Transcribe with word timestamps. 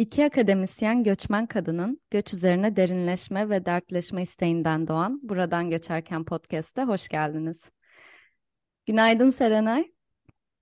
İki 0.00 0.24
akademisyen 0.24 1.04
göçmen 1.04 1.46
kadının 1.46 2.00
göç 2.10 2.34
üzerine 2.34 2.76
derinleşme 2.76 3.48
ve 3.48 3.66
dertleşme 3.66 4.22
isteğinden 4.22 4.88
doğan 4.88 5.20
Buradan 5.22 5.70
Göçerken 5.70 6.24
podcast'te 6.24 6.82
hoş 6.82 7.08
geldiniz. 7.08 7.70
Günaydın 8.86 9.30
Serenay. 9.30 9.92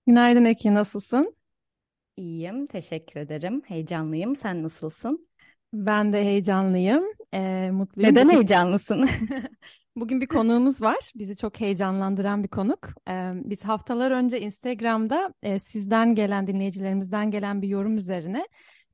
Günaydın 0.06 0.44
Eki, 0.44 0.74
nasılsın? 0.74 1.36
İyiyim, 2.16 2.66
teşekkür 2.66 3.20
ederim. 3.20 3.62
Heyecanlıyım. 3.66 4.36
Sen 4.36 4.62
nasılsın? 4.62 5.28
Ben 5.72 6.12
de 6.12 6.24
heyecanlıyım, 6.24 7.04
e, 7.34 7.70
mutluyum. 7.70 8.10
Neden 8.10 8.26
Bugün, 8.26 8.36
heyecanlısın? 8.36 9.08
bugün 9.96 10.20
bir 10.20 10.26
konuğumuz 10.26 10.82
var, 10.82 11.12
bizi 11.14 11.36
çok 11.36 11.60
heyecanlandıran 11.60 12.42
bir 12.42 12.48
konuk. 12.48 12.88
E, 13.08 13.32
biz 13.34 13.64
haftalar 13.64 14.10
önce 14.10 14.40
Instagram'da 14.40 15.34
e, 15.42 15.58
sizden 15.58 16.14
gelen, 16.14 16.46
dinleyicilerimizden 16.46 17.30
gelen 17.30 17.62
bir 17.62 17.68
yorum 17.68 17.96
üzerine 17.96 18.46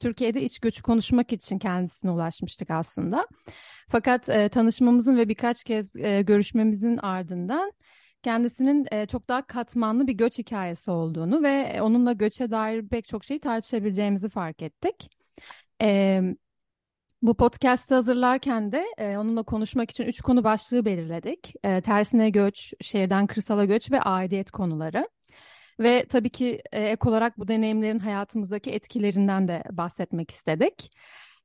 Türkiye'de 0.04 0.42
iç 0.42 0.58
göçü 0.58 0.82
konuşmak 0.82 1.32
için 1.32 1.58
kendisine 1.58 2.10
ulaşmıştık 2.10 2.70
aslında. 2.70 3.26
Fakat 3.88 4.28
e, 4.28 4.48
tanışmamızın 4.48 5.16
ve 5.16 5.28
birkaç 5.28 5.64
kez 5.64 5.96
e, 5.96 6.22
görüşmemizin 6.22 6.96
ardından 6.96 7.72
kendisinin 8.22 8.86
e, 8.92 9.06
çok 9.06 9.28
daha 9.28 9.46
katmanlı 9.46 10.06
bir 10.06 10.12
göç 10.12 10.38
hikayesi 10.38 10.90
olduğunu 10.90 11.42
ve 11.42 11.82
onunla 11.82 12.12
göçe 12.12 12.50
dair 12.50 12.88
pek 12.88 13.08
çok 13.08 13.24
şeyi 13.24 13.40
tartışabileceğimizi 13.40 14.28
fark 14.28 14.62
ettik. 14.62 15.10
E, 15.82 16.20
bu 17.22 17.34
podcast'ı 17.36 17.94
hazırlarken 17.94 18.72
de 18.72 18.84
e, 18.98 19.16
onunla 19.16 19.42
konuşmak 19.42 19.90
için 19.90 20.04
üç 20.04 20.20
konu 20.20 20.44
başlığı 20.44 20.84
belirledik. 20.84 21.52
E, 21.64 21.80
tersine 21.80 22.30
göç, 22.30 22.72
şehirden 22.80 23.26
kırsala 23.26 23.64
göç 23.64 23.90
ve 23.90 24.00
aidiyet 24.00 24.50
konuları. 24.50 25.08
Ve 25.80 26.06
tabii 26.08 26.30
ki 26.30 26.62
e, 26.72 26.82
ek 26.82 27.08
olarak 27.08 27.38
bu 27.38 27.48
deneyimlerin 27.48 27.98
hayatımızdaki 27.98 28.70
etkilerinden 28.70 29.48
de 29.48 29.62
bahsetmek 29.70 30.30
istedik. 30.30 30.90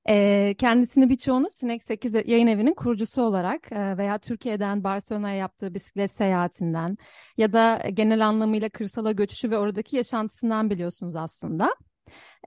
E, 0.10 0.56
kendisini 0.58 1.10
birçoğunuz 1.10 1.54
Sinek 1.54 1.84
8 1.84 2.14
yayın 2.14 2.48
evinin 2.48 2.74
kurucusu 2.74 3.22
olarak 3.22 3.72
e, 3.72 3.98
veya 3.98 4.18
Türkiye'den 4.18 4.84
Barcelona'ya 4.84 5.36
yaptığı 5.36 5.74
bisiklet 5.74 6.12
seyahatinden 6.12 6.98
ya 7.38 7.54
da 7.54 7.82
genel 7.94 8.28
anlamıyla 8.28 8.70
kırsala 8.70 9.12
göçüşü 9.12 9.52
ve 9.52 9.58
oradaki 9.58 9.96
yaşantısından 9.96 10.70
biliyorsunuz 10.70 11.16
aslında. 11.16 11.76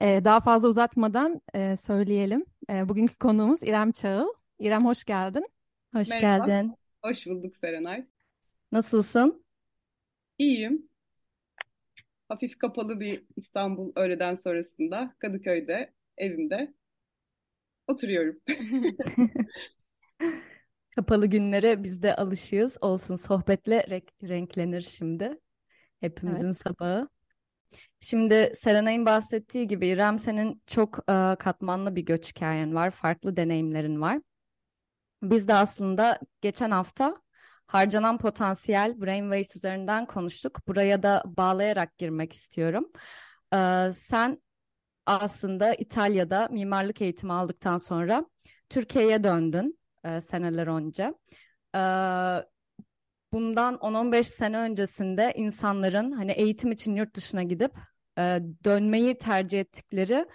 E, 0.00 0.24
daha 0.24 0.40
fazla 0.40 0.68
uzatmadan 0.68 1.40
e, 1.54 1.76
söyleyelim. 1.76 2.44
E, 2.70 2.88
bugünkü 2.88 3.14
konuğumuz 3.14 3.62
İrem 3.62 3.92
Çağıl. 3.92 4.28
İrem 4.58 4.84
hoş 4.84 5.04
geldin. 5.04 5.46
Hoş 5.94 6.08
Merhaba, 6.08 6.46
geldin. 6.46 6.74
hoş 7.02 7.26
bulduk 7.26 7.56
Serenay. 7.56 8.06
Nasılsın? 8.72 9.44
İyiyim. 10.38 10.88
Hafif 12.32 12.58
kapalı 12.58 13.00
bir 13.00 13.24
İstanbul 13.36 13.92
öğleden 13.96 14.34
sonrasında 14.34 15.14
Kadıköy'de, 15.18 15.92
evimde 16.18 16.74
oturuyorum. 17.86 18.40
Kapalı 20.96 21.26
günlere 21.26 21.82
biz 21.82 22.02
de 22.02 22.16
alışığız. 22.16 22.78
Olsun 22.80 23.16
sohbetle 23.16 23.78
renk- 23.80 24.28
renklenir 24.28 24.80
şimdi. 24.80 25.24
Evet. 25.24 25.40
Hepimizin 26.00 26.52
sabahı. 26.52 27.08
Şimdi 28.00 28.52
Serenay'ın 28.54 29.06
bahsettiği 29.06 29.66
gibi 29.66 29.88
İrem 29.88 30.18
senin 30.18 30.62
çok 30.66 30.98
e, 30.98 31.36
katmanlı 31.38 31.96
bir 31.96 32.02
göç 32.02 32.30
hikayen 32.30 32.74
var. 32.74 32.90
Farklı 32.90 33.36
deneyimlerin 33.36 34.00
var. 34.00 34.20
Biz 35.22 35.48
de 35.48 35.54
aslında 35.54 36.18
geçen 36.40 36.70
hafta 36.70 37.22
harcanan 37.72 38.18
potansiyel 38.18 39.00
Brainwaves 39.00 39.56
üzerinden 39.56 40.06
konuştuk. 40.06 40.68
Buraya 40.68 41.02
da 41.02 41.22
bağlayarak 41.26 41.98
girmek 41.98 42.32
istiyorum. 42.32 42.92
Ee, 43.54 43.90
sen 43.94 44.42
aslında 45.06 45.74
İtalya'da 45.74 46.48
mimarlık 46.50 47.00
eğitimi 47.02 47.32
aldıktan 47.32 47.78
sonra 47.78 48.26
Türkiye'ye 48.68 49.24
döndün 49.24 49.78
e, 50.04 50.20
seneler 50.20 50.66
önce. 50.66 51.14
Ee, 51.74 52.44
bundan 53.32 53.74
10-15 53.74 54.24
sene 54.24 54.58
öncesinde 54.58 55.32
insanların 55.36 56.12
hani 56.12 56.32
eğitim 56.32 56.72
için 56.72 56.94
yurt 56.96 57.14
dışına 57.14 57.42
gidip 57.42 57.72
e, 58.18 58.40
dönmeyi 58.64 59.18
tercih 59.18 59.60
ettikleri 59.60 60.26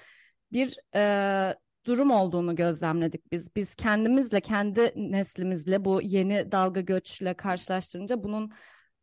bir 0.51 0.77
e, 0.95 1.55
durum 1.87 2.11
olduğunu 2.11 2.55
gözlemledik 2.55 3.31
biz. 3.31 3.55
Biz 3.55 3.75
kendimizle, 3.75 4.41
kendi 4.41 4.93
neslimizle 4.95 5.85
bu 5.85 6.01
yeni 6.01 6.51
dalga 6.51 6.81
göçle 6.81 7.33
karşılaştırınca 7.33 8.23
bunun 8.23 8.51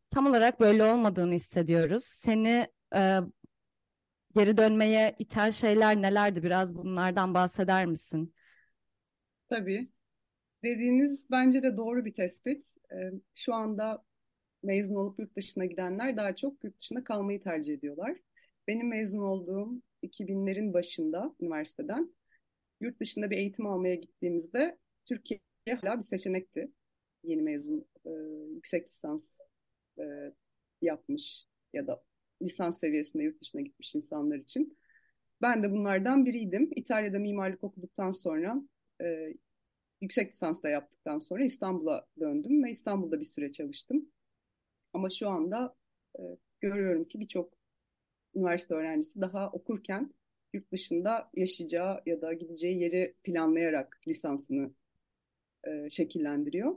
tam 0.09 0.27
olarak 0.27 0.59
böyle 0.59 0.83
olmadığını 0.83 1.33
hissediyoruz. 1.33 2.03
Seni 2.03 2.67
e, 2.95 3.19
geri 4.35 4.57
dönmeye 4.57 5.15
iten 5.19 5.51
şeyler 5.51 6.01
nelerdi? 6.01 6.43
Biraz 6.43 6.75
bunlardan 6.75 7.33
bahseder 7.33 7.85
misin? 7.85 8.33
Tabii. 9.49 9.89
Dediğiniz 10.63 11.27
bence 11.31 11.63
de 11.63 11.77
doğru 11.77 12.05
bir 12.05 12.13
tespit. 12.13 12.73
Ee, 12.91 13.11
Şu 13.35 13.53
anda 13.53 14.03
mezun 14.63 14.95
olup 14.95 15.19
yurt 15.19 15.35
dışına 15.35 15.65
gidenler 15.65 16.17
daha 16.17 16.35
çok 16.35 16.63
yurt 16.63 16.79
dışında 16.79 17.03
kalmayı 17.03 17.39
tercih 17.39 17.73
ediyorlar. 17.73 18.17
Benim 18.67 18.87
mezun 18.87 19.21
olduğum 19.21 19.81
2000'lerin 20.01 20.73
başında 20.73 21.35
üniversiteden 21.39 22.15
yurt 22.81 22.99
dışında 22.99 23.29
bir 23.29 23.37
eğitim 23.37 23.67
almaya 23.67 23.95
gittiğimizde 23.95 24.77
Türkiye 25.05 25.39
hala 25.81 25.97
bir 25.97 26.01
seçenekti. 26.01 26.71
Yeni 27.23 27.41
mezun 27.41 27.85
e, 28.05 28.09
yüksek 28.53 28.87
lisans 28.87 29.39
e, 29.99 30.03
yapmış 30.81 31.45
ya 31.73 31.87
da 31.87 32.03
lisans 32.41 32.79
seviyesinde 32.79 33.23
yurt 33.23 33.41
dışına 33.41 33.61
gitmiş 33.61 33.95
insanlar 33.95 34.37
için. 34.37 34.77
Ben 35.41 35.63
de 35.63 35.71
bunlardan 35.71 36.25
biriydim. 36.25 36.71
İtalya'da 36.75 37.19
mimarlık 37.19 37.63
okuduktan 37.63 38.11
sonra 38.11 38.61
e, 39.01 39.33
yüksek 40.01 40.33
lisans 40.33 40.63
da 40.63 40.69
yaptıktan 40.69 41.19
sonra 41.19 41.43
İstanbul'a 41.43 42.07
döndüm 42.19 42.63
ve 42.63 42.71
İstanbul'da 42.71 43.19
bir 43.19 43.25
süre 43.25 43.51
çalıştım. 43.51 44.09
Ama 44.93 45.09
şu 45.09 45.29
anda 45.29 45.75
e, 46.19 46.21
görüyorum 46.61 47.05
ki 47.05 47.19
birçok 47.19 47.53
üniversite 48.35 48.75
öğrencisi 48.75 49.21
daha 49.21 49.49
okurken 49.51 50.13
yurt 50.55 50.71
dışında 50.71 51.29
yaşayacağı 51.35 52.01
ya 52.05 52.21
da 52.21 52.33
gideceği 52.33 52.81
yeri 52.81 53.15
planlayarak 53.23 54.01
lisansını 54.07 54.71
e, 55.63 55.89
şekillendiriyor. 55.89 56.75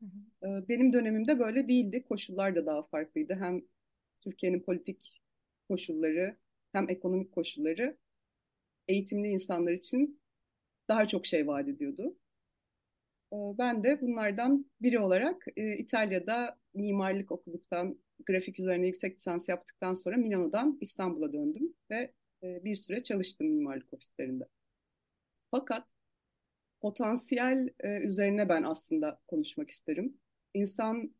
Hı 0.00 0.06
hı. 0.06 0.48
E, 0.48 0.68
benim 0.68 0.92
dönemimde 0.92 1.38
böyle 1.38 1.68
değildi. 1.68 2.04
Koşullar 2.08 2.54
da 2.54 2.66
daha 2.66 2.82
farklıydı. 2.82 3.34
Hem 3.34 3.62
Türkiye'nin 4.20 4.60
politik 4.60 5.22
koşulları 5.68 6.36
hem 6.72 6.90
ekonomik 6.90 7.32
koşulları 7.32 7.96
eğitimli 8.88 9.28
insanlar 9.28 9.72
için 9.72 10.20
daha 10.88 11.08
çok 11.08 11.26
şey 11.26 11.46
vaat 11.46 11.68
ediyordu. 11.68 12.16
E, 13.32 13.36
ben 13.58 13.84
de 13.84 14.00
bunlardan 14.00 14.66
biri 14.82 14.98
olarak 14.98 15.46
e, 15.56 15.76
İtalya'da 15.76 16.58
mimarlık 16.74 17.32
okuduktan, 17.32 17.98
grafik 18.26 18.60
üzerine 18.60 18.86
yüksek 18.86 19.16
lisans 19.16 19.48
yaptıktan 19.48 19.94
sonra 19.94 20.16
Milano'dan 20.16 20.78
İstanbul'a 20.80 21.32
döndüm 21.32 21.74
ve 21.90 22.12
e, 22.42 22.64
bir 22.64 22.76
süre 22.76 23.02
çalıştım 23.02 23.46
mimarlık 23.46 23.94
ofislerinde. 23.94 24.44
Fakat 25.50 25.86
potansiyel 26.80 27.68
e, 27.80 27.88
üzerine 27.88 28.48
ben 28.48 28.62
aslında 28.62 29.20
konuşmak 29.28 29.70
isterim. 29.70 30.18
İnsanın 30.54 31.14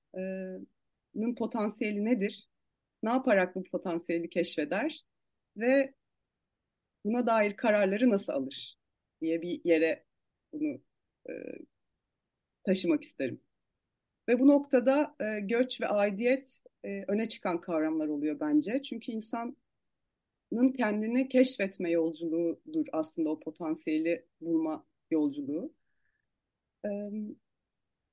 potansiyeli 1.39 2.05
nedir? 2.05 2.49
Ne 3.03 3.11
yaparak 3.11 3.55
bu 3.55 3.63
potansiyeli 3.63 4.31
keşfeder 4.31 5.01
ve 5.57 5.95
buna 7.05 7.27
dair 7.27 7.57
kararları 7.57 8.11
nasıl 8.11 8.33
alır 8.33 8.77
diye 9.21 9.43
bir 9.43 9.61
yere 9.65 10.05
bunu 10.53 10.81
e, 11.31 11.33
taşımak 12.65 13.03
isterim. 13.03 13.41
Ve 14.29 14.39
bu 14.39 14.49
noktada 14.49 15.17
e, 15.21 15.41
göç 15.41 15.81
ve 15.81 15.89
aidiyet 15.89 16.63
e, 16.84 17.05
öne 17.09 17.27
çıkan 17.27 17.61
kavramlar 17.61 18.09
oluyor 18.09 18.41
bence. 18.41 18.83
Çünkü 18.83 19.13
insanın 20.51 20.73
kendini 20.73 21.29
keşfetme 21.29 21.91
yolculuğudur 21.91 22.87
aslında 22.93 23.31
o 23.31 23.41
potansiyeli 23.41 24.25
bulma 24.41 24.87
yolculuğu. 25.11 25.73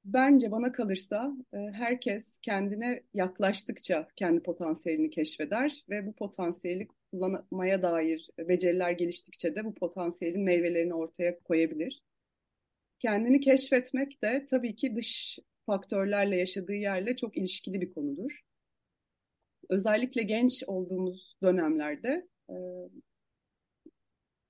Bence 0.05 0.51
bana 0.51 0.71
kalırsa 0.71 1.37
herkes 1.53 2.39
kendine 2.39 3.03
yaklaştıkça 3.13 4.07
kendi 4.15 4.43
potansiyelini 4.43 5.09
keşfeder 5.09 5.85
ve 5.89 6.07
bu 6.07 6.13
potansiyeli 6.15 6.87
kullanmaya 7.11 7.81
dair 7.81 8.29
beceriler 8.39 8.91
geliştikçe 8.91 9.55
de 9.55 9.65
bu 9.65 9.73
potansiyelin 9.73 10.43
meyvelerini 10.43 10.93
ortaya 10.93 11.39
koyabilir. 11.39 12.03
Kendini 12.99 13.39
keşfetmek 13.39 14.23
de 14.23 14.45
tabii 14.49 14.75
ki 14.75 14.95
dış 14.95 15.39
faktörlerle 15.65 16.35
yaşadığı 16.35 16.75
yerle 16.75 17.15
çok 17.15 17.37
ilişkili 17.37 17.81
bir 17.81 17.93
konudur. 17.93 18.46
Özellikle 19.69 20.23
genç 20.23 20.63
olduğumuz 20.67 21.35
dönemlerde 21.43 22.27
e, 22.49 22.55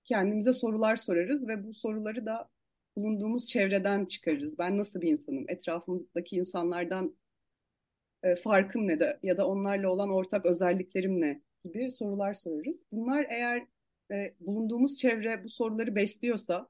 kendimize 0.05 0.53
sorular 0.53 0.95
sorarız 0.95 1.47
ve 1.47 1.63
bu 1.63 1.73
soruları 1.73 2.25
da 2.25 2.49
bulunduğumuz 2.95 3.47
çevreden 3.47 4.05
çıkarırız. 4.05 4.59
Ben 4.59 4.77
nasıl 4.77 5.01
bir 5.01 5.11
insanım? 5.11 5.45
Etrafımızdaki 5.47 6.35
insanlardan 6.35 7.15
e, 8.23 8.35
farkım 8.35 8.87
ne 8.87 8.99
de 8.99 9.19
ya 9.23 9.37
da 9.37 9.47
onlarla 9.47 9.89
olan 9.89 10.09
ortak 10.09 10.45
özelliklerim 10.45 11.21
ne 11.21 11.41
gibi 11.65 11.91
sorular 11.91 12.33
sorarız. 12.33 12.85
Bunlar 12.91 13.25
eğer 13.29 13.67
ve 14.11 14.33
bulunduğumuz 14.39 14.97
çevre 14.99 15.43
bu 15.43 15.49
soruları 15.49 15.95
besliyorsa, 15.95 16.69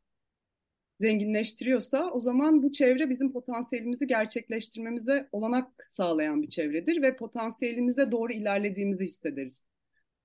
zenginleştiriyorsa 1.01 2.11
o 2.11 2.19
zaman 2.19 2.63
bu 2.63 2.71
çevre 2.71 3.09
bizim 3.09 3.31
potansiyelimizi 3.31 4.07
gerçekleştirmemize 4.07 5.29
olanak 5.31 5.87
sağlayan 5.89 6.41
bir 6.41 6.49
çevredir 6.49 7.01
ve 7.01 7.15
potansiyelimize 7.15 8.11
doğru 8.11 8.33
ilerlediğimizi 8.33 9.05
hissederiz. 9.05 9.67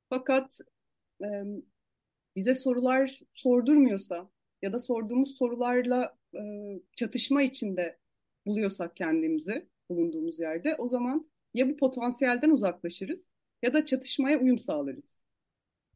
Fakat 0.09 0.59
e, 1.23 1.27
bize 2.37 2.55
sorular 2.55 3.21
sordurmuyorsa 3.35 4.31
ya 4.63 4.73
da 4.73 4.79
sorduğumuz 4.79 5.37
sorularla 5.39 6.19
e, 6.35 6.41
çatışma 6.97 7.43
içinde 7.43 7.99
buluyorsak 8.47 8.97
kendimizi 8.97 9.67
bulunduğumuz 9.91 10.41
yerde 10.41 10.75
o 10.79 10.89
zaman 10.89 11.31
ya 11.55 11.71
bu 11.71 11.77
potansiyelden 11.77 12.51
uzaklaşırız 12.51 13.33
ya 13.63 13.75
da 13.75 13.87
çatışmaya 13.87 14.39
uyum 14.39 14.59
sağlarız. 14.59 15.23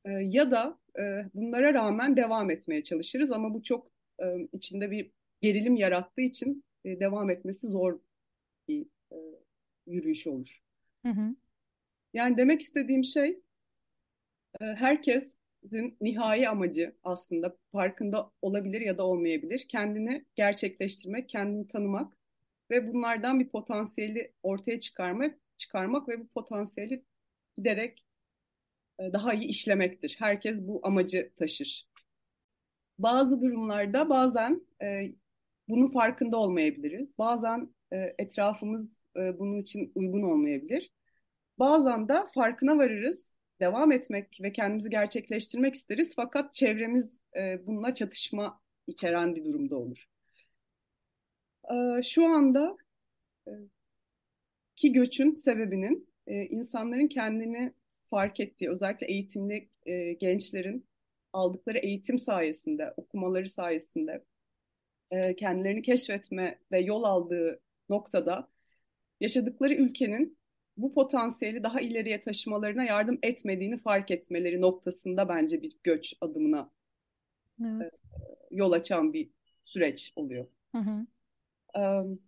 E, 0.04 0.10
ya 0.10 0.50
da 0.50 0.78
e, 0.98 1.02
bunlara 1.34 1.74
rağmen 1.74 2.16
devam 2.16 2.50
etmeye 2.50 2.82
çalışırız 2.82 3.32
ama 3.32 3.54
bu 3.54 3.62
çok 3.62 3.95
e, 4.22 4.48
içinde 4.52 4.90
bir 4.90 5.10
gerilim 5.40 5.76
yarattığı 5.76 6.20
için 6.20 6.64
e, 6.84 7.00
devam 7.00 7.30
etmesi 7.30 7.66
zor 7.66 8.00
bir 8.68 8.86
e, 9.12 9.16
yürüyüş 9.86 10.26
olur. 10.26 10.62
Hı 11.02 11.12
hı. 11.12 11.36
Yani 12.14 12.36
demek 12.36 12.60
istediğim 12.60 13.04
şey 13.04 13.40
e, 14.60 14.64
herkesin 14.64 15.96
nihai 16.00 16.48
amacı 16.48 16.96
aslında 17.02 17.56
farkında 17.72 18.30
olabilir 18.42 18.80
ya 18.80 18.98
da 18.98 19.06
olmayabilir. 19.06 19.66
Kendini 19.68 20.24
gerçekleştirmek, 20.34 21.28
kendini 21.28 21.68
tanımak 21.68 22.16
ve 22.70 22.92
bunlardan 22.92 23.40
bir 23.40 23.48
potansiyeli 23.48 24.32
ortaya 24.42 24.80
çıkarmak, 24.80 25.38
çıkarmak 25.58 26.08
ve 26.08 26.20
bu 26.20 26.28
potansiyeli 26.28 27.04
giderek 27.58 28.04
e, 28.98 29.12
daha 29.12 29.34
iyi 29.34 29.48
işlemektir. 29.48 30.16
Herkes 30.18 30.62
bu 30.68 30.80
amacı 30.82 31.30
taşır. 31.36 31.86
Bazı 32.98 33.42
durumlarda 33.42 34.08
bazen 34.08 34.66
e, 34.82 35.12
bunun 35.68 35.88
farkında 35.88 36.36
olmayabiliriz. 36.36 37.18
Bazen 37.18 37.74
e, 37.92 38.14
etrafımız 38.18 39.00
e, 39.16 39.38
bunun 39.38 39.56
için 39.56 39.92
uygun 39.94 40.22
olmayabilir. 40.22 40.90
Bazen 41.58 42.08
de 42.08 42.14
farkına 42.34 42.78
varırız, 42.78 43.36
devam 43.60 43.92
etmek 43.92 44.38
ve 44.42 44.52
kendimizi 44.52 44.90
gerçekleştirmek 44.90 45.74
isteriz. 45.74 46.12
Fakat 46.16 46.54
çevremiz 46.54 47.22
e, 47.36 47.66
bununla 47.66 47.94
çatışma 47.94 48.60
içeren 48.86 49.36
bir 49.36 49.44
durumda 49.44 49.76
olur. 49.76 50.08
E, 51.70 52.02
şu 52.02 52.26
anda 52.26 52.76
e, 53.48 53.52
ki 54.76 54.92
göçün 54.92 55.34
sebebinin 55.34 56.08
e, 56.26 56.46
insanların 56.46 57.06
kendini 57.08 57.72
fark 58.10 58.40
ettiği, 58.40 58.70
özellikle 58.70 59.06
eğitimli 59.06 59.68
e, 59.86 60.12
gençlerin 60.12 60.86
aldıkları 61.36 61.78
eğitim 61.78 62.18
sayesinde, 62.18 62.94
okumaları 62.96 63.48
sayesinde 63.48 64.24
e, 65.10 65.36
kendilerini 65.36 65.82
keşfetme 65.82 66.58
ve 66.72 66.80
yol 66.80 67.02
aldığı 67.02 67.60
noktada 67.88 68.48
yaşadıkları 69.20 69.74
ülkenin 69.74 70.38
bu 70.76 70.94
potansiyeli 70.94 71.62
daha 71.62 71.80
ileriye 71.80 72.20
taşımalarına 72.20 72.84
yardım 72.84 73.18
etmediğini 73.22 73.78
fark 73.78 74.10
etmeleri 74.10 74.60
noktasında 74.60 75.28
bence 75.28 75.62
bir 75.62 75.72
göç 75.82 76.14
adımına 76.20 76.70
evet. 77.64 77.94
e, 77.94 78.18
yol 78.50 78.72
açan 78.72 79.12
bir 79.12 79.30
süreç 79.64 80.12
oluyor. 80.16 80.46
Hı 80.74 80.78
hı. 80.78 81.06
Um, 81.80 82.18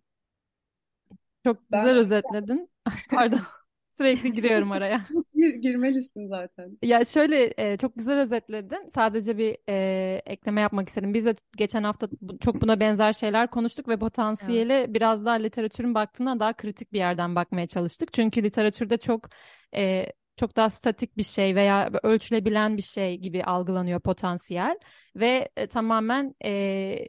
Çok 1.45 1.71
güzel 1.71 1.87
ben... 1.87 1.97
özetledin. 1.97 2.71
Pardon. 3.11 3.41
Sürekli 3.91 4.33
giriyorum 4.33 4.73
araya. 4.73 5.07
Gir, 5.39 5.55
girmelisin 5.55 6.29
zaten. 6.29 6.79
Ya 6.83 7.05
şöyle 7.05 7.55
e, 7.59 7.77
çok 7.77 7.97
güzel 7.97 8.21
özetledin. 8.21 8.89
Sadece 8.89 9.39
bir 9.39 9.57
e, 9.69 10.23
ekleme 10.27 10.61
yapmak 10.61 10.89
istedim. 10.89 11.15
Biz 11.15 11.25
de 11.25 11.35
geçen 11.57 11.83
hafta 11.83 12.09
bu, 12.21 12.39
çok 12.39 12.63
buna 12.63 12.81
benzer 12.81 13.13
şeyler 13.13 13.51
konuştuk 13.51 13.89
ve 13.89 13.99
potansiyele 13.99 14.79
evet. 14.79 14.95
biraz 14.95 15.25
daha 15.25 15.35
literatürün 15.35 15.95
baktığından 15.95 16.41
daha 16.41 16.53
kritik 16.53 16.93
bir 16.93 16.99
yerden 16.99 17.35
bakmaya 17.35 17.67
çalıştık. 17.67 18.13
Çünkü 18.13 18.43
literatürde 18.43 18.97
çok 18.97 19.29
e, 19.75 20.07
çok 20.37 20.57
daha 20.57 20.71
statik 20.71 21.17
bir 21.17 21.23
şey 21.23 21.55
veya 21.55 21.91
ölçülebilen 22.03 22.77
bir 22.77 22.83
şey 22.83 23.19
gibi 23.19 23.45
algılanıyor 23.45 24.01
potansiyel 24.01 24.79
ve 25.17 25.49
e, 25.57 25.67
tamamen 25.67 26.35
e, 26.45 27.09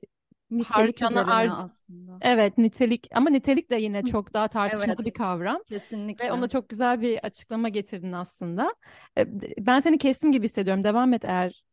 Nitelik 0.52 1.02
üzerine 1.02 1.20
ar- 1.20 1.64
aslında. 1.64 2.18
Evet 2.22 2.58
nitelik 2.58 3.08
ama 3.12 3.30
nitelik 3.30 3.70
de 3.70 3.76
yine 3.76 4.04
çok 4.04 4.34
daha 4.34 4.48
tartışmalı 4.48 4.96
evet, 4.98 5.06
bir 5.06 5.12
kavram. 5.12 5.64
Kesinlikle. 5.68 6.26
Ve 6.26 6.32
ona 6.32 6.48
çok 6.48 6.70
güzel 6.70 7.02
bir 7.02 7.18
açıklama 7.18 7.70
getirdin 7.70 8.12
aslında. 8.12 8.76
E, 9.18 9.26
ben 9.66 9.80
seni 9.80 9.98
kestim 9.98 10.32
gibi 10.32 10.46
hissediyorum. 10.46 10.84
Devam 10.84 11.14
et 11.14 11.26
eğer 11.26 11.64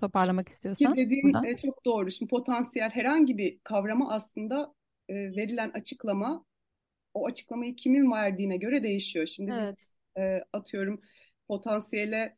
toparlamak 0.00 0.48
istiyorsan. 0.48 0.94
Ki 0.94 1.00
dediğin 1.00 1.22
buradan. 1.22 1.44
E, 1.44 1.56
çok 1.56 1.84
doğru. 1.84 2.10
Şimdi 2.10 2.30
potansiyel 2.30 2.90
herhangi 2.90 3.38
bir 3.38 3.58
kavrama 3.64 4.12
aslında 4.12 4.74
e, 5.08 5.14
verilen 5.14 5.70
açıklama 5.70 6.44
o 7.14 7.26
açıklamayı 7.26 7.76
kimin 7.76 8.10
verdiğine 8.10 8.56
göre 8.56 8.82
değişiyor. 8.82 9.26
Şimdi 9.26 9.52
evet. 9.54 9.74
biz 9.78 9.96
atıyorum 10.52 11.00
potansiyele 11.48 12.36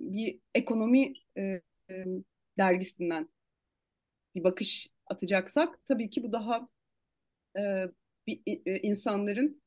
bir 0.00 0.38
ekonomi 0.54 1.12
dergisinden 2.58 3.28
bir 4.34 4.44
bakış 4.44 4.88
atacaksak 5.06 5.86
tabii 5.86 6.10
ki 6.10 6.22
bu 6.22 6.32
daha 6.32 6.68
e, 7.56 7.86
bir, 8.26 8.40
e, 8.66 8.78
insanların 8.78 9.62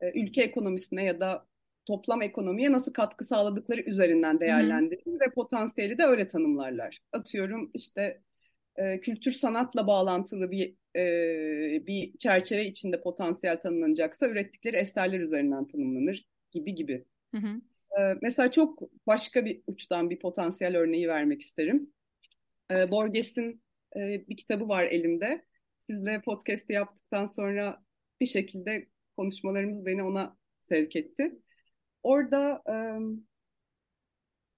e, 0.00 0.20
ülke 0.20 0.42
ekonomisine 0.42 1.04
ya 1.04 1.20
da 1.20 1.46
toplam 1.86 2.22
ekonomiye 2.22 2.72
nasıl 2.72 2.92
katkı 2.92 3.24
sağladıkları 3.24 3.80
üzerinden 3.80 4.40
değerlendirilir 4.40 5.20
ve 5.20 5.30
potansiyeli 5.34 5.98
de 5.98 6.04
öyle 6.04 6.28
tanımlarlar. 6.28 6.98
Atıyorum 7.12 7.70
işte 7.74 8.20
e, 8.76 9.00
kültür 9.00 9.32
sanatla 9.32 9.86
bağlantılı 9.86 10.50
bir 10.50 10.74
e, 10.96 11.86
bir 11.86 12.18
çerçeve 12.18 12.66
içinde 12.66 13.00
potansiyel 13.00 13.60
tanımlanacaksa 13.60 14.28
ürettikleri 14.28 14.76
eserler 14.76 15.20
üzerinden 15.20 15.66
tanımlanır 15.66 16.24
gibi 16.50 16.74
gibi. 16.74 17.04
Hı 17.34 17.40
hı. 17.40 17.60
E, 18.00 18.18
mesela 18.22 18.50
çok 18.50 18.78
başka 19.06 19.44
bir 19.44 19.60
uçtan 19.66 20.10
bir 20.10 20.18
potansiyel 20.18 20.76
örneği 20.76 21.08
vermek 21.08 21.40
isterim. 21.40 21.92
E, 22.70 22.90
Borges'in 22.90 23.63
e, 23.96 24.28
bir 24.28 24.36
kitabı 24.36 24.68
var 24.68 24.84
elimde. 24.84 25.44
Sizle 25.86 26.20
podcast'i 26.22 26.72
yaptıktan 26.72 27.26
sonra 27.26 27.84
bir 28.20 28.26
şekilde 28.26 28.88
konuşmalarımız 29.16 29.86
beni 29.86 30.02
ona 30.02 30.36
sevk 30.60 30.96
etti. 30.96 31.38
Orada 32.02 32.62
e, 32.68 32.74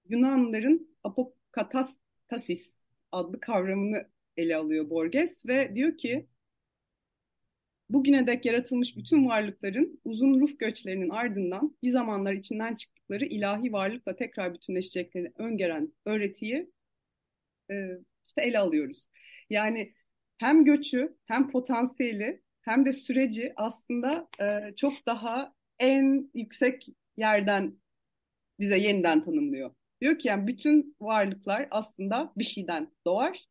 Yunanların 0.09 0.97
apokatastasis 1.03 2.77
adlı 3.11 3.39
kavramını 3.39 4.07
ele 4.37 4.55
alıyor 4.55 4.89
Borges 4.89 5.45
ve 5.47 5.75
diyor 5.75 5.97
ki 5.97 6.27
bugüne 7.89 8.27
dek 8.27 8.45
yaratılmış 8.45 8.97
bütün 8.97 9.27
varlıkların 9.27 10.01
uzun 10.05 10.39
ruh 10.39 10.59
göçlerinin 10.59 11.09
ardından 11.09 11.77
bir 11.83 11.89
zamanlar 11.89 12.33
içinden 12.33 12.75
çıktıkları 12.75 13.25
ilahi 13.25 13.73
varlıkla 13.73 14.15
tekrar 14.15 14.53
bütünleşeceklerini 14.53 15.31
öngören 15.35 15.93
öğretiyi 16.05 16.71
e, 17.71 17.75
işte 18.25 18.41
ele 18.41 18.59
alıyoruz. 18.59 19.07
Yani 19.49 19.93
hem 20.37 20.65
göçü 20.65 21.17
hem 21.25 21.51
potansiyeli 21.51 22.41
hem 22.61 22.85
de 22.85 22.91
süreci 22.91 23.53
aslında 23.55 24.27
e, 24.41 24.75
çok 24.75 24.93
daha 25.05 25.53
en 25.79 26.31
yüksek 26.33 26.87
yerden 27.17 27.77
bize 28.59 28.77
yeniden 28.77 29.25
tanımlıyor. 29.25 29.75
Diyor 30.01 30.19
ki 30.19 30.27
yani 30.27 30.47
bütün 30.47 30.95
varlıklar 31.01 31.67
aslında 31.71 32.33
bir 32.37 32.43
şeyden 32.43 32.91
doğar 33.05 33.45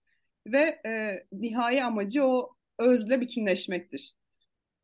ve 0.47 0.81
e, 0.87 1.25
nihai 1.33 1.85
amacı 1.85 2.25
o 2.25 2.57
özle 2.79 3.21
bütünleşmektir. 3.21 4.15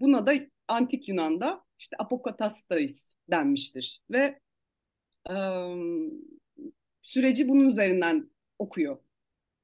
Buna 0.00 0.26
da 0.26 0.35
antik 0.69 1.09
Yunan'da 1.09 1.64
işte 1.78 1.97
apokatastais 1.99 3.11
denmiştir 3.31 4.02
ve 4.11 4.40
e, 5.31 5.35
süreci 7.02 7.49
bunun 7.49 7.69
üzerinden 7.69 8.31
okuyor 8.59 8.99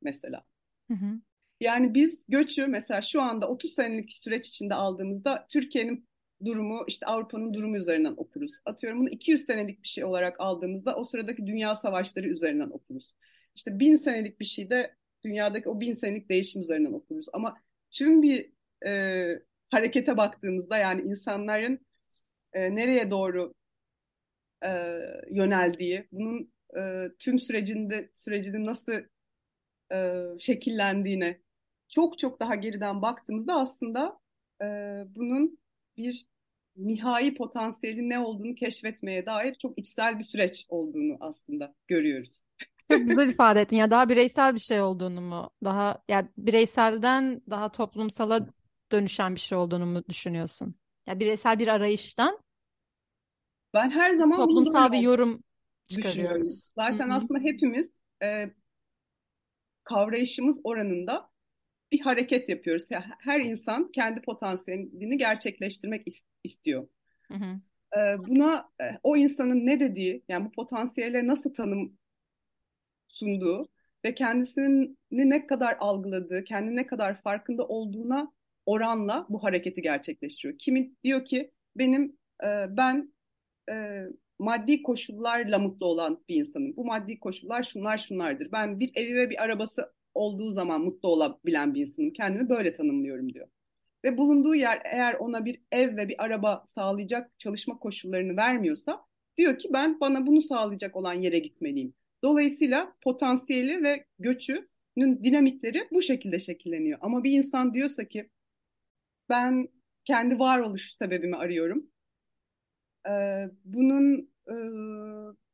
mesela. 0.02 0.44
Hı 0.88 0.94
hı. 0.94 1.20
Yani 1.60 1.94
biz 1.94 2.24
göçü 2.28 2.66
mesela 2.66 3.00
şu 3.00 3.22
anda 3.22 3.48
30 3.48 3.72
senelik 3.72 4.12
süreç 4.12 4.48
içinde 4.48 4.74
aldığımızda 4.74 5.46
Türkiye'nin 5.48 6.08
durumu 6.44 6.84
işte 6.88 7.06
Avrupa'nın 7.06 7.54
durumu 7.54 7.76
üzerinden 7.76 8.14
okuruz. 8.16 8.52
Atıyorum 8.64 9.00
bunu 9.00 9.08
200 9.10 9.44
senelik 9.44 9.82
bir 9.82 9.88
şey 9.88 10.04
olarak 10.04 10.40
aldığımızda 10.40 10.96
o 10.96 11.04
sıradaki 11.04 11.46
dünya 11.46 11.74
savaşları 11.74 12.28
üzerinden 12.28 12.70
okuruz. 12.70 13.14
İşte 13.54 13.78
bin 13.78 13.96
senelik 13.96 14.40
bir 14.40 14.44
şey 14.44 14.70
de 14.70 14.96
dünyadaki 15.24 15.68
o 15.68 15.80
bin 15.80 15.92
senelik 15.92 16.28
değişim 16.28 16.62
üzerinden 16.62 16.92
okuruz. 16.92 17.26
Ama 17.32 17.56
tüm 17.90 18.22
bir 18.22 18.52
e, 18.86 19.42
harekete 19.70 20.16
baktığımızda 20.16 20.78
yani 20.78 21.02
insanların 21.02 21.80
e, 22.52 22.76
nereye 22.76 23.10
doğru 23.10 23.54
e, 24.64 24.68
yöneldiği, 25.30 26.08
bunun 26.12 26.52
e, 26.76 27.10
tüm 27.18 27.38
sürecinde 27.40 28.10
sürecinin 28.14 28.66
nasıl 28.66 28.92
e, 29.92 30.24
şekillendiğine 30.38 31.40
çok 31.88 32.18
çok 32.18 32.40
daha 32.40 32.54
geriden 32.54 33.02
baktığımızda 33.02 33.54
aslında 33.54 34.20
e, 34.62 34.66
bunun 35.14 35.58
bir 35.96 36.26
nihai 36.76 37.34
potansiyeli 37.34 38.08
ne 38.08 38.18
olduğunu 38.18 38.54
keşfetmeye 38.54 39.26
dair 39.26 39.54
çok 39.54 39.78
içsel 39.78 40.18
bir 40.18 40.24
süreç 40.24 40.66
olduğunu 40.68 41.16
aslında 41.20 41.74
görüyoruz. 41.86 42.42
Çok 42.90 43.08
güzel 43.08 43.28
ifade 43.28 43.60
ettin. 43.60 43.76
Ya 43.76 43.90
daha 43.90 44.08
bireysel 44.08 44.54
bir 44.54 44.60
şey 44.60 44.80
olduğunu 44.80 45.20
mu? 45.20 45.50
Daha 45.64 46.02
ya 46.08 46.28
bireyselden 46.38 47.42
daha 47.50 47.72
toplumsala 47.72 48.46
dönüşen 48.92 49.34
bir 49.34 49.40
şey 49.40 49.58
olduğunu 49.58 49.86
mu 49.86 50.02
düşünüyorsun? 50.08 50.74
Ya 51.06 51.20
bireysel 51.20 51.58
bir 51.58 51.68
arayıştan 51.68 52.38
Ben 53.74 53.90
her 53.90 54.10
zaman 54.12 54.36
toplumsal 54.36 54.92
bir 54.92 54.98
yorum 54.98 55.42
çıkarıyoruz. 55.88 56.70
Zaten 56.74 57.08
hı. 57.08 57.14
aslında 57.14 57.40
hepimiz 57.40 57.98
e, 58.22 58.50
kavrayışımız 59.84 60.60
oranında 60.64 61.30
bir 61.92 62.00
hareket 62.00 62.48
yapıyoruz. 62.48 62.90
Ya 62.90 63.04
Her 63.20 63.40
insan 63.40 63.92
kendi 63.92 64.22
potansiyelini 64.22 65.18
gerçekleştirmek 65.18 66.06
is- 66.06 66.26
istiyor. 66.44 66.88
Hı 67.28 67.34
hı. 67.34 67.60
E, 68.00 68.18
buna 68.28 68.70
e, 68.80 68.84
o 69.02 69.16
insanın 69.16 69.66
ne 69.66 69.80
dediği, 69.80 70.22
yani 70.28 70.46
bu 70.46 70.52
potansiyele 70.52 71.26
nasıl 71.26 71.54
tanım 71.54 71.98
sunduğu 73.08 73.68
ve 74.04 74.14
kendisini 74.14 74.96
ne 75.10 75.46
kadar 75.46 75.76
algıladığı, 75.80 76.44
kendi 76.44 76.76
ne 76.76 76.86
kadar 76.86 77.22
farkında 77.22 77.66
olduğuna 77.66 78.32
oranla 78.66 79.26
bu 79.28 79.44
hareketi 79.44 79.82
gerçekleştiriyor. 79.82 80.58
Kimi 80.58 80.90
diyor 81.04 81.24
ki 81.24 81.50
benim 81.76 82.18
e, 82.44 82.46
ben 82.76 83.12
e, 83.70 84.02
maddi 84.38 84.82
koşullarla 84.82 85.58
mutlu 85.58 85.86
olan 85.86 86.24
bir 86.28 86.36
insanım. 86.36 86.76
Bu 86.76 86.84
maddi 86.84 87.20
koşullar 87.20 87.62
şunlar 87.62 87.98
şunlardır. 87.98 88.52
Ben 88.52 88.80
bir 88.80 88.90
evi 88.94 89.14
ve 89.14 89.30
bir 89.30 89.42
arabası 89.42 89.92
olduğu 90.18 90.50
zaman 90.50 90.80
mutlu 90.80 91.08
olabilen 91.08 91.74
bir 91.74 91.80
insanım. 91.80 92.12
Kendimi 92.12 92.48
böyle 92.48 92.74
tanımlıyorum 92.74 93.34
diyor. 93.34 93.48
Ve 94.04 94.18
bulunduğu 94.18 94.54
yer 94.54 94.82
eğer 94.84 95.14
ona 95.14 95.44
bir 95.44 95.60
ev 95.72 95.96
ve 95.96 96.08
bir 96.08 96.24
araba 96.24 96.64
sağlayacak 96.66 97.38
çalışma 97.38 97.78
koşullarını 97.78 98.36
vermiyorsa 98.36 99.04
diyor 99.36 99.58
ki 99.58 99.68
ben 99.72 100.00
bana 100.00 100.26
bunu 100.26 100.42
sağlayacak 100.42 100.96
olan 100.96 101.14
yere 101.14 101.38
gitmeliyim. 101.38 101.94
Dolayısıyla 102.24 102.94
potansiyeli 103.02 103.82
ve 103.82 104.04
göçünün 104.18 105.24
dinamikleri 105.24 105.88
bu 105.92 106.02
şekilde 106.02 106.38
şekilleniyor. 106.38 106.98
Ama 107.02 107.24
bir 107.24 107.32
insan 107.32 107.74
diyorsa 107.74 108.04
ki 108.04 108.30
ben 109.28 109.68
kendi 110.04 110.38
varoluş 110.38 110.92
sebebimi 110.92 111.36
arıyorum. 111.36 111.90
Ee, 113.08 113.44
bunun 113.64 114.30
e, 114.48 114.54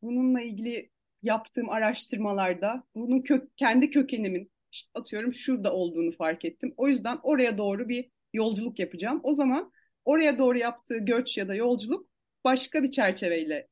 bununla 0.02 0.40
ilgili 0.40 0.90
yaptığım 1.22 1.70
araştırmalarda 1.70 2.84
bunun 2.94 3.20
kök, 3.22 3.58
kendi 3.58 3.90
kökenimin 3.90 4.50
işte 4.74 4.90
atıyorum 4.94 5.32
şurada 5.32 5.72
olduğunu 5.72 6.12
fark 6.12 6.44
ettim. 6.44 6.74
O 6.76 6.88
yüzden 6.88 7.18
oraya 7.22 7.58
doğru 7.58 7.88
bir 7.88 8.10
yolculuk 8.32 8.78
yapacağım. 8.78 9.20
O 9.22 9.34
zaman 9.34 9.72
oraya 10.04 10.38
doğru 10.38 10.58
yaptığı 10.58 10.98
göç 10.98 11.38
ya 11.38 11.48
da 11.48 11.54
yolculuk 11.54 12.08
başka 12.44 12.82
bir 12.82 12.90
çerçeveyle 12.90 13.68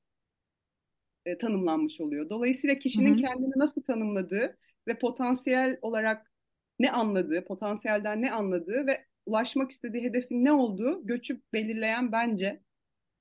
e, 1.26 1.38
tanımlanmış 1.38 2.00
oluyor. 2.00 2.30
Dolayısıyla 2.30 2.78
kişinin 2.78 3.14
hı. 3.14 3.16
kendini 3.16 3.52
nasıl 3.56 3.82
tanımladığı 3.82 4.58
ve 4.88 4.98
potansiyel 4.98 5.78
olarak 5.82 6.32
ne 6.78 6.92
anladığı, 6.92 7.44
potansiyelden 7.44 8.22
ne 8.22 8.32
anladığı 8.32 8.86
ve 8.86 9.06
ulaşmak 9.26 9.70
istediği 9.70 10.02
hedefin 10.02 10.44
ne 10.44 10.52
olduğu 10.52 11.06
göçü 11.06 11.40
belirleyen 11.52 12.12
bence 12.12 12.62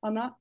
ana 0.02 0.38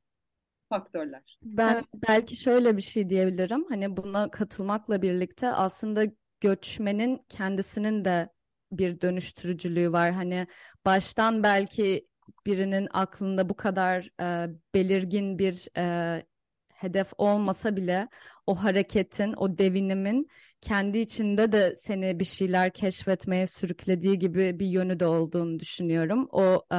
faktörler. 0.68 1.38
Ben 1.42 1.84
belki 2.08 2.36
şöyle 2.36 2.76
bir 2.76 2.82
şey 2.82 3.10
diyebilirim. 3.10 3.64
Hani 3.68 3.96
buna 3.96 4.30
katılmakla 4.30 5.02
birlikte 5.02 5.48
aslında 5.48 6.04
göçmenin 6.40 7.26
kendisinin 7.28 8.04
de 8.04 8.28
bir 8.72 9.00
dönüştürücülüğü 9.00 9.92
var. 9.92 10.12
Hani 10.12 10.46
baştan 10.84 11.42
belki 11.42 12.06
birinin 12.46 12.88
aklında 12.92 13.48
bu 13.48 13.56
kadar 13.56 14.10
e, 14.20 14.50
belirgin 14.74 15.38
bir 15.38 15.68
e, 15.78 16.24
hedef 16.68 17.12
olmasa 17.18 17.76
bile 17.76 18.08
o 18.46 18.54
hareketin, 18.54 19.34
o 19.36 19.58
devinimin 19.58 20.28
kendi 20.60 20.98
içinde 20.98 21.52
de 21.52 21.74
seni 21.76 22.20
bir 22.20 22.24
şeyler 22.24 22.72
keşfetmeye 22.72 23.46
sürüklediği 23.46 24.18
gibi 24.18 24.58
bir 24.58 24.66
yönü 24.66 25.00
de 25.00 25.06
olduğunu 25.06 25.58
düşünüyorum. 25.58 26.28
O 26.32 26.62
e, 26.72 26.76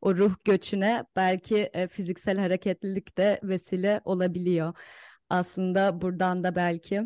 o 0.00 0.14
ruh 0.16 0.34
göçüne 0.44 1.04
belki 1.16 1.56
e, 1.74 1.88
fiziksel 1.88 2.38
hareketlilik 2.38 3.18
de 3.18 3.40
vesile 3.42 4.00
olabiliyor. 4.04 4.74
Aslında 5.30 6.00
buradan 6.00 6.44
da 6.44 6.56
belki 6.56 7.02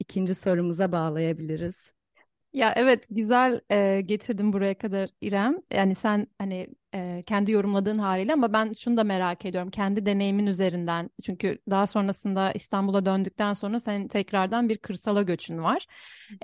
ikinci 0.00 0.34
sorumuza 0.34 0.92
bağlayabiliriz. 0.92 1.94
Ya 2.52 2.72
evet 2.76 3.06
güzel 3.10 3.60
e, 3.70 4.00
getirdin 4.00 4.52
buraya 4.52 4.78
kadar 4.78 5.10
İrem. 5.20 5.56
Yani 5.72 5.94
sen 5.94 6.26
hani 6.38 6.68
e, 6.94 7.22
kendi 7.26 7.50
yorumladığın 7.52 7.98
haliyle 7.98 8.32
ama 8.32 8.52
ben 8.52 8.72
şunu 8.72 8.96
da 8.96 9.04
merak 9.04 9.44
ediyorum. 9.46 9.70
Kendi 9.70 10.06
deneyimin 10.06 10.46
üzerinden. 10.46 11.10
Çünkü 11.22 11.58
daha 11.70 11.86
sonrasında 11.86 12.52
İstanbul'a 12.52 13.06
döndükten 13.06 13.52
sonra 13.52 13.80
senin 13.80 14.08
tekrardan 14.08 14.68
bir 14.68 14.78
kırsala 14.78 15.22
göçün 15.22 15.58
var. 15.62 15.86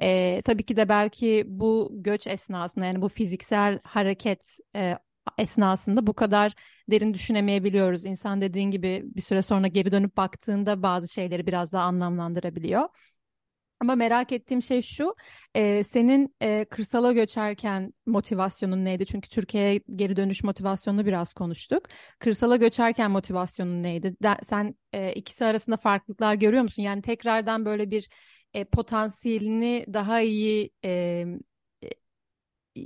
E, 0.03 0.43
tabii 0.45 0.63
ki 0.67 0.77
de 0.77 0.89
belki 0.89 1.45
bu 1.49 1.91
göç 1.95 2.27
esnasında 2.27 2.85
yani 2.85 3.03
bu 3.03 3.09
fiziksel 3.09 3.79
hareket 3.85 4.59
e, 4.77 4.95
esnasında 5.39 6.07
bu 6.07 6.15
kadar 6.15 6.53
derin 6.91 7.15
düşünemeyebiliyoruz. 7.15 8.05
İnsan 8.05 8.41
dediğin 8.41 8.71
gibi 8.71 9.03
bir 9.05 9.21
süre 9.21 9.43
sonra 9.43 9.67
geri 9.69 9.93
dönüp 9.93 10.17
baktığında 10.17 10.83
bazı 10.83 11.09
şeyleri 11.13 11.47
biraz 11.47 11.73
daha 11.73 11.83
anlamlandırabiliyor. 11.85 12.89
Ama 13.81 13.95
merak 13.95 14.33
ettiğim 14.33 14.63
şey 14.63 14.83
şu, 14.83 15.15
e, 15.55 15.83
senin 15.83 16.35
e, 16.43 16.65
kırsala 16.71 17.13
göçerken 17.13 17.93
motivasyonun 18.07 18.85
neydi? 18.85 19.07
Çünkü 19.07 19.29
Türkiye'ye 19.29 19.81
geri 19.97 20.17
dönüş 20.17 20.45
motivasyonunu 20.45 21.07
biraz 21.07 21.33
konuştuk. 21.33 21.83
Kırsala 22.19 22.57
göçerken 22.57 23.11
motivasyonun 23.11 23.83
neydi? 23.83 24.17
De- 24.23 24.37
sen 24.43 24.75
e, 24.93 25.13
ikisi 25.13 25.45
arasında 25.45 25.77
farklılıklar 25.77 26.35
görüyor 26.35 26.63
musun? 26.63 26.83
Yani 26.83 27.03
tekrardan 27.03 27.65
böyle 27.65 27.91
bir 27.91 28.09
e, 28.55 28.65
potansiyelini 28.65 29.87
daha 29.93 30.21
iyi 30.21 30.71
e, 30.85 31.25
e, 31.83 31.89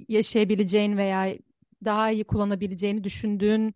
yaşayabileceğin 0.08 0.96
veya 0.96 1.34
daha 1.84 2.10
iyi 2.10 2.24
kullanabileceğini 2.24 3.04
düşündüğün 3.04 3.74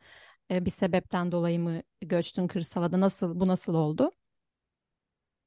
e, 0.51 0.65
bir 0.65 0.71
sebepten 0.71 1.33
dolayı 1.33 1.61
mı 1.61 1.83
göçtün 2.03 2.47
kırsala 2.49 2.93
da? 2.93 3.01
Nasıl, 3.01 3.41
bu 3.41 3.49
nasıl 3.49 3.75
oldu? 3.75 4.11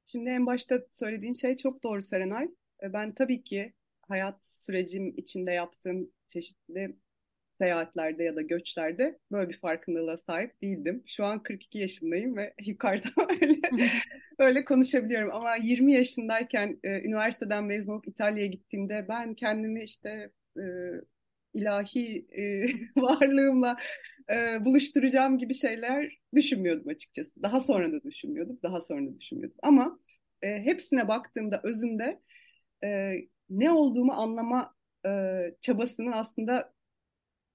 Şimdi 0.07 0.29
en 0.29 0.45
başta 0.45 0.79
söylediğin 0.91 1.33
şey 1.33 1.57
çok 1.57 1.83
doğru 1.83 2.01
Serenay. 2.01 2.45
E, 2.83 2.93
Ben 2.93 3.13
tabii 3.15 3.43
ki 3.43 3.73
hayat 4.01 4.45
sürecim 4.47 5.13
içinde 5.17 5.51
yaptığım 5.51 6.11
çeşitli 6.27 6.95
seyahatlerde 7.57 8.23
ya 8.23 8.35
da 8.35 8.41
göçlerde 8.41 9.19
böyle 9.31 9.49
bir 9.49 9.57
farkındalığa 9.57 10.17
sahip 10.17 10.61
değildim. 10.61 11.03
Şu 11.07 11.25
an 11.25 11.43
42 11.43 11.79
yaşındayım 11.79 12.37
ve 12.37 12.53
yukarıda 12.65 13.09
öyle 13.41 13.61
öyle 14.39 14.65
konuşabiliyorum. 14.65 15.31
Ama 15.35 15.55
20 15.55 15.93
yaşındayken 15.93 16.79
e, 16.83 17.01
üniversiteden 17.01 17.63
mezun 17.63 17.93
olup 17.93 18.07
İtalya'ya 18.07 18.47
gittiğimde 18.47 19.05
ben 19.09 19.33
kendimi 19.35 19.83
işte 19.83 20.31
e, 20.57 20.63
ilahi 21.53 22.27
e, 22.37 22.67
varlığımla 23.01 23.77
e, 24.29 24.65
buluşturacağım 24.65 25.37
gibi 25.37 25.53
şeyler 25.53 26.17
düşünmüyordum 26.35 26.87
açıkçası. 26.89 27.31
Daha 27.43 27.59
sonra 27.59 27.91
da 27.91 28.03
düşünmüyordum, 28.03 28.59
daha 28.63 28.81
sonra 28.81 29.07
da 29.07 29.19
düşünmüyordum. 29.19 29.57
Ama 29.63 29.96
e, 30.41 30.47
hepsine 30.65 31.07
baktığımda 31.07 31.61
özünde 31.63 32.21
e, 32.83 33.13
ne 33.49 33.71
olduğumu 33.71 34.13
anlama 34.13 34.75
e, 35.05 35.09
çabasının 35.61 36.11
aslında 36.11 36.73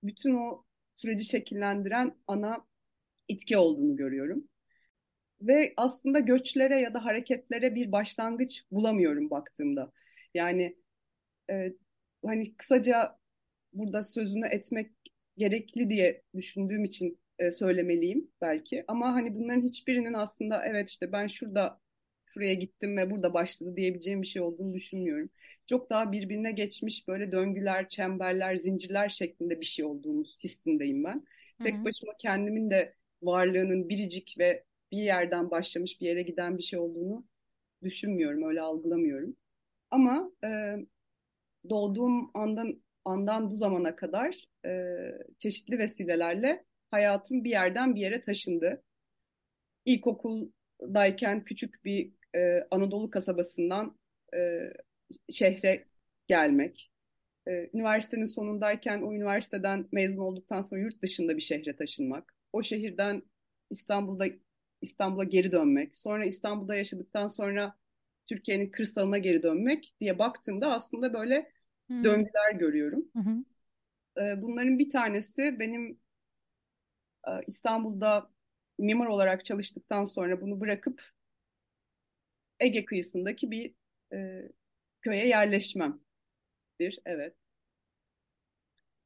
bütün 0.03 0.35
o 0.35 0.65
süreci 0.97 1.25
şekillendiren 1.25 2.17
ana 2.27 2.67
itki 3.29 3.59
olduğunu 3.59 3.97
görüyorum. 3.97 4.49
Ve 5.41 5.75
aslında 5.77 6.21
göçlere 6.21 6.81
ya 6.81 6.95
da 6.95 7.05
hareketlere 7.05 7.75
bir 7.75 7.93
başlangıç 7.93 8.65
bulamıyorum 8.71 9.31
baktığımda. 9.31 9.93
Yani 10.35 10.77
e, 11.51 11.73
hani 12.27 12.57
kısaca 12.57 13.19
burada 13.73 14.03
sözünü 14.03 14.47
etmek 14.47 14.93
gerekli 15.39 15.91
diye 15.91 16.23
düşündüğüm 16.37 16.85
için 16.85 17.21
e, 17.39 17.53
söylemeliyim 17.53 18.31
belki. 18.41 18.85
Ama 18.89 19.13
hani 19.15 19.35
bunların 19.35 19.63
hiçbirinin 19.63 20.15
aslında 20.15 20.67
evet 20.67 20.91
işte 20.91 21.13
ben 21.13 21.27
şurada 21.27 21.82
şuraya 22.35 22.55
gittim 22.55 22.97
ve 22.97 23.11
burada 23.11 23.35
başladı 23.35 23.77
diyebileceğim 23.77 24.23
bir 24.23 24.27
şey 24.27 24.43
olduğunu 24.43 24.75
düşünmüyorum. 24.75 25.31
Çok 25.67 25.91
daha 25.91 26.13
birbirine 26.13 26.53
geçmiş 26.53 27.09
böyle 27.09 27.33
döngüler, 27.33 27.89
çemberler, 27.89 28.57
zincirler 28.57 29.09
şeklinde 29.09 29.61
bir 29.61 29.67
şey 29.67 29.85
olduğunu 29.85 30.25
hissindeyim 30.45 31.05
ben. 31.05 31.25
Hı 31.59 31.65
Tek 31.65 31.85
başıma 31.85 32.13
kendimin 32.19 32.71
de 32.71 32.95
varlığının 33.23 33.89
biricik 33.89 34.35
ve 34.39 34.65
bir 34.93 34.99
yerden 34.99 35.51
başlamış 35.51 36.01
bir 36.01 36.07
yere 36.07 36.23
giden 36.23 36.59
bir 36.59 36.63
şey 36.63 36.79
olduğunu 36.79 37.27
düşünmüyorum, 37.83 38.43
öyle 38.43 38.61
algılamıyorum. 38.61 39.37
Ama 39.91 40.33
e, 40.45 40.77
doğduğum 41.71 42.31
andan 42.35 42.83
andan 43.05 43.51
bu 43.51 43.57
zamana 43.57 43.97
kadar 43.97 44.45
e, 44.67 44.71
çeşitli 45.39 45.79
vesilelerle 45.79 46.65
hayatım 46.91 47.45
bir 47.45 47.51
yerden 47.51 47.95
bir 47.95 48.01
yere 48.01 48.21
taşındı. 48.21 48.83
İlkokuldayken 49.85 51.45
küçük 51.45 51.85
bir 51.85 52.13
e, 52.35 52.67
Anadolu 52.71 53.11
kasabasından 53.11 53.99
e, 54.35 54.73
şehre 55.31 55.85
gelmek. 56.29 56.93
E, 57.47 57.71
üniversitenin 57.75 58.25
sonundayken 58.25 59.03
o 59.03 59.13
üniversiteden 59.15 59.89
mezun 59.93 60.23
olduktan 60.23 60.61
sonra 60.61 60.81
yurt 60.81 61.03
dışında 61.03 61.37
bir 61.37 61.43
şehre 61.43 61.77
taşınmak. 61.77 62.35
O 62.53 62.63
şehirden 62.63 63.23
İstanbul'da 63.71 64.27
İstanbul'a 64.81 65.25
geri 65.25 65.53
dönmek. 65.53 65.97
Sonra 65.97 66.25
İstanbul'da 66.25 66.75
yaşadıktan 66.75 67.29
sonra 67.29 67.77
Türkiye'nin 68.27 68.71
kırsalına 68.71 69.19
geri 69.19 69.43
dönmek 69.43 69.95
diye 70.01 70.19
baktığımda 70.19 70.73
aslında 70.73 71.15
böyle 71.15 71.53
hmm. 71.87 72.05
döngüler 72.05 72.53
görüyorum. 72.53 73.09
Hmm. 73.13 73.45
Bunların 74.43 74.79
bir 74.79 74.91
tanesi 74.91 75.57
benim 75.59 75.99
e, 77.29 77.31
İstanbul'da 77.47 78.31
mimar 78.79 79.07
olarak 79.07 79.45
çalıştıktan 79.45 80.05
sonra 80.05 80.41
bunu 80.41 80.61
bırakıp 80.61 81.03
Ege 82.63 82.85
kıyısındaki 82.85 83.51
bir 83.51 83.75
e, 84.13 84.49
köye 85.01 85.29
yerleşmemdir. 85.29 86.99
Evet. 87.07 87.35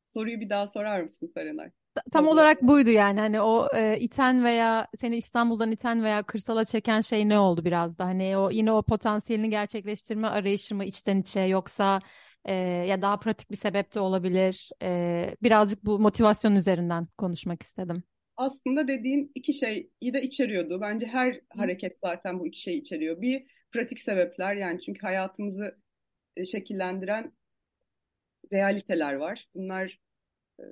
Soruyu 0.06 0.40
bir 0.40 0.50
daha 0.50 0.68
sorar 0.68 1.00
mısın 1.00 1.30
Serenay? 1.34 1.70
Tam 2.12 2.26
olarak 2.26 2.62
buydu 2.62 2.90
yani 2.90 3.20
hani 3.20 3.40
o 3.40 3.68
e, 3.74 3.98
iten 4.00 4.44
veya 4.44 4.86
seni 4.94 5.16
İstanbul'dan 5.16 5.72
iten 5.72 6.04
veya 6.04 6.22
kırsala 6.22 6.64
çeken 6.64 7.00
şey 7.00 7.28
ne 7.28 7.38
oldu 7.38 7.64
biraz 7.64 7.98
da 7.98 8.04
hani 8.04 8.36
o 8.36 8.50
yine 8.50 8.72
o 8.72 8.82
potansiyelini 8.82 9.50
gerçekleştirme 9.50 10.28
arayışı 10.28 10.74
mı 10.74 10.84
içten 10.84 11.16
içe 11.20 11.40
yoksa 11.40 12.00
e, 12.44 12.54
ya 12.54 13.02
daha 13.02 13.18
pratik 13.18 13.50
bir 13.50 13.56
sebep 13.56 13.94
de 13.94 14.00
olabilir 14.00 14.70
e, 14.82 15.36
birazcık 15.42 15.84
bu 15.84 15.98
motivasyon 15.98 16.54
üzerinden 16.54 17.08
konuşmak 17.18 17.62
istedim. 17.62 18.02
Aslında 18.36 18.88
dediğin 18.88 19.32
iki 19.34 19.52
şeyi 19.52 19.90
de 20.02 20.22
içeriyordu. 20.22 20.80
Bence 20.80 21.06
her 21.06 21.40
hareket 21.50 21.98
zaten 21.98 22.40
bu 22.40 22.46
iki 22.46 22.60
şeyi 22.60 22.80
içeriyor. 22.80 23.20
Bir 23.20 23.46
pratik 23.72 24.00
sebepler 24.00 24.54
yani 24.54 24.80
çünkü 24.80 25.00
hayatımızı 25.00 25.78
e, 26.36 26.44
şekillendiren 26.44 27.32
realiteler 28.52 29.14
var. 29.14 29.48
Bunlar 29.54 30.00
e, 30.60 30.62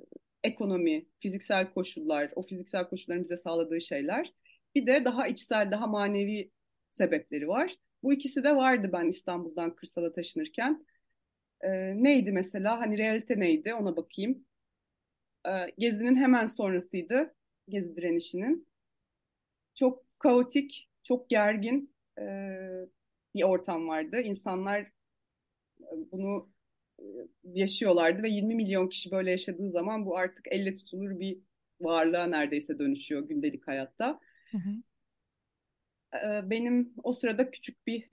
ekonomi, 0.43 1.05
fiziksel 1.19 1.73
koşullar, 1.73 2.31
o 2.35 2.43
fiziksel 2.43 2.89
koşulların 2.89 3.23
bize 3.23 3.37
sağladığı 3.37 3.81
şeyler. 3.81 4.33
Bir 4.75 4.87
de 4.87 5.05
daha 5.05 5.27
içsel, 5.27 5.71
daha 5.71 5.87
manevi 5.87 6.51
sebepleri 6.91 7.47
var. 7.47 7.75
Bu 8.03 8.13
ikisi 8.13 8.43
de 8.43 8.55
vardı 8.55 8.89
ben 8.93 9.07
İstanbul'dan 9.07 9.75
kırsala 9.75 10.13
taşınırken. 10.13 10.85
Ee, 11.61 11.69
neydi 12.03 12.31
mesela? 12.31 12.79
Hani 12.79 12.97
realite 12.97 13.39
neydi? 13.39 13.73
Ona 13.73 13.97
bakayım. 13.97 14.45
Gezi'nin 15.77 16.15
hemen 16.15 16.45
sonrasıydı. 16.45 17.35
Gezi 17.69 17.95
direnişinin. 17.95 18.67
Çok 19.75 20.19
kaotik, 20.19 20.89
çok 21.03 21.29
gergin 21.29 21.95
e, 22.19 22.23
bir 23.35 23.43
ortam 23.43 23.87
vardı. 23.87 24.21
İnsanlar 24.21 24.91
bunu 26.11 26.49
yaşıyorlardı 27.43 28.23
ve 28.23 28.29
20 28.29 28.55
milyon 28.55 28.89
kişi 28.89 29.11
böyle 29.11 29.31
yaşadığı 29.31 29.71
zaman 29.71 30.05
bu 30.05 30.17
artık 30.17 30.45
elle 30.51 30.75
tutulur 30.75 31.19
bir 31.19 31.39
varlığa 31.81 32.27
neredeyse 32.27 32.79
dönüşüyor 32.79 33.27
gündelik 33.27 33.67
hayatta. 33.67 34.19
Hı 34.51 34.57
hı. 34.57 34.69
Benim 36.49 36.93
o 37.03 37.13
sırada 37.13 37.51
küçük 37.51 37.87
bir 37.87 38.09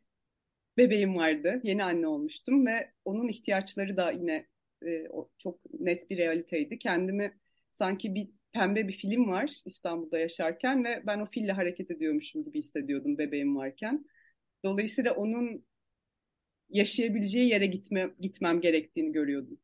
bebeğim 0.77 1.17
vardı. 1.17 1.61
Yeni 1.63 1.85
anne 1.85 2.07
olmuştum 2.07 2.67
ve 2.67 2.93
onun 3.05 3.29
ihtiyaçları 3.29 3.97
da 3.97 4.11
yine 4.11 4.47
çok 5.39 5.81
net 5.81 6.11
bir 6.11 6.17
realiteydi. 6.17 6.79
Kendimi 6.79 7.39
sanki 7.73 8.15
bir 8.15 8.29
pembe 8.53 8.89
bir 8.89 8.93
film 8.93 9.29
var 9.29 9.63
İstanbul'da 9.65 10.19
yaşarken 10.19 10.85
ve 10.85 11.03
ben 11.07 11.21
o 11.21 11.27
fille 11.27 11.53
hareket 11.53 11.91
ediyormuşum 11.91 12.45
gibi 12.45 12.59
hissediyordum 12.59 13.19
bebeğim 13.19 13.57
varken. 13.57 14.05
Dolayısıyla 14.65 15.15
onun 15.15 15.65
yaşayabileceği 16.71 17.49
yere 17.49 17.67
gitme, 17.67 18.11
gitmem 18.21 18.61
gerektiğini 18.61 19.13
görüyordum. 19.13 19.59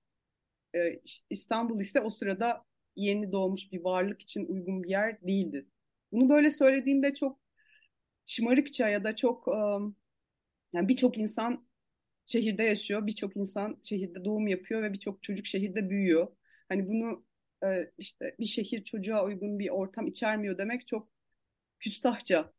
Ee, 0.75 1.01
İstanbul 1.31 1.81
ise 1.81 2.01
o 2.01 2.11
sırada 2.11 2.65
yeni 2.97 3.33
doğmuş 3.33 3.73
bir 3.73 3.85
varlık 3.85 4.23
için 4.23 4.47
uygun 4.47 4.83
bir 4.83 4.89
yer 4.89 5.21
değildi. 5.23 5.67
Bunu 6.13 6.29
böyle 6.29 6.51
söylediğimde 6.51 7.15
çok 7.15 7.41
şımarıkça 8.27 8.89
ya 8.89 9.05
da 9.05 9.17
çok 9.17 9.49
yani 10.73 10.89
birçok 10.89 11.19
insan 11.19 11.69
şehirde 12.27 12.63
yaşıyor, 12.63 13.07
birçok 13.07 13.37
insan 13.37 13.79
şehirde 13.83 14.25
doğum 14.25 14.49
yapıyor 14.49 14.83
ve 14.83 14.93
birçok 14.93 15.23
çocuk 15.23 15.47
şehirde 15.47 15.91
büyüyor. 15.91 16.37
Hani 16.69 16.89
bunu 16.89 17.25
e, 17.65 17.91
işte 17.99 18.35
bir 18.39 18.45
şehir 18.45 18.85
çocuğa 18.85 19.25
uygun 19.25 19.59
bir 19.59 19.69
ortam 19.69 20.07
içermiyor 20.07 20.59
demek 20.59 20.87
çok 20.87 21.09
küstahça 21.79 22.53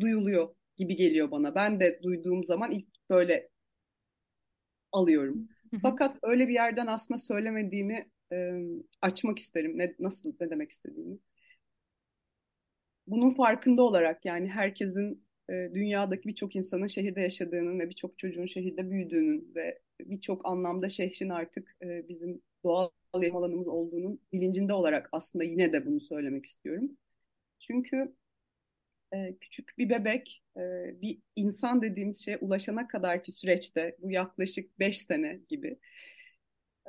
duyuluyor 0.00 0.54
gibi 0.76 0.96
geliyor 0.96 1.30
bana. 1.30 1.54
Ben 1.54 1.80
de 1.80 2.00
duyduğum 2.02 2.44
zaman 2.44 2.70
ilk 2.70 2.86
böyle 3.10 3.48
alıyorum. 4.92 5.48
Fakat 5.82 6.16
öyle 6.22 6.48
bir 6.48 6.54
yerden 6.54 6.86
aslında 6.86 7.18
söylemediğimi 7.18 8.10
e, 8.32 8.52
açmak 9.02 9.38
isterim. 9.38 9.78
Ne, 9.78 9.94
nasıl, 9.98 10.32
ne 10.40 10.50
demek 10.50 10.70
istediğimi. 10.70 11.18
Bunun 13.06 13.30
farkında 13.30 13.82
olarak 13.82 14.24
yani 14.24 14.48
herkesin 14.48 15.24
e, 15.50 15.52
dünyadaki 15.74 16.28
birçok 16.28 16.56
insanın 16.56 16.86
şehirde 16.86 17.20
yaşadığının 17.20 17.78
ve 17.78 17.88
birçok 17.88 18.18
çocuğun 18.18 18.46
şehirde 18.46 18.90
büyüdüğünün 18.90 19.52
ve 19.54 19.78
birçok 20.00 20.46
anlamda 20.46 20.88
şehrin 20.88 21.28
artık 21.28 21.76
e, 21.82 22.08
bizim 22.08 22.42
doğal 22.64 22.90
yaşam 23.14 23.36
alanımız 23.36 23.68
olduğunun 23.68 24.20
bilincinde 24.32 24.72
olarak 24.72 25.08
aslında 25.12 25.44
yine 25.44 25.72
de 25.72 25.86
bunu 25.86 26.00
söylemek 26.00 26.46
istiyorum. 26.46 26.90
Çünkü 27.58 28.14
e, 29.14 29.36
küçük 29.40 29.78
bir 29.78 29.90
bebek 29.90 30.42
e, 30.56 30.60
bir 31.02 31.18
insan 31.36 31.82
dediğimiz 31.82 32.24
şeye 32.24 32.38
ulaşana 32.38 32.88
kadarki 32.88 33.32
süreçte 33.32 33.96
bu 33.98 34.10
yaklaşık 34.10 34.78
5 34.78 34.98
sene 34.98 35.40
gibi 35.48 35.78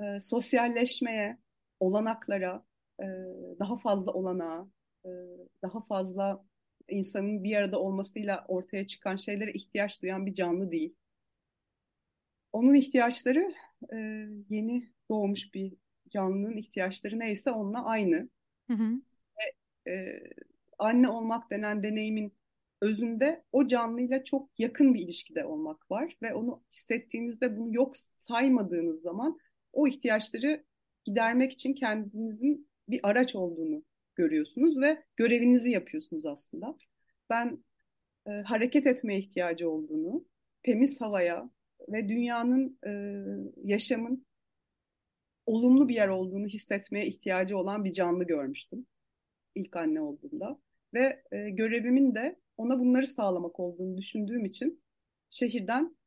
e, 0.01 0.19
sosyalleşmeye, 0.19 1.37
olanaklara, 1.79 2.65
e, 2.99 3.05
daha 3.59 3.77
fazla 3.77 4.13
olanağa, 4.13 4.67
e, 5.05 5.09
daha 5.63 5.81
fazla 5.85 6.45
insanın 6.89 7.43
bir 7.43 7.55
arada 7.55 7.79
olmasıyla 7.79 8.45
ortaya 8.47 8.87
çıkan 8.87 9.15
şeylere 9.15 9.51
ihtiyaç 9.53 10.01
duyan 10.01 10.25
bir 10.25 10.33
canlı 10.33 10.71
değil. 10.71 10.95
Onun 12.53 12.73
ihtiyaçları 12.73 13.53
e, 13.93 13.97
yeni 14.49 14.89
doğmuş 15.09 15.53
bir 15.53 15.73
canlının 16.09 16.57
ihtiyaçları 16.57 17.19
neyse 17.19 17.51
onunla 17.51 17.85
aynı. 17.85 18.29
Hı 18.67 18.73
hı. 18.73 19.01
Ve, 19.37 19.91
e, 19.91 20.23
anne 20.79 21.09
olmak 21.09 21.51
denen 21.51 21.83
deneyimin 21.83 22.33
özünde 22.81 23.43
o 23.51 23.67
canlıyla 23.67 24.23
çok 24.23 24.49
yakın 24.59 24.93
bir 24.93 24.99
ilişkide 24.99 25.45
olmak 25.45 25.91
var 25.91 26.17
ve 26.21 26.33
onu 26.33 26.63
hissettiğinizde 26.71 27.57
bunu 27.57 27.75
yok 27.75 27.97
saymadığınız 27.97 29.01
zaman 29.01 29.39
o 29.73 29.87
ihtiyaçları 29.87 30.63
gidermek 31.05 31.51
için 31.51 31.73
kendinizin 31.73 32.69
bir 32.87 32.99
araç 33.03 33.35
olduğunu 33.35 33.83
görüyorsunuz 34.15 34.81
ve 34.81 35.03
görevinizi 35.15 35.71
yapıyorsunuz 35.71 36.25
aslında. 36.25 36.77
Ben 37.29 37.63
e, 38.27 38.31
hareket 38.31 38.87
etmeye 38.87 39.19
ihtiyacı 39.19 39.69
olduğunu, 39.69 40.25
temiz 40.63 41.01
havaya 41.01 41.49
ve 41.89 42.09
dünyanın, 42.09 42.79
e, 42.85 42.91
yaşamın 43.63 44.25
olumlu 45.49 45.89
bir 45.89 45.95
yer 45.95 46.07
olduğunu 46.07 46.47
hissetmeye 46.47 47.07
ihtiyacı 47.07 47.57
olan 47.57 47.83
bir 47.85 47.93
canlı 47.93 48.23
görmüştüm 48.23 48.85
ilk 49.55 49.75
anne 49.75 50.01
olduğumda. 50.01 50.59
Ve 50.93 51.23
e, 51.31 51.49
görevimin 51.49 52.15
de 52.15 52.39
ona 52.57 52.79
bunları 52.79 53.07
sağlamak 53.07 53.59
olduğunu 53.59 53.97
düşündüğüm 53.97 54.45
için 54.45 54.81
şehirden 55.29 55.97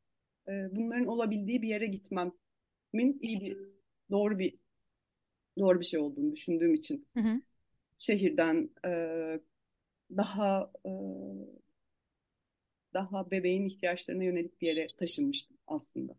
e, 0.48 0.52
bunların 0.70 1.06
olabildiği 1.06 1.62
bir 1.62 1.68
yere 1.68 1.86
gitmemin 1.86 3.18
iyi 3.20 3.40
bir 3.40 3.58
doğru 4.10 4.38
bir 4.38 4.54
doğru 5.58 5.80
bir 5.80 5.84
şey 5.84 6.00
olduğunu 6.00 6.32
düşündüğüm 6.32 6.74
için 6.74 7.06
hı 7.14 7.20
hı. 7.20 7.40
şehirden 7.96 8.70
e, 8.86 8.90
daha 10.16 10.72
e, 10.86 10.92
daha 12.94 13.30
bebeğin 13.30 13.66
ihtiyaçlarına 13.66 14.24
yönelik 14.24 14.60
bir 14.60 14.66
yere 14.66 14.86
taşınmıştım 14.98 15.56
aslında. 15.66 16.16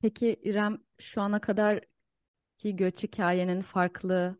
Peki 0.00 0.36
İrem 0.42 0.78
şu 0.98 1.20
ana 1.22 1.40
kadar 1.40 1.80
ki 2.58 2.76
göç 2.76 3.02
hikayenin 3.02 3.62
farklı 3.62 4.38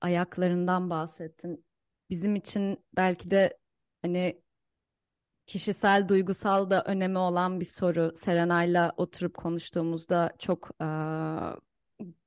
ayaklarından 0.00 0.90
bahsettin 0.90 1.64
bizim 2.10 2.36
için 2.36 2.84
belki 2.96 3.30
de 3.30 3.58
hani 4.02 4.42
kişisel, 5.46 6.08
duygusal 6.08 6.70
da 6.70 6.82
önemi 6.84 7.18
olan 7.18 7.60
bir 7.60 7.64
soru. 7.64 8.12
Serenay'la 8.16 8.92
oturup 8.96 9.36
konuştuğumuzda 9.36 10.32
çok 10.38 10.70
e, 10.80 10.84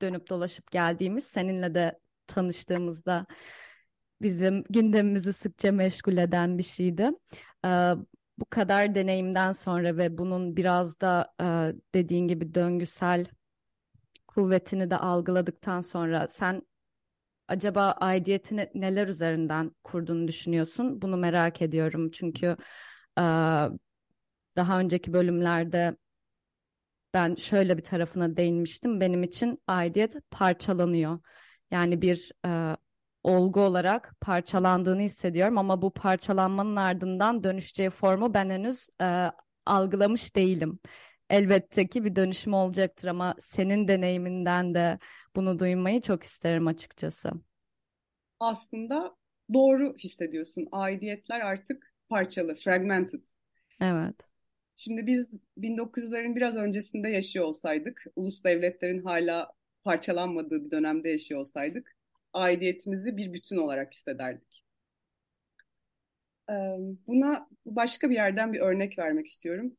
dönüp 0.01 0.29
dolaşıp 0.29 0.71
geldiğimiz, 0.71 1.23
seninle 1.23 1.75
de 1.75 1.99
tanıştığımızda 2.27 3.25
bizim 4.21 4.63
gündemimizi 4.69 5.33
sıkça 5.33 5.71
meşgul 5.71 6.17
eden 6.17 6.57
bir 6.57 6.63
şeydi. 6.63 7.11
E, 7.65 7.93
bu 8.37 8.45
kadar 8.45 8.95
deneyimden 8.95 9.51
sonra 9.51 9.97
ve 9.97 10.17
bunun 10.17 10.57
biraz 10.57 11.01
da 11.01 11.33
e, 11.41 11.45
dediğin 11.95 12.27
gibi 12.27 12.55
döngüsel 12.55 13.25
kuvvetini 14.27 14.89
de 14.89 14.97
algıladıktan 14.97 15.81
sonra 15.81 16.27
sen 16.27 16.61
acaba 17.47 17.91
aidiyetini 17.91 18.69
neler 18.73 19.07
üzerinden 19.07 19.71
kurduğunu 19.83 20.27
düşünüyorsun? 20.27 21.01
Bunu 21.01 21.17
merak 21.17 21.61
ediyorum 21.61 22.11
çünkü 22.11 22.57
e, 23.19 23.21
daha 24.55 24.79
önceki 24.79 25.13
bölümlerde 25.13 25.95
ben 27.13 27.35
şöyle 27.35 27.77
bir 27.77 27.83
tarafına 27.83 28.37
değinmiştim. 28.37 28.99
Benim 29.01 29.23
için 29.23 29.61
aidiyet 29.67 30.15
parçalanıyor. 30.31 31.19
Yani 31.71 32.01
bir 32.01 32.31
e, 32.45 32.77
olgu 33.25 33.61
olarak 33.61 34.15
parçalandığını 34.21 35.01
hissediyorum 35.01 35.57
ama 35.57 35.81
bu 35.81 35.93
parçalanmanın 35.93 36.75
ardından 36.75 37.43
dönüşeceği 37.43 37.89
formu 37.89 38.33
ben 38.33 38.49
henüz 38.49 38.89
e, 39.01 39.31
algılamış 39.65 40.35
değilim. 40.35 40.79
Elbette 41.29 41.87
ki 41.87 42.05
bir 42.05 42.15
dönüşüm 42.15 42.53
olacaktır 42.53 43.07
ama 43.07 43.35
senin 43.39 43.87
deneyiminden 43.87 44.73
de 44.73 44.99
bunu 45.35 45.59
duymayı 45.59 46.01
çok 46.01 46.23
isterim 46.23 46.67
açıkçası. 46.67 47.31
Aslında 48.39 49.15
doğru 49.53 49.95
hissediyorsun. 49.97 50.67
Aidiyetler 50.71 51.39
artık 51.39 51.93
parçalı, 52.09 52.55
fragmented. 52.55 53.23
Evet. 53.81 54.15
Şimdi 54.75 55.07
biz 55.07 55.39
1900'lerin 55.57 56.35
biraz 56.35 56.55
öncesinde 56.55 57.09
yaşıyor 57.09 57.45
olsaydık, 57.45 58.05
ulus 58.15 58.43
devletlerin 58.43 59.03
hala 59.03 59.51
parçalanmadığı 59.83 60.65
bir 60.65 60.71
dönemde 60.71 61.09
yaşıyor 61.09 61.39
olsaydık, 61.39 61.94
aidiyetimizi 62.35 63.17
bir 63.17 63.33
bütün 63.33 63.57
olarak 63.57 63.93
hissederdik. 63.93 64.65
Buna 67.07 67.49
başka 67.65 68.09
bir 68.09 68.15
yerden 68.15 68.53
bir 68.53 68.59
örnek 68.59 68.99
vermek 68.99 69.27
istiyorum. 69.27 69.77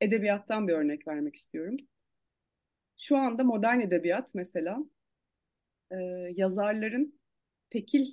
Edebiyattan 0.00 0.68
bir 0.68 0.72
örnek 0.72 1.08
vermek 1.08 1.34
istiyorum. 1.34 1.76
Şu 2.96 3.16
anda 3.16 3.44
modern 3.44 3.80
edebiyat 3.80 4.34
mesela 4.34 4.78
yazarların 6.34 7.20
tekil 7.70 8.06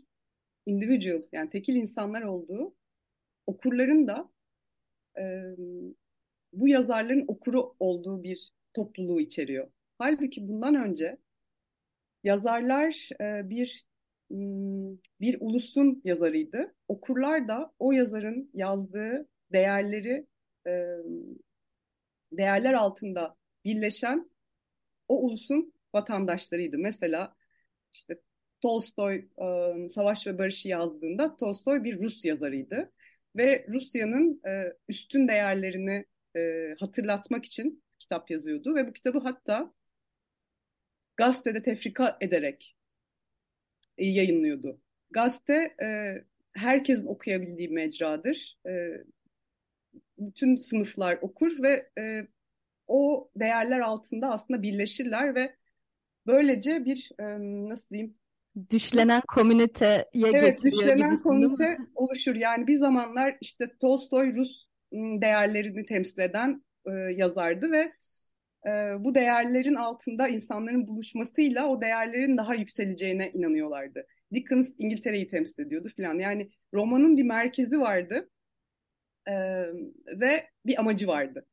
individual 0.66 1.24
yani 1.32 1.50
tekil 1.50 1.76
insanlar 1.76 2.22
olduğu 2.22 2.76
okurların 3.46 4.08
da 4.08 4.30
bu 6.54 6.68
yazarların 6.68 7.26
okuru 7.28 7.76
olduğu 7.80 8.24
bir 8.24 8.52
topluluğu 8.74 9.22
içeriyor. 9.22 9.72
Halbuki 9.98 10.48
bundan 10.48 10.76
önce 10.76 11.18
yazarlar 12.24 13.10
bir 13.50 13.84
bir 15.22 15.38
ulusun 15.40 16.02
yazarıydı. 16.06 16.76
Okurlar 16.88 17.48
da 17.48 17.74
o 17.80 17.92
yazarın 17.92 18.50
yazdığı 18.54 19.28
değerleri 19.52 20.28
değerler 22.32 22.74
altında 22.74 23.36
birleşen 23.66 24.30
o 25.08 25.22
ulusun 25.22 25.74
vatandaşlarıydı. 25.94 26.78
Mesela 26.78 27.36
işte 27.92 28.20
Tolstoy 28.62 29.28
Savaş 29.90 30.28
ve 30.28 30.38
Barış'ı 30.38 30.68
yazdığında 30.68 31.38
Tolstoy 31.38 31.84
bir 31.84 32.00
Rus 32.00 32.26
yazarıydı 32.26 32.92
ve 33.36 33.66
Rusya'nın 33.70 34.42
üstün 34.88 35.28
değerlerini 35.28 36.06
hatırlatmak 36.80 37.46
için 37.46 37.84
kitap 38.00 38.32
yazıyordu 38.32 38.76
ve 38.76 38.88
bu 38.88 38.94
kitabı 38.94 39.20
hatta 39.20 39.74
gazetede 41.18 41.62
tefrika 41.62 42.18
ederek 42.22 42.76
yayınlıyordu. 43.98 44.82
Gazete 45.12 45.76
herkesin 46.54 47.08
okuyabildiği 47.08 47.70
mecradır. 47.70 48.58
Bütün 50.18 50.56
sınıflar 50.56 51.18
okur 51.22 51.64
ve 51.64 51.90
o 52.88 53.30
değerler 53.36 53.80
altında 53.80 54.28
aslında 54.30 54.62
birleşirler 54.62 55.36
ve 55.36 55.56
böylece 56.28 56.86
bir 56.86 57.12
nasıl 57.70 57.90
diyeyim 57.90 58.16
düşlenen 58.70 59.22
komüniteye 59.28 60.06
evet, 60.16 60.64
düşlenen 60.64 61.18
komünite 61.18 61.78
oluşur. 61.96 62.36
Yani 62.36 62.68
bir 62.68 62.76
zamanlar 62.76 63.38
işte 63.42 63.72
Tolstoy 63.82 64.34
Rus 64.36 64.66
değerlerini 64.94 65.86
temsil 65.86 66.20
eden 66.20 66.64
e, 66.86 66.92
yazardı 66.92 67.72
ve 67.72 67.94
e, 68.66 68.70
bu 69.00 69.16
değerlerin 69.16 69.76
altında 69.76 70.28
insanların 70.28 70.88
buluşmasıyla 70.88 71.68
o 71.68 71.82
değerlerin 71.82 72.38
daha 72.38 72.56
yükseleceğine 72.56 73.32
inanıyorlardı. 73.32 74.08
Dickens 74.34 74.76
İngiltere'yi 74.78 75.28
temsil 75.28 75.64
ediyordu 75.64 75.90
falan. 75.98 76.20
Yani 76.20 76.50
romanın 76.74 77.18
bir 77.18 77.24
merkezi 77.24 77.80
vardı 77.80 78.30
e, 79.28 79.34
ve 80.08 80.48
bir 80.66 80.80
amacı 80.80 81.08
vardı. 81.08 81.46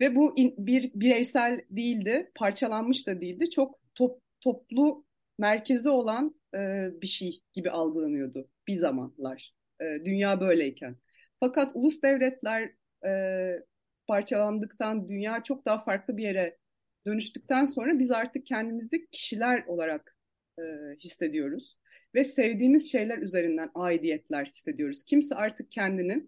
Ve 0.00 0.14
bu 0.14 0.38
in, 0.38 0.54
bir 0.58 0.90
bireysel 0.94 1.60
değildi, 1.70 2.30
parçalanmış 2.34 3.06
da 3.06 3.20
değildi. 3.20 3.50
Çok 3.50 3.78
top, 3.94 4.20
toplu 4.40 5.04
merkezi 5.38 5.88
olan 5.88 6.40
e, 6.54 6.88
bir 7.02 7.06
şey 7.06 7.42
gibi 7.52 7.70
algılanıyordu 7.70 8.48
bir 8.68 8.76
zamanlar. 8.76 9.54
E, 9.80 9.84
dünya 10.04 10.40
böyleyken. 10.40 10.96
Fakat 11.40 11.70
ulus 11.74 12.02
devletler 12.02 12.70
e, 13.06 13.10
parçalandıktan, 14.08 15.08
dünya 15.08 15.42
çok 15.42 15.66
daha 15.66 15.84
farklı 15.84 16.16
bir 16.16 16.22
yere 16.22 16.58
dönüştükten 17.06 17.64
sonra 17.64 17.98
biz 17.98 18.10
artık 18.10 18.46
kendimizi 18.46 19.06
kişiler 19.10 19.64
olarak 19.66 20.16
e, 20.58 20.62
hissediyoruz. 21.04 21.78
Ve 22.14 22.24
sevdiğimiz 22.24 22.92
şeyler 22.92 23.18
üzerinden 23.18 23.70
aidiyetler 23.74 24.44
hissediyoruz. 24.44 25.04
Kimse 25.04 25.34
artık 25.34 25.72
kendini 25.72 26.26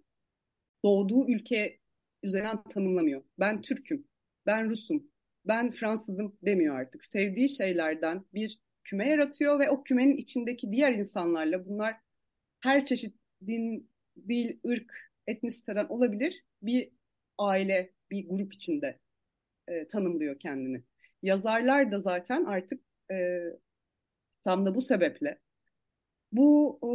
doğduğu 0.84 1.28
ülke 1.28 1.78
üzerinden 2.22 2.62
tanımlamıyor. 2.62 3.22
Ben 3.38 3.62
Türk'üm, 3.62 4.06
ben 4.46 4.70
Rus'um, 4.70 5.10
ben 5.44 5.70
Fransızım 5.70 6.38
demiyor 6.42 6.80
artık. 6.80 7.04
Sevdiği 7.04 7.48
şeylerden 7.48 8.24
bir 8.34 8.60
küme 8.84 9.10
yaratıyor 9.10 9.58
ve 9.58 9.70
o 9.70 9.82
kümenin 9.82 10.16
içindeki 10.16 10.72
diğer 10.72 10.92
insanlarla 10.92 11.66
bunlar 11.66 11.96
her 12.60 12.84
çeşit 12.84 13.16
din, 13.46 13.90
dil, 14.28 14.58
ırk, 14.66 14.92
etnisiteden 15.26 15.86
olabilir 15.86 16.44
bir 16.62 16.90
aile, 17.40 17.92
bir 18.10 18.28
grup 18.28 18.54
içinde 18.54 18.98
e, 19.68 19.86
tanımlıyor 19.86 20.38
kendini. 20.38 20.82
Yazarlar 21.22 21.92
da 21.92 22.00
zaten 22.00 22.44
artık 22.44 22.80
e, 23.10 23.40
tam 24.44 24.66
da 24.66 24.74
bu 24.74 24.82
sebeple 24.82 25.38
bu 26.32 26.78
e, 26.82 26.90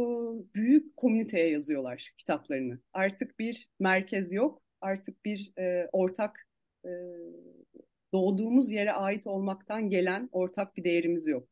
büyük 0.54 0.96
komüniteye 0.96 1.50
yazıyorlar 1.50 2.10
kitaplarını. 2.18 2.78
Artık 2.92 3.38
bir 3.38 3.68
merkez 3.80 4.32
yok, 4.32 4.62
artık 4.80 5.24
bir 5.24 5.52
e, 5.58 5.88
ortak 5.92 6.48
e, 6.84 6.90
doğduğumuz 8.12 8.72
yere 8.72 8.92
ait 8.92 9.26
olmaktan 9.26 9.90
gelen 9.90 10.28
ortak 10.32 10.76
bir 10.76 10.84
değerimiz 10.84 11.26
yok. 11.26 11.48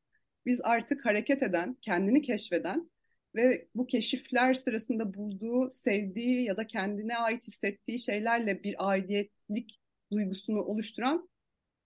Biz 0.47 0.61
artık 0.65 1.07
hareket 1.07 1.43
eden, 1.43 1.77
kendini 1.81 2.23
keşfeden 2.23 2.91
ve 3.35 3.69
bu 3.75 3.87
keşifler 3.87 4.55
sırasında 4.55 5.15
bulduğu, 5.15 5.73
sevdiği 5.73 6.45
ya 6.45 6.57
da 6.57 6.67
kendine 6.67 7.17
ait 7.17 7.47
hissettiği 7.47 7.99
şeylerle 7.99 8.63
bir 8.63 8.89
aidiyetlik 8.89 9.81
duygusunu 10.13 10.63
oluşturan 10.63 11.29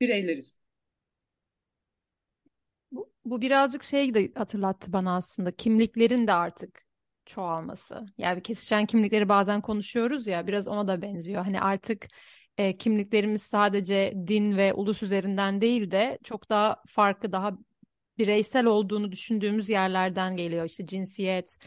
bireyleriz. 0.00 0.62
Bu, 2.92 3.12
bu 3.24 3.40
birazcık 3.40 3.82
şey 3.82 4.14
de 4.14 4.32
hatırlattı 4.34 4.92
bana 4.92 5.16
aslında 5.16 5.52
kimliklerin 5.52 6.26
de 6.26 6.32
artık 6.32 6.82
çoğalması. 7.26 8.06
Yani 8.18 8.42
kesişen 8.42 8.86
kimlikleri 8.86 9.28
bazen 9.28 9.60
konuşuyoruz 9.60 10.26
ya 10.26 10.46
biraz 10.46 10.68
ona 10.68 10.88
da 10.88 11.02
benziyor. 11.02 11.44
Hani 11.44 11.60
artık 11.60 12.08
e, 12.58 12.76
kimliklerimiz 12.76 13.42
sadece 13.42 14.14
din 14.26 14.56
ve 14.56 14.72
ulus 14.74 15.02
üzerinden 15.02 15.60
değil 15.60 15.90
de 15.90 16.18
çok 16.24 16.50
daha 16.50 16.82
farklı 16.88 17.32
daha 17.32 17.58
bireysel 18.18 18.66
olduğunu 18.66 19.12
düşündüğümüz 19.12 19.68
yerlerden 19.68 20.36
geliyor. 20.36 20.64
İşte 20.64 20.86
cinsiyet, 20.86 21.58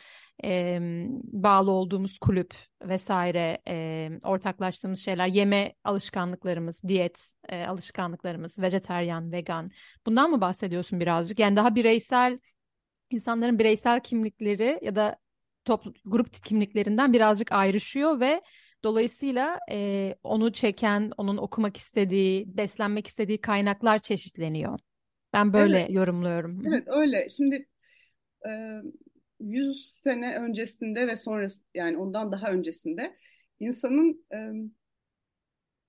e, 0.43 0.79
bağlı 1.23 1.71
olduğumuz 1.71 2.19
kulüp 2.19 2.55
vesaire, 2.81 3.61
e, 3.67 4.09
ortaklaştığımız 4.23 4.99
şeyler, 4.99 5.27
yeme 5.27 5.73
alışkanlıklarımız, 5.83 6.83
diyet 6.87 7.19
e, 7.49 7.65
alışkanlıklarımız, 7.65 8.59
vejeteryan, 8.59 9.31
vegan. 9.31 9.71
Bundan 10.05 10.31
mı 10.31 10.41
bahsediyorsun 10.41 10.99
birazcık? 10.99 11.39
Yani 11.39 11.55
daha 11.55 11.75
bireysel, 11.75 12.39
insanların 13.09 13.59
bireysel 13.59 13.99
kimlikleri 13.99 14.79
ya 14.81 14.95
da 14.95 15.15
toplu, 15.65 15.93
grup 16.05 16.33
kimliklerinden 16.33 17.13
birazcık 17.13 17.51
ayrışıyor 17.51 18.19
ve 18.19 18.41
Dolayısıyla 18.83 19.59
e, 19.71 20.15
onu 20.23 20.53
çeken, 20.53 21.11
onun 21.17 21.37
okumak 21.37 21.77
istediği, 21.77 22.57
beslenmek 22.57 23.07
istediği 23.07 23.41
kaynaklar 23.41 23.99
çeşitleniyor. 23.99 24.79
Ben 25.33 25.53
böyle 25.53 25.77
Evet, 25.77 25.91
yorumluyorum. 25.91 26.65
evet 26.65 26.83
öyle. 26.87 27.29
Şimdi 27.29 27.67
e, 28.49 28.81
100 29.41 29.85
sene 29.87 30.37
öncesinde 30.37 31.07
ve 31.07 31.15
sonrası 31.15 31.63
yani 31.75 31.97
ondan 31.97 32.31
daha 32.31 32.51
öncesinde 32.51 33.17
insanın 33.59 34.25
e, 34.33 34.37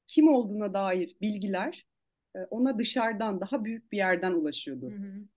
kim 0.06 0.28
olduğuna 0.28 0.74
dair 0.74 1.16
bilgiler 1.20 1.86
e, 2.36 2.38
ona 2.38 2.78
dışarıdan 2.78 3.40
daha 3.40 3.64
büyük 3.64 3.92
bir 3.92 3.96
yerden 3.96 4.32
Hı 4.32 4.34
ulaşıyordu. 4.34 4.94
hı. 4.94 5.28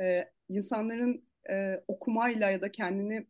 E, 0.00 0.30
insanların 0.48 1.24
e, 1.50 1.84
okumayla 1.88 2.50
ya 2.50 2.60
da 2.60 2.72
kendini 2.72 3.26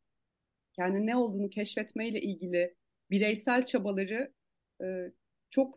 kendi 0.73 1.07
ne 1.07 1.17
olduğunu 1.17 1.51
keşfetmeyle 1.51 2.23
ilgili 2.23 2.77
bireysel 3.11 3.65
çabaları 3.65 4.33
e, 4.83 5.13
çok 5.51 5.77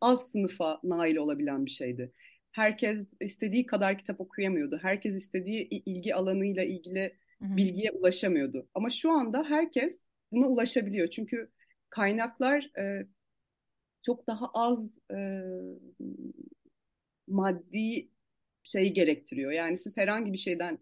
az 0.00 0.30
sınıfa 0.32 0.80
nail 0.84 1.16
olabilen 1.16 1.66
bir 1.66 1.70
şeydi. 1.70 2.12
Herkes 2.54 3.12
istediği 3.20 3.66
kadar 3.66 3.98
kitap 3.98 4.20
okuyamıyordu. 4.20 4.78
Herkes 4.82 5.14
istediği 5.14 5.68
ilgi 5.68 6.14
alanıyla 6.14 6.64
ilgili 6.64 7.16
Hı 7.42 7.56
bilgiye 7.56 7.90
ulaşamıyordu. 7.90 8.68
Ama 8.74 8.90
şu 8.90 9.12
anda 9.12 9.44
herkes 9.48 10.06
buna 10.32 10.46
ulaşabiliyor. 10.46 11.08
Çünkü 11.08 11.50
kaynaklar 11.90 12.70
e, 12.78 13.06
çok 14.02 14.26
daha 14.26 14.50
az 14.54 14.98
e, 15.10 15.16
maddi 17.28 18.08
şeyi 18.62 18.92
gerektiriyor. 18.92 19.52
Yani 19.52 19.76
siz 19.76 19.96
herhangi 19.96 20.32
bir 20.32 20.38
şeyden 20.38 20.78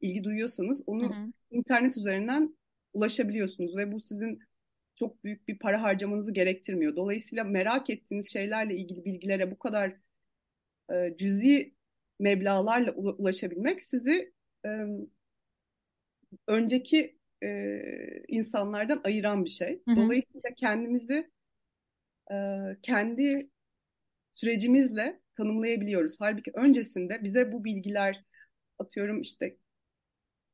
ilgi 0.00 0.24
duyuyorsanız 0.24 0.82
onu 0.86 1.02
Hı 1.02 1.20
hı. 1.20 1.32
internet 1.50 1.96
üzerinden 1.96 2.56
ulaşabiliyorsunuz 2.92 3.76
ve 3.76 3.92
bu 3.92 4.00
sizin 4.00 4.40
çok 4.94 5.24
büyük 5.24 5.48
bir 5.48 5.58
para 5.58 5.82
harcamanızı 5.82 6.32
gerektirmiyor. 6.32 6.96
Dolayısıyla 6.96 7.44
merak 7.44 7.90
ettiğiniz 7.90 8.32
şeylerle 8.32 8.76
ilgili 8.76 9.04
bilgilere 9.04 9.50
bu 9.50 9.58
kadar 9.58 9.96
e, 10.92 11.16
cüzi 11.16 11.74
meblağlarla 12.18 12.92
ulaşabilmek 12.94 13.82
sizi 13.82 14.32
e, 14.66 14.70
önceki 16.46 17.18
e, 17.42 17.78
insanlardan 18.28 19.00
ayıran 19.04 19.44
bir 19.44 19.50
şey. 19.50 19.82
Hı 19.88 19.92
hı. 19.92 19.96
Dolayısıyla 19.96 20.50
kendimizi 20.56 21.30
e, 22.32 22.36
kendi 22.82 23.50
sürecimizle 24.32 25.20
tanımlayabiliyoruz. 25.36 26.16
Halbuki 26.20 26.50
öncesinde 26.54 27.24
bize 27.24 27.52
bu 27.52 27.64
bilgiler 27.64 28.24
atıyorum 28.78 29.20
işte 29.20 29.56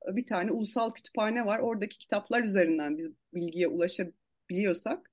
bir 0.06 0.26
tane 0.26 0.52
ulusal 0.52 0.94
kütüphane 0.94 1.46
var. 1.46 1.58
Oradaki 1.58 1.98
kitaplar 1.98 2.42
üzerinden 2.42 2.98
biz 2.98 3.10
bilgiye 3.34 3.68
ulaşabiliyorsak 3.68 5.10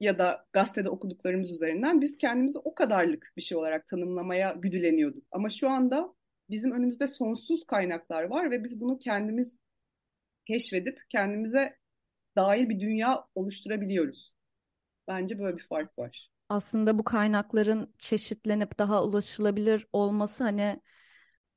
ya 0.00 0.18
da 0.18 0.46
gazetede 0.52 0.88
okuduklarımız 0.88 1.52
üzerinden 1.52 2.00
biz 2.00 2.18
kendimizi 2.18 2.58
o 2.58 2.74
kadarlık 2.74 3.32
bir 3.36 3.42
şey 3.42 3.58
olarak 3.58 3.86
tanımlamaya 3.86 4.52
güdüleniyorduk. 4.52 5.24
Ama 5.30 5.48
şu 5.48 5.70
anda 5.70 6.14
bizim 6.50 6.72
önümüzde 6.72 7.06
sonsuz 7.06 7.64
kaynaklar 7.66 8.22
var 8.22 8.50
ve 8.50 8.64
biz 8.64 8.80
bunu 8.80 8.98
kendimiz 8.98 9.58
keşfedip 10.46 10.98
kendimize 11.08 11.76
dair 12.36 12.68
bir 12.68 12.80
dünya 12.80 13.24
oluşturabiliyoruz. 13.34 14.36
Bence 15.08 15.38
böyle 15.38 15.56
bir 15.56 15.62
fark 15.62 15.98
var. 15.98 16.30
Aslında 16.48 16.98
bu 16.98 17.04
kaynakların 17.04 17.94
çeşitlenip 17.98 18.78
daha 18.78 19.04
ulaşılabilir 19.04 19.86
olması 19.92 20.44
hani 20.44 20.80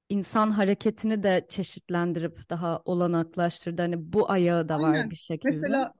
insan 0.09 0.51
hareketini 0.51 1.23
de 1.23 1.45
çeşitlendirip 1.49 2.49
daha 2.49 2.81
olanaklaştırdı. 2.85 3.81
Hani 3.81 4.13
bu 4.13 4.31
ayağı 4.31 4.69
da 4.69 4.79
var 4.79 4.93
Aynen. 4.93 5.09
bir 5.09 5.15
şekilde. 5.15 5.55
Mesela 5.55 5.93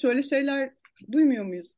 şöyle 0.00 0.22
şeyler 0.22 0.70
duymuyor 1.12 1.44
muyuz? 1.44 1.74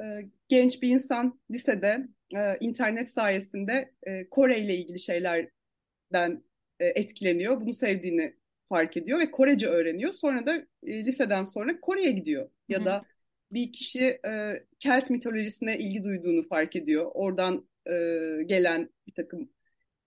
E, 0.00 0.28
genç 0.48 0.82
bir 0.82 0.88
insan 0.88 1.40
lisede 1.50 2.08
e, 2.36 2.56
internet 2.60 3.10
sayesinde 3.10 3.92
Kore 4.30 4.58
ile 4.58 4.76
ilgili 4.76 4.98
şeylerden 4.98 6.42
etkileniyor. 6.80 7.60
Bunu 7.60 7.74
sevdiğini 7.74 8.34
fark 8.68 8.96
ediyor 8.96 9.18
ve 9.18 9.30
Korece 9.30 9.66
öğreniyor. 9.66 10.12
Sonra 10.12 10.46
da 10.46 10.66
liseden 10.84 11.44
sonra 11.44 11.80
Kore'ye 11.80 12.10
gidiyor. 12.10 12.50
Ya 12.68 12.78
Hı-hı. 12.78 12.86
da 12.86 13.04
bir 13.52 13.72
kişi 13.72 14.20
Kelt 14.80 15.10
mitolojisine 15.10 15.78
ilgi 15.78 16.04
duyduğunu 16.04 16.42
fark 16.42 16.76
ediyor. 16.76 17.10
Oradan 17.14 17.68
gelen 18.46 18.90
bir 19.06 19.12
takım 19.12 19.50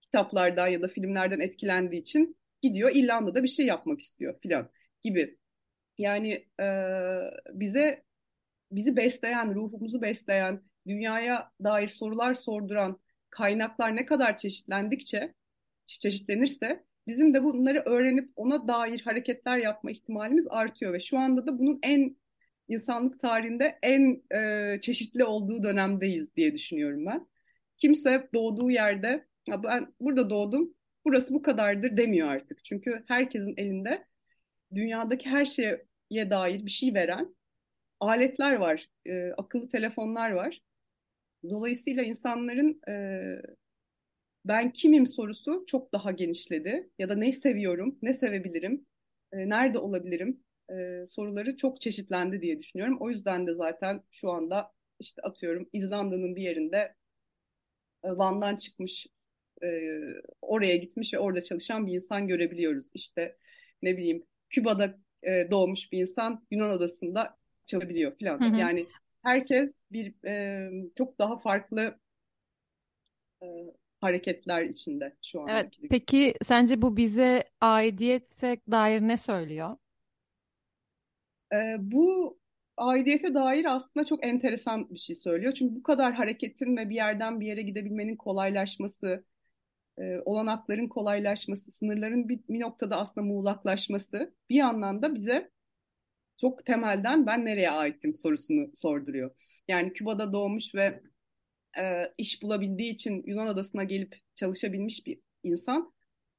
kitaplardan 0.02 0.66
ya 0.68 0.82
da 0.82 0.88
filmlerden 0.88 1.40
etkilendiği 1.40 2.00
için 2.00 2.36
gidiyor 2.62 2.90
İrlanda'da 2.94 3.42
bir 3.42 3.48
şey 3.48 3.66
yapmak 3.66 4.00
istiyor 4.00 4.40
filan 4.40 4.70
gibi. 5.02 5.38
Yani 5.98 6.46
e, 6.60 6.66
bize 7.52 8.02
bizi 8.76 8.96
besleyen, 8.96 9.54
ruhumuzu 9.54 10.02
besleyen, 10.02 10.62
dünyaya 10.86 11.50
dair 11.64 11.88
sorular 11.88 12.34
sorduran 12.34 13.00
kaynaklar 13.30 13.96
ne 13.96 14.06
kadar 14.06 14.38
çeşitlendikçe, 14.38 15.34
çeşitlenirse 15.86 16.84
bizim 17.06 17.34
de 17.34 17.44
bunları 17.44 17.82
öğrenip 17.86 18.30
ona 18.36 18.68
dair 18.68 19.00
hareketler 19.00 19.58
yapma 19.58 19.90
ihtimalimiz 19.90 20.46
artıyor 20.50 20.92
ve 20.92 21.00
şu 21.00 21.18
anda 21.18 21.46
da 21.46 21.58
bunun 21.58 21.78
en 21.82 22.16
insanlık 22.68 23.20
tarihinde 23.20 23.78
en 23.82 24.22
e, 24.36 24.80
çeşitli 24.80 25.24
olduğu 25.24 25.62
dönemdeyiz 25.62 26.36
diye 26.36 26.52
düşünüyorum 26.52 27.06
ben. 27.06 27.26
Kimse 27.78 28.28
doğduğu 28.34 28.70
yerde 28.70 29.26
ya 29.46 29.62
ben 29.62 29.94
burada 30.00 30.30
doğdum, 30.30 30.74
burası 31.04 31.34
bu 31.34 31.42
kadardır 31.42 31.96
demiyor 31.96 32.28
artık. 32.28 32.64
Çünkü 32.64 33.04
herkesin 33.08 33.54
elinde 33.56 34.06
dünyadaki 34.74 35.28
her 35.28 35.46
şeye 35.46 36.30
dair 36.30 36.66
bir 36.66 36.70
şey 36.70 36.94
veren 36.94 37.34
aletler 38.08 38.52
var, 38.54 38.86
e, 39.06 39.32
akıllı 39.36 39.68
telefonlar 39.68 40.30
var. 40.30 40.60
Dolayısıyla 41.50 42.02
insanların 42.02 42.80
e, 42.88 42.94
ben 44.44 44.72
kimim 44.72 45.06
sorusu 45.06 45.64
çok 45.66 45.92
daha 45.92 46.10
genişledi. 46.12 46.90
Ya 46.98 47.08
da 47.08 47.14
ne 47.14 47.32
seviyorum, 47.32 47.98
ne 48.02 48.12
sevebilirim, 48.12 48.86
e, 49.32 49.48
nerede 49.48 49.78
olabilirim 49.78 50.40
e, 50.70 51.06
soruları 51.08 51.56
çok 51.56 51.80
çeşitlendi 51.80 52.40
diye 52.40 52.58
düşünüyorum. 52.58 52.96
O 53.00 53.10
yüzden 53.10 53.46
de 53.46 53.54
zaten 53.54 54.02
şu 54.10 54.30
anda 54.30 54.72
işte 55.00 55.22
atıyorum 55.22 55.68
İzlanda'nın 55.72 56.36
bir 56.36 56.42
yerinde 56.42 56.94
e, 58.04 58.08
Van'dan 58.08 58.56
çıkmış 58.56 59.06
e, 59.62 59.66
oraya 60.42 60.76
gitmiş 60.76 61.14
ve 61.14 61.18
orada 61.18 61.40
çalışan 61.40 61.86
bir 61.86 61.94
insan 61.94 62.28
görebiliyoruz. 62.28 62.90
İşte 62.94 63.36
ne 63.82 63.96
bileyim 63.96 64.26
Küba'da 64.50 64.98
e, 65.22 65.48
doğmuş 65.50 65.92
bir 65.92 65.98
insan 66.00 66.46
Yunan 66.50 66.70
adasında 66.70 67.36
çalışabiliyor 67.66 68.18
falan. 68.18 68.40
Hı 68.40 68.56
hı. 68.56 68.60
Yani 68.60 68.86
herkes 69.22 69.74
bir 69.92 70.26
e, 70.26 70.70
çok 70.94 71.18
daha 71.18 71.38
farklı 71.38 71.98
e, 73.42 73.46
hareketler 74.00 74.62
içinde 74.62 75.16
şu 75.22 75.40
an. 75.40 75.48
Evet. 75.48 75.72
Peki 75.90 76.34
sence 76.42 76.82
bu 76.82 76.96
bize 76.96 77.44
aidiyete 77.60 78.56
dair 78.70 79.00
ne 79.00 79.16
söylüyor? 79.16 79.76
E, 81.52 81.76
bu 81.78 82.38
aidiyete 82.76 83.34
dair 83.34 83.64
aslında 83.64 84.06
çok 84.06 84.26
enteresan 84.26 84.90
bir 84.90 84.98
şey 84.98 85.16
söylüyor. 85.16 85.54
Çünkü 85.54 85.74
bu 85.74 85.82
kadar 85.82 86.14
hareketin 86.14 86.76
ve 86.76 86.90
bir 86.90 86.94
yerden 86.94 87.40
bir 87.40 87.46
yere 87.46 87.62
gidebilmenin 87.62 88.16
kolaylaşması, 88.16 89.24
e, 89.98 90.18
olanakların 90.24 90.88
kolaylaşması, 90.88 91.70
sınırların 91.70 92.28
bir, 92.28 92.40
bir 92.48 92.60
noktada 92.60 92.96
aslında 92.96 93.26
muğlaklaşması 93.26 94.34
bir 94.50 94.56
yandan 94.56 95.02
da 95.02 95.14
bize 95.14 95.50
çok 96.40 96.66
temelden 96.66 97.26
ben 97.26 97.44
nereye 97.44 97.70
aittim 97.70 98.16
sorusunu 98.16 98.70
sorduruyor. 98.74 99.30
Yani 99.68 99.92
Küba'da 99.92 100.32
doğmuş 100.32 100.74
ve 100.74 101.02
e, 101.78 102.12
iş 102.18 102.42
bulabildiği 102.42 102.92
için 102.94 103.22
Yunan 103.26 103.46
adasına 103.46 103.84
gelip 103.84 104.16
çalışabilmiş 104.34 105.06
bir 105.06 105.20
insan 105.42 105.92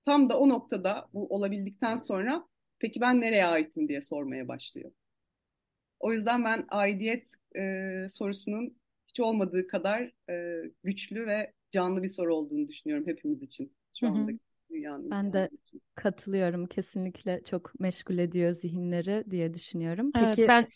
tam 0.06 0.30
da 0.30 0.40
o 0.40 0.50
noktada 0.50 1.08
bu 1.14 1.28
olabildikten 1.36 1.96
sonra 1.96 2.48
peki 2.80 3.02
ben 3.02 3.22
nereye 3.22 3.46
aitim 3.46 3.88
diye 3.88 4.02
sormaya 4.02 4.48
başlıyor. 4.48 4.92
O 6.00 6.12
yüzden 6.14 6.44
ben 6.46 6.66
aidiyet 6.70 7.30
e, 7.58 8.08
sorusunun 8.10 8.78
hiç 9.08 9.20
olmadığı 9.20 9.68
kadar 9.68 10.12
e, 10.30 10.64
güçlü 10.84 11.28
ve 11.28 11.54
canlı 11.72 12.04
bir 12.04 12.08
soru 12.08 12.36
olduğunu 12.36 12.68
düşünüyorum 12.68 13.08
hepimiz 13.08 13.42
için 13.44 13.74
şu 14.00 14.08
anda 14.08 14.32
dünyanın. 14.76 15.12
Ben 15.12 15.34
de 15.34 15.50
için. 15.68 15.82
katılıyorum 15.96 16.66
kesinlikle 16.66 17.42
çok 17.44 17.80
meşgul 17.80 18.18
ediyor 18.18 18.52
zihinleri 18.52 19.24
diye 19.32 19.54
düşünüyorum. 19.54 20.12
Evet, 20.16 20.36
Peki 20.36 20.48
ben 20.48 20.68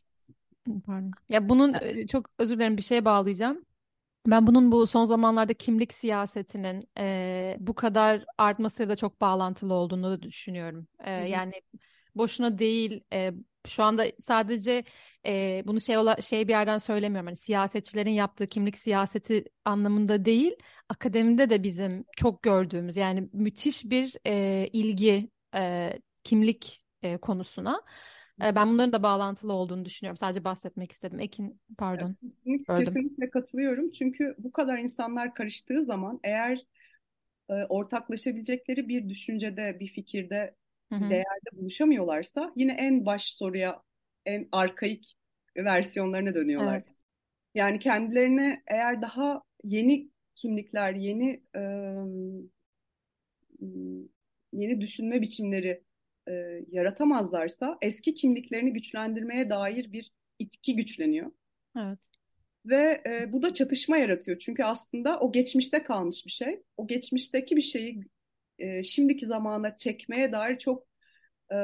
pardon. 0.86 1.12
Ya 1.30 1.50
bunun 1.50 1.74
çok 2.08 2.30
özür 2.40 2.56
dilerim 2.56 2.78
bir 2.78 2.82
şeye 2.82 3.06
bağlayacağım. 3.06 3.66
Ben 4.28 4.48
bunun 4.48 4.72
bu 4.72 4.88
son 4.88 5.06
zamanlarda 5.06 5.54
kimlik 5.54 5.94
siyasetinin 5.94 6.90
e, 6.98 7.58
bu 7.60 7.76
kadar 7.76 8.26
artmasıyla 8.38 8.90
da 8.90 8.96
çok 8.96 9.22
bağlantılı 9.22 9.74
olduğunu 9.74 10.12
da 10.12 10.22
düşünüyorum. 10.22 10.88
E, 11.04 11.12
yani 11.12 11.54
boşuna 12.16 12.60
değil 12.60 13.04
e, 13.14 13.32
şu 13.68 13.84
anda 13.84 14.06
sadece 14.20 14.84
e, 15.26 15.64
bunu 15.66 15.82
şey 15.82 15.98
ola, 15.98 16.22
şey 16.22 16.48
bir 16.48 16.54
yerden 16.54 16.78
söylemiyorum. 16.78 17.28
Hani 17.28 17.36
siyasetçilerin 17.36 18.12
yaptığı 18.12 18.48
kimlik 18.48 18.78
siyaseti 18.78 19.44
anlamında 19.66 20.26
değil, 20.26 20.56
akademide 20.90 21.50
de 21.50 21.64
bizim 21.64 22.06
çok 22.18 22.44
gördüğümüz 22.44 22.98
yani 22.98 23.30
müthiş 23.34 23.86
bir 23.86 24.16
e, 24.28 24.68
ilgi 24.74 25.30
e, 25.56 25.94
kimlik 26.24 26.84
e, 27.04 27.18
konusuna. 27.18 27.82
E, 28.42 28.56
ben 28.56 28.70
bunların 28.70 28.94
da 28.94 29.04
bağlantılı 29.04 29.54
olduğunu 29.54 29.86
düşünüyorum. 29.86 30.18
Sadece 30.18 30.44
bahsetmek 30.44 30.92
istedim. 30.92 31.20
Ekin, 31.20 31.62
pardon. 31.78 32.16
Kesinlikle, 32.22 32.86
kesinlikle 32.86 33.30
katılıyorum. 33.30 33.92
Çünkü 33.92 34.36
bu 34.38 34.52
kadar 34.52 34.78
insanlar 34.78 35.34
karıştığı 35.34 35.84
zaman 35.84 36.20
eğer 36.24 36.66
ortaklaşabilecekleri 37.70 38.88
bir 38.88 39.10
düşüncede, 39.10 39.78
bir 39.80 39.88
fikirde 39.88 40.56
Hı-hı. 40.90 41.10
değerde 41.10 41.50
buluşamıyorlarsa 41.52 42.54
yine 42.56 42.74
en 42.74 43.06
baş 43.06 43.24
soruya, 43.24 43.82
en 44.26 44.48
arkaik 44.52 45.16
versiyonlarına 45.58 46.36
dönüyorlar. 46.36 46.76
Evet. 46.76 46.90
Yani 47.56 47.80
kendilerine 47.80 48.64
eğer 48.68 49.02
daha 49.02 49.44
yeni 49.64 50.10
kimlikler, 50.36 50.94
yeni 50.94 51.44
e, 51.56 51.62
yeni 54.54 54.82
düşünme 54.82 55.22
biçimleri 55.22 55.84
e, 56.28 56.34
yaratamazlarsa 56.72 57.78
eski 57.82 58.14
kimliklerini 58.14 58.74
güçlendirmeye 58.74 59.50
dair 59.50 59.92
bir 59.92 60.12
itki 60.40 60.76
güçleniyor. 60.76 61.32
Evet. 61.78 62.00
Ve 62.66 63.02
e, 63.06 63.32
bu 63.32 63.42
da 63.42 63.54
çatışma 63.54 63.98
yaratıyor. 63.98 64.38
Çünkü 64.38 64.64
aslında 64.64 65.20
o 65.20 65.32
geçmişte 65.32 65.84
kalmış 65.84 66.26
bir 66.26 66.32
şey. 66.32 66.64
O 66.78 66.88
geçmişteki 66.88 67.56
bir 67.56 67.62
şeyi 67.62 68.04
e, 68.60 68.84
şimdiki 68.84 69.26
zamana 69.26 69.78
çekmeye 69.78 70.32
dair 70.32 70.58
çok 70.58 70.84
e, 71.52 71.58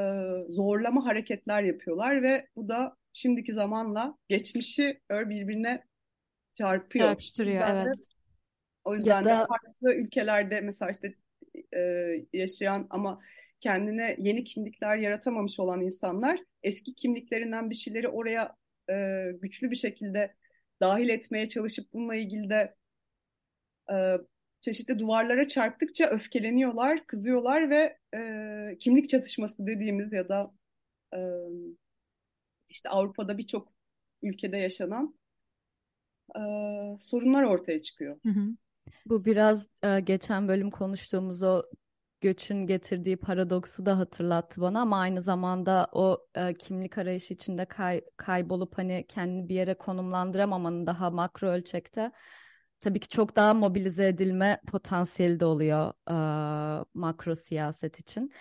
zorlama 0.50 1.06
hareketler 1.06 1.64
yapıyorlar 1.64 2.24
ve 2.24 2.48
bu 2.56 2.70
da 2.70 2.98
şimdiki 3.14 3.54
zamanla 3.54 4.18
geçmişi 4.30 5.02
birbirine 5.12 5.84
çarpıyor. 6.54 7.08
Çarpıştırıyor, 7.08 7.68
evet. 7.68 7.98
O 8.84 8.96
yüzden 8.96 9.20
Ya 9.20 9.26
de 9.26 9.30
da 9.30 9.46
farklı 9.46 9.94
ülkelerde 9.94 10.62
mesela 10.62 10.92
işte 10.92 11.16
e, 11.76 11.80
yaşayan 12.34 12.88
ama 12.90 13.22
kendine 13.60 14.16
yeni 14.20 14.44
kimlikler 14.44 14.98
yaratamamış 14.98 15.60
olan 15.60 15.82
insanlar 15.82 16.40
eski 16.64 16.96
kimliklerinden 16.96 17.70
bir 17.70 17.76
şeyleri 17.76 18.08
oraya 18.08 18.56
e, 18.90 19.26
güçlü 19.42 19.72
bir 19.72 19.76
şekilde 19.76 20.36
dahil 20.82 21.10
etmeye 21.10 21.48
çalışıp 21.48 21.94
bununla 21.94 22.16
ilgili 22.16 22.50
de 22.50 22.76
e, 23.92 24.18
çeşitli 24.66 25.00
duvarlara 25.00 25.48
çarptıkça 25.48 26.06
öfkeleniyorlar, 26.06 27.08
kızıyorlar 27.08 27.70
ve 27.70 27.98
e, 28.16 28.78
kimlik 28.80 29.10
çatışması 29.10 29.68
dediğimiz 29.68 30.14
ya 30.14 30.30
da 30.30 30.52
e, 31.14 31.20
işte 32.70 32.90
Avrupa'da 32.90 33.38
birçok 33.38 33.74
ülkede 34.24 34.58
yaşanan 34.58 35.16
e, 36.36 36.42
sorunlar 37.00 37.44
ortaya 37.44 37.82
çıkıyor. 37.82 38.20
Hı 38.26 38.30
hı. 38.30 38.48
bu 39.06 39.26
biraz 39.26 39.70
e, 39.84 40.00
geçen 40.00 40.48
bölüm 40.48 40.72
konuştuğumuz 40.72 41.44
o 41.44 41.64
göçün 42.22 42.68
getirdiği 42.68 43.18
paradoksu 43.18 43.86
da 43.86 44.00
hatırlattı 44.00 44.62
bana 44.62 44.82
ama 44.82 45.00
aynı 45.00 45.22
zamanda 45.22 45.88
o 45.92 46.28
e, 46.36 46.54
kimlik 46.54 46.98
arayışı 46.98 47.34
içinde 47.34 47.66
kay- 47.66 48.02
kaybolup 48.18 48.78
hani 48.78 49.06
kendini 49.08 49.50
bir 49.50 49.56
yere 49.56 49.74
konumlandıramamanın 49.74 50.88
daha 50.88 51.10
makro 51.10 51.48
ölçekte 51.48 52.12
tabii 52.82 53.00
ki 53.00 53.10
çok 53.10 53.36
daha 53.36 53.54
mobilize 53.54 54.08
edilme 54.08 54.60
potansiyeli 54.68 55.40
de 55.40 55.46
oluyor 55.46 55.94
e, 56.10 56.86
makro 56.94 57.36
siyaset 57.36 58.00
için. 58.00 58.32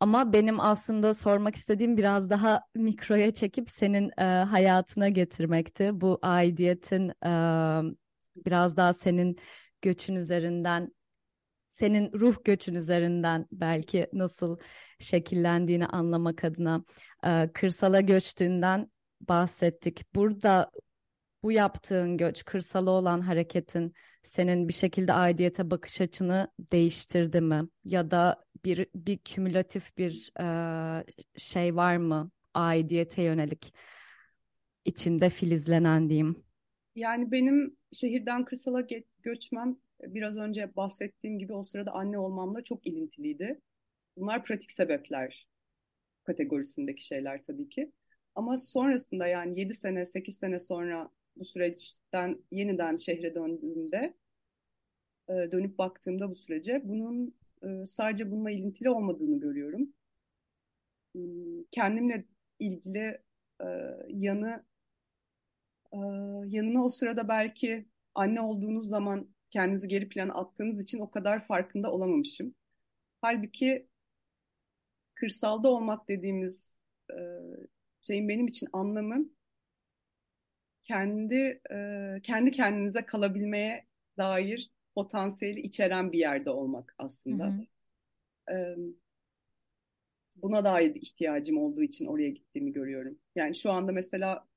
Ama 0.00 0.32
benim 0.32 0.60
aslında 0.60 1.14
sormak 1.14 1.56
istediğim 1.56 1.96
biraz 1.96 2.30
daha 2.30 2.62
mikroya 2.74 3.34
çekip 3.34 3.70
senin 3.70 4.10
e, 4.18 4.24
hayatına 4.24 5.08
getirmekti. 5.08 6.00
Bu 6.00 6.18
aidiyetin 6.22 7.08
e, 7.26 7.30
biraz 8.36 8.76
daha 8.76 8.94
senin 8.94 9.36
göçün 9.82 10.14
üzerinden 10.16 10.94
senin 11.68 12.12
ruh 12.12 12.44
göçün 12.44 12.74
üzerinden 12.74 13.46
belki 13.52 14.06
nasıl 14.12 14.58
şekillendiğini 14.98 15.86
anlamak 15.86 16.44
adına 16.44 16.84
e, 17.24 17.50
kırsala 17.54 18.00
göçtüğünden 18.00 18.90
bahsettik. 19.20 20.14
Burada 20.14 20.70
bu 21.42 21.52
yaptığın 21.52 22.16
göç, 22.16 22.44
kırsala 22.44 22.90
olan 22.90 23.20
hareketin 23.20 23.94
senin 24.22 24.68
bir 24.68 24.72
şekilde 24.72 25.12
aidiyete 25.12 25.70
bakış 25.70 26.00
açını 26.00 26.48
değiştirdi 26.72 27.40
mi? 27.40 27.68
Ya 27.84 28.10
da 28.10 28.44
bir 28.64 28.86
bir 28.94 29.18
kümülatif 29.18 29.96
bir 29.98 30.32
e, 30.40 31.04
şey 31.36 31.76
var 31.76 31.96
mı 31.96 32.30
aidiyete 32.54 33.22
yönelik 33.22 33.74
içinde 34.84 35.30
filizlenen 35.30 36.08
diyeyim? 36.08 36.44
Yani 36.94 37.32
benim 37.32 37.76
şehirden 37.92 38.44
kırsala 38.44 38.80
ge- 38.80 39.04
göçmem 39.22 39.76
biraz 40.02 40.36
önce 40.36 40.76
bahsettiğim 40.76 41.38
gibi 41.38 41.52
o 41.52 41.62
sırada 41.64 41.92
anne 41.92 42.18
olmamla 42.18 42.62
çok 42.64 42.86
ilintiliydi. 42.86 43.60
Bunlar 44.16 44.44
pratik 44.44 44.70
sebepler 44.72 45.48
kategorisindeki 46.24 47.06
şeyler 47.06 47.42
tabii 47.42 47.68
ki. 47.68 47.92
Ama 48.34 48.58
sonrasında 48.58 49.26
yani 49.26 49.60
7 49.60 49.74
sene, 49.74 50.06
8 50.06 50.38
sene 50.38 50.60
sonra 50.60 51.10
bu 51.40 51.44
süreçten 51.44 52.38
yeniden 52.52 52.96
şehre 52.96 53.34
döndüğümde, 53.34 54.14
e, 55.28 55.32
dönüp 55.52 55.78
baktığımda 55.78 56.30
bu 56.30 56.34
sürece 56.34 56.80
bunun 56.84 57.34
e, 57.62 57.86
sadece 57.86 58.30
bununla 58.30 58.50
ilintili 58.50 58.90
olmadığını 58.90 59.40
görüyorum. 59.40 59.88
Hmm, 61.14 61.64
Kendimle 61.70 62.24
ilgili 62.58 63.18
e, 63.60 63.66
yanı 64.08 64.64
e, 65.92 65.96
yanına 66.46 66.84
o 66.84 66.88
sırada 66.88 67.28
belki 67.28 67.86
anne 68.14 68.40
olduğunuz 68.40 68.88
zaman 68.88 69.28
kendinizi 69.50 69.88
geri 69.88 70.08
plana 70.08 70.34
attığınız 70.34 70.80
için 70.80 71.00
o 71.00 71.10
kadar 71.10 71.46
farkında 71.46 71.92
olamamışım. 71.92 72.54
Halbuki 73.22 73.88
kırsalda 75.14 75.68
olmak 75.68 76.08
dediğimiz 76.08 76.66
şeyin 78.02 78.28
benim 78.28 78.46
için 78.46 78.68
anlamı 78.72 79.30
kendi 80.90 81.60
e, 81.72 81.76
kendi 82.22 82.50
kendinize 82.52 83.06
kalabilmeye 83.06 83.86
dair 84.18 84.70
potansiyeli 84.94 85.60
içeren 85.60 86.12
bir 86.12 86.18
yerde 86.18 86.50
olmak 86.50 86.94
Hı 86.98 87.04
aslında. 87.04 87.46
hı. 87.46 87.66
E, 88.52 88.76
buna 90.36 90.64
dair 90.64 90.94
ihtiyacım 90.94 91.58
olduğu 91.58 91.82
için 91.82 92.06
oraya 92.06 92.30
gittiğimi 92.30 92.72
görüyorum. 92.72 93.18
Yani 93.36 93.54
şu 93.54 93.70
anda 93.72 93.92
mesela 93.92 94.48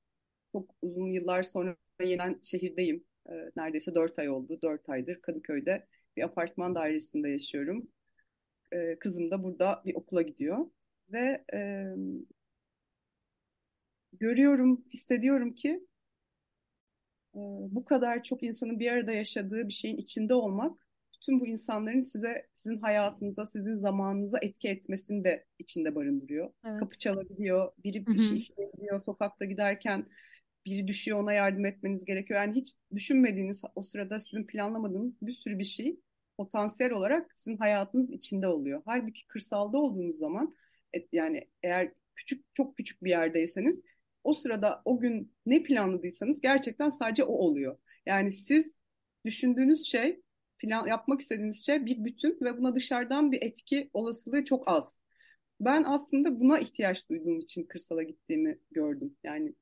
çok 0.52 0.70
uzun 0.82 1.06
yıllar 1.12 1.42
sonra 1.42 1.76
yeniden 2.00 2.40
şehirdeyim. 2.42 3.04
E, 3.28 3.32
neredeyse 3.56 3.94
dört 3.94 4.18
ay 4.18 4.30
oldu. 4.30 4.58
Dört 4.62 4.88
aydır 4.88 5.22
Kadıköy'de 5.22 5.86
bir 6.16 6.22
apartman 6.22 6.74
dairesinde 6.74 7.28
yaşıyorum. 7.28 7.88
E, 8.72 8.98
kızım 8.98 9.30
da 9.30 9.42
burada 9.44 9.82
bir 9.86 9.94
okula 9.94 10.22
gidiyor. 10.22 10.66
Ve 11.12 11.44
e, 11.54 11.60
görüyorum, 14.12 14.84
hissediyorum 14.92 15.54
ki 15.54 15.86
bu 17.70 17.84
kadar 17.84 18.22
çok 18.22 18.42
insanın 18.42 18.80
bir 18.80 18.92
arada 18.92 19.12
yaşadığı 19.12 19.68
bir 19.68 19.72
şeyin 19.72 19.96
içinde 19.96 20.34
olmak, 20.34 20.78
bütün 21.14 21.40
bu 21.40 21.46
insanların 21.46 22.02
size, 22.02 22.46
sizin 22.54 22.78
hayatınıza, 22.78 23.46
sizin 23.46 23.76
zamanınıza 23.76 24.38
etki 24.42 24.68
etmesini 24.68 25.24
de 25.24 25.44
içinde 25.58 25.94
barındırıyor. 25.94 26.52
Kapı 26.62 26.90
Evet. 26.90 27.00
çalabiliyor, 27.00 27.72
biri 27.84 28.06
bir 28.06 28.18
şey 28.18 28.36
isteyebiliyor, 28.36 29.00
sokakta 29.00 29.44
giderken 29.44 30.06
biri 30.66 30.88
düşüyor 30.88 31.20
ona 31.20 31.32
yardım 31.32 31.66
etmeniz 31.66 32.04
gerekiyor. 32.04 32.40
Yani 32.40 32.54
hiç 32.54 32.74
düşünmediğiniz 32.94 33.62
o 33.74 33.82
sırada 33.82 34.20
sizin 34.20 34.46
planlamadığınız 34.46 35.18
bir 35.22 35.32
sürü 35.32 35.58
bir 35.58 35.64
şey 35.64 36.00
potansiyel 36.36 36.92
olarak 36.92 37.34
sizin 37.36 37.56
hayatınız 37.56 38.10
içinde 38.10 38.48
oluyor. 38.48 38.82
Halbuki 38.86 39.26
kırsalda 39.26 39.78
olduğunuz 39.78 40.18
zaman 40.18 40.54
yani 41.12 41.48
eğer 41.62 41.92
küçük 42.16 42.44
çok 42.54 42.76
küçük 42.76 43.04
bir 43.04 43.10
yerdeyseniz 43.10 43.82
o 44.24 44.32
sırada 44.32 44.82
o 44.84 45.00
gün 45.00 45.32
ne 45.46 45.62
planladıysanız 45.62 46.40
gerçekten 46.40 46.90
sadece 46.90 47.24
o 47.24 47.32
oluyor. 47.32 47.78
Yani 48.06 48.32
siz 48.32 48.80
düşündüğünüz 49.24 49.86
şey 49.86 50.20
plan 50.58 50.86
yapmak 50.86 51.20
istediğiniz 51.20 51.66
şey 51.66 51.86
bir 51.86 52.04
bütün 52.04 52.38
ve 52.40 52.58
buna 52.58 52.74
dışarıdan 52.74 53.32
bir 53.32 53.42
etki 53.42 53.90
olasılığı 53.92 54.44
çok 54.44 54.68
az. 54.68 55.00
Ben 55.60 55.84
aslında 55.84 56.40
buna 56.40 56.58
ihtiyaç 56.58 57.08
duyduğum 57.10 57.40
için 57.40 57.64
kırsala 57.64 58.02
gittiğimi 58.02 58.58
gördüm. 58.70 59.16
Yani 59.24 59.54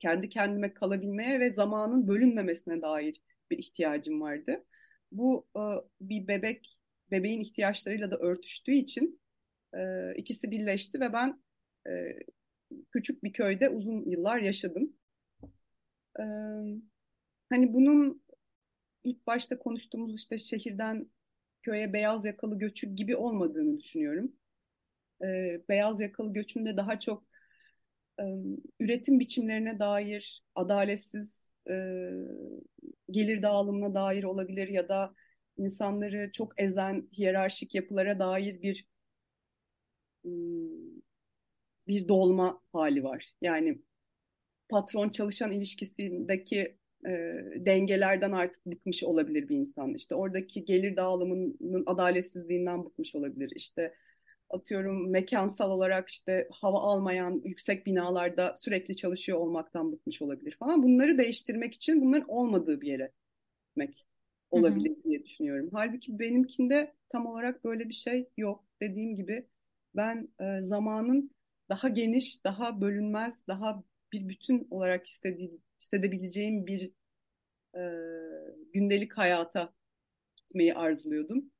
kendi 0.00 0.28
kendime 0.28 0.74
kalabilmeye 0.74 1.40
ve 1.40 1.52
zamanın 1.52 2.08
bölünmemesine 2.08 2.82
dair 2.82 3.22
bir 3.50 3.58
ihtiyacım 3.58 4.20
vardı. 4.20 4.64
Bu 5.12 5.46
e, 5.56 5.62
bir 6.00 6.28
bebek, 6.28 6.78
bebeğin 7.10 7.40
ihtiyaçlarıyla 7.40 8.10
da 8.10 8.16
örtüştüğü 8.18 8.74
için 8.74 9.20
e, 9.74 10.14
ikisi 10.16 10.50
birleşti 10.50 11.00
ve 11.00 11.12
ben 11.12 11.42
e, 11.88 12.18
küçük 12.92 13.24
bir 13.24 13.32
köyde 13.32 13.68
uzun 13.68 14.10
yıllar 14.10 14.38
yaşadım. 14.38 14.92
E, 16.18 16.22
hani 17.50 17.74
bunun 17.74 18.22
ilk 19.04 19.26
başta 19.26 19.58
konuştuğumuz 19.58 20.14
işte 20.14 20.38
şehirden 20.38 21.10
köye 21.62 21.92
beyaz 21.92 22.24
yakalı 22.24 22.58
göçü 22.58 22.94
gibi 22.94 23.16
olmadığını 23.16 23.78
düşünüyorum. 23.80 24.32
E, 25.22 25.26
beyaz 25.68 26.00
yakalı 26.00 26.32
göçünde 26.32 26.76
daha 26.76 27.00
çok 27.00 27.24
e, 28.20 28.24
üretim 28.80 29.20
biçimlerine 29.20 29.78
dair 29.78 30.44
adaletsiz 30.54 31.50
e, 31.70 31.74
gelir 33.10 33.42
dağılımına 33.42 33.94
dair 33.94 34.24
olabilir 34.24 34.68
ya 34.68 34.88
da 34.88 35.14
insanları 35.56 36.30
çok 36.32 36.60
ezen 36.60 37.08
hiyerarşik 37.18 37.74
yapılara 37.74 38.18
dair 38.18 38.62
bir 38.62 38.86
ım, 40.24 40.75
bir 41.88 42.08
dolma 42.08 42.60
hali 42.72 43.04
var. 43.04 43.32
Yani 43.42 43.78
patron 44.68 45.08
çalışan 45.08 45.52
ilişkisindeki 45.52 46.76
e, 47.06 47.10
dengelerden 47.56 48.32
artık 48.32 48.66
bıkmış 48.66 49.04
olabilir 49.04 49.48
bir 49.48 49.56
insan. 49.56 49.94
İşte 49.94 50.14
oradaki 50.14 50.64
gelir 50.64 50.96
dağılımının 50.96 51.82
adaletsizliğinden 51.86 52.84
bıkmış 52.84 53.14
olabilir. 53.14 53.52
İşte 53.56 53.94
atıyorum 54.50 55.10
mekansal 55.10 55.70
olarak 55.70 56.08
işte 56.08 56.48
hava 56.52 56.80
almayan 56.80 57.42
yüksek 57.44 57.86
binalarda 57.86 58.54
sürekli 58.56 58.96
çalışıyor 58.96 59.38
olmaktan 59.38 59.92
bıkmış 59.92 60.22
olabilir 60.22 60.56
falan. 60.58 60.82
Bunları 60.82 61.18
değiştirmek 61.18 61.74
için 61.74 62.00
bunların 62.00 62.28
olmadığı 62.28 62.80
bir 62.80 62.88
yere 62.88 63.12
gitmek 63.68 64.06
olabilir 64.50 64.96
diye 65.04 65.24
düşünüyorum. 65.24 65.68
Halbuki 65.72 66.18
benimkinde 66.18 66.92
tam 67.08 67.26
olarak 67.26 67.64
böyle 67.64 67.88
bir 67.88 67.94
şey 67.94 68.28
yok. 68.36 68.64
Dediğim 68.80 69.16
gibi 69.16 69.46
ben 69.96 70.28
e, 70.40 70.62
zamanın 70.62 71.30
daha 71.68 71.88
geniş, 71.88 72.44
daha 72.44 72.80
bölünmez, 72.80 73.46
daha 73.48 73.84
bir 74.12 74.28
bütün 74.28 74.68
olarak 74.70 75.06
istediğim, 75.06 75.62
hissedebileceğim 75.80 76.66
bir 76.66 76.92
e, 77.76 77.82
gündelik 78.72 79.18
hayata 79.18 79.72
gitmeyi 80.36 80.74
arzuluyordum. 80.74 81.50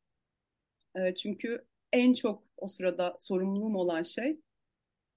E, 0.97 1.15
çünkü 1.15 1.65
en 1.93 2.15
çok 2.15 2.43
o 2.57 2.69
sırada 2.69 3.17
sorumluluğum 3.21 3.77
olan 3.77 4.03
şey 4.03 4.41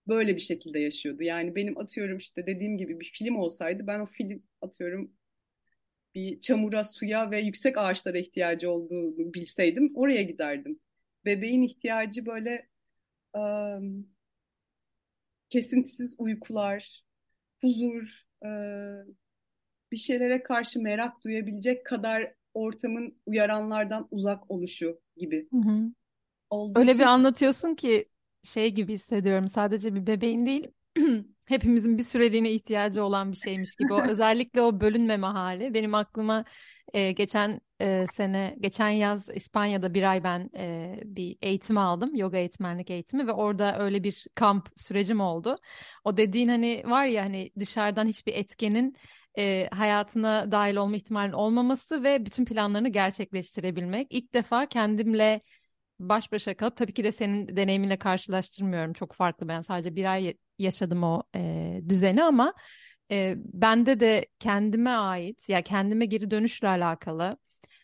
böyle 0.08 0.36
bir 0.36 0.42
şekilde 0.42 0.80
yaşıyordu. 0.80 1.24
Yani 1.24 1.56
benim 1.56 1.78
atıyorum 1.78 2.18
işte 2.18 2.46
dediğim 2.48 2.78
gibi 2.78 3.00
bir 3.00 3.12
film 3.14 3.36
olsaydı 3.36 3.88
ben 3.88 4.00
o 4.00 4.06
film 4.06 4.44
atıyorum 4.62 5.12
bir 6.16 6.40
çamura, 6.40 6.84
suya 6.84 7.32
ve 7.32 7.40
yüksek 7.42 7.78
ağaçlara 7.78 8.18
ihtiyacı 8.18 8.72
olduğunu 8.72 9.34
bilseydim 9.34 9.92
oraya 9.96 10.22
giderdim. 10.22 10.80
Bebeğin 11.26 11.64
ihtiyacı 11.64 12.26
böyle 12.26 12.70
um, 13.36 14.08
kesintisiz 15.50 16.16
uykular, 16.20 17.04
huzur, 17.62 18.26
e, 18.46 18.50
bir 19.92 19.98
şeylere 19.98 20.44
karşı 20.44 20.82
merak 20.82 21.24
duyabilecek 21.24 21.86
kadar 21.86 22.34
ortamın 22.54 23.18
uyaranlardan 23.26 24.08
uzak 24.12 24.52
oluşu 24.52 25.02
gibi. 25.18 25.50
Hı 25.54 25.58
hı. 25.58 25.92
Olduğu 26.50 26.80
Öyle 26.80 26.92
için 26.92 27.00
bir 27.00 27.08
anlatıyorsun 27.08 27.76
ki 27.76 28.10
şey 28.44 28.72
gibi 28.72 28.94
hissediyorum. 28.94 29.48
Sadece 29.48 29.96
bir 29.96 30.08
bebeğin 30.08 30.46
değil, 30.46 30.68
hepimizin 31.50 31.98
bir 31.98 32.04
süreliğine 32.04 32.52
ihtiyacı 32.52 33.04
olan 33.04 33.32
bir 33.32 33.38
şeymiş 33.38 33.76
gibi. 33.76 33.94
O 33.94 34.02
özellikle 34.10 34.62
o 34.62 34.82
bölünmeme 34.82 35.28
hali 35.28 35.74
benim 35.74 35.96
aklıma 35.96 36.46
e, 36.94 37.12
geçen 37.12 37.62
e, 37.82 38.06
sene, 38.14 38.56
geçen 38.60 38.90
yaz 38.90 39.30
İspanya'da 39.30 39.94
bir 39.94 40.10
ay 40.12 40.24
ben 40.24 40.50
e, 40.58 40.96
bir 41.06 41.38
eğitim 41.42 41.78
aldım, 41.78 42.16
yoga 42.16 42.38
eğitmenlik 42.38 42.90
eğitimi 42.90 43.28
ve 43.28 43.32
orada 43.32 43.80
öyle 43.80 44.04
bir 44.04 44.26
kamp 44.36 44.70
sürecim 44.78 45.22
oldu. 45.22 45.56
O 46.04 46.18
dediğin 46.18 46.48
hani 46.48 46.84
var 46.86 47.06
ya 47.06 47.24
hani 47.24 47.52
dışarıdan 47.60 48.08
hiçbir 48.08 48.34
etkenin 48.34 48.96
e, 49.38 49.68
hayatına 49.72 50.52
dahil 50.52 50.76
olma 50.76 50.96
ihtimalinin 50.96 51.34
olmaması 51.34 52.04
ve 52.04 52.26
bütün 52.26 52.46
planlarını 52.46 52.90
gerçekleştirebilmek. 52.90 54.08
İlk 54.10 54.34
defa 54.34 54.66
kendimle 54.66 55.42
baş 56.00 56.32
başa 56.32 56.58
kalıp 56.58 56.78
tabii 56.78 56.94
ki 56.94 57.04
de 57.04 57.12
senin 57.12 57.56
deneyiminle 57.58 57.98
karşılaştırmıyorum. 58.00 58.94
Çok 58.94 59.14
farklı 59.14 59.48
ben 59.48 59.62
sadece 59.62 59.96
bir 59.96 60.06
ay 60.06 60.38
yaşadım 60.60 61.04
o 61.04 61.24
e, 61.36 61.82
düzeni 61.90 62.24
ama 62.24 62.54
e, 63.12 63.36
bende 63.38 64.00
de 64.00 64.28
kendime 64.40 64.90
ait 64.90 65.50
ya 65.50 65.62
kendime 65.62 66.06
geri 66.06 66.32
dönüşle 66.32 66.68
alakalı 66.68 67.38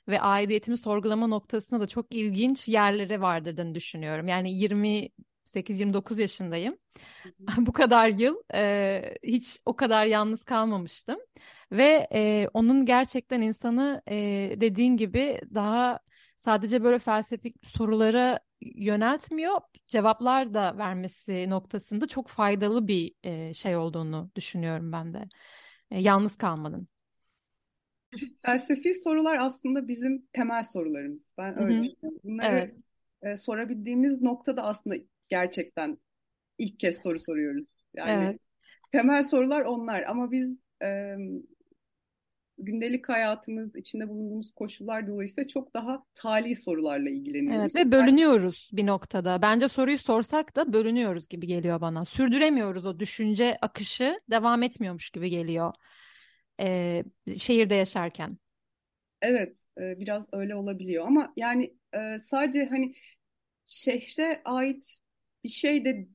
ve 0.07 0.22
aidiyetimi 0.22 0.78
sorgulama 0.78 1.28
noktasında 1.28 1.80
da 1.80 1.88
çok 1.88 2.13
ilginç 2.16 2.68
yerleri 2.68 3.22
vardırdığını 3.22 3.76
düşünüyorum. 3.76 4.28
Yani 4.28 4.53
28-29 4.53 6.20
yaşındayım. 6.20 6.78
Bu 7.57 7.74
kadar 7.74 8.07
yıl 8.07 8.36
e, 8.53 9.16
hiç 9.24 9.59
o 9.66 9.76
kadar 9.76 10.05
yalnız 10.05 10.43
kalmamıştım 10.43 11.20
ve 11.72 12.07
e, 12.13 12.47
onun 12.53 12.86
gerçekten 12.86 13.41
insanı 13.41 14.01
e, 14.07 14.16
dediğin 14.61 14.97
gibi 14.97 15.41
daha 15.53 15.99
sadece 16.45 16.83
böyle 16.83 16.99
felsefik 16.99 17.55
sorulara 17.67 18.39
yöneltmiyor, 18.61 19.61
cevaplar 19.87 20.53
da 20.53 20.77
vermesi 20.77 21.49
noktasında 21.49 22.07
çok 22.07 22.27
faydalı 22.29 22.87
bir 22.87 23.15
e, 23.23 23.53
şey 23.53 23.75
olduğunu 23.77 24.31
düşünüyorum 24.35 24.91
ben 24.91 25.13
de. 25.13 25.29
E, 25.91 26.01
yalnız 26.01 26.37
kalmanın. 26.37 26.87
Felsefi 28.45 28.93
sorular 28.95 29.37
aslında 29.37 29.87
bizim 29.87 30.27
temel 30.33 30.63
sorularımız. 30.63 31.33
Ben 31.37 31.59
öyle 31.59 31.77
düşünüyorum. 31.83 32.19
Bunları 32.23 32.71
Evet. 32.71 32.75
e, 33.21 33.37
sorabildiğimiz 33.37 34.21
noktada 34.21 34.63
aslında 34.63 34.95
gerçekten 35.29 35.97
ilk 36.57 36.79
kez 36.79 37.01
soru 37.03 37.19
soruyoruz. 37.19 37.77
Yani 37.95 38.31
Evet. 38.31 38.41
temel 38.91 39.23
sorular 39.23 39.61
onlar 39.61 40.03
ama 40.03 40.31
biz 40.31 40.59
e, 40.83 41.15
gündelik 42.58 43.10
hayatımız, 43.10 43.76
içinde 43.76 44.10
bulunduğumuz 44.10 44.51
koşullar 44.51 45.08
dolayısıyla 45.08 45.47
çok 45.47 45.74
daha 45.74 46.03
tali 46.16 46.56
sorularla 46.56 47.10
ilgileniyoruz. 47.10 47.76
Evet 47.76 47.88
ve 47.88 47.91
bölünüyoruz 47.91 48.70
bir 48.74 48.86
noktada. 48.86 49.41
Bence 49.41 49.68
soruyu 49.68 49.97
sorsak 49.97 50.56
da 50.56 50.74
bölünüyoruz 50.74 51.30
gibi 51.30 51.47
geliyor 51.47 51.82
bana. 51.82 52.06
Sürdüremiyoruz 52.06 52.86
o 52.86 52.99
düşünce 52.99 53.58
akışı 53.62 54.20
devam 54.30 54.64
etmiyormuş 54.64 55.10
gibi 55.10 55.30
geliyor. 55.30 55.74
Ee, 56.60 57.03
şehirde 57.38 57.76
yaşarken. 57.76 58.38
Evet, 59.22 59.58
biraz 59.78 60.26
öyle 60.32 60.56
olabiliyor 60.56 61.08
ama 61.08 61.34
yani 61.38 61.74
sadece 62.22 62.66
hani 62.66 62.95
şehre 63.66 64.41
ait 64.45 64.99
bir 65.43 65.49
şey 65.49 65.86
de 65.86 66.08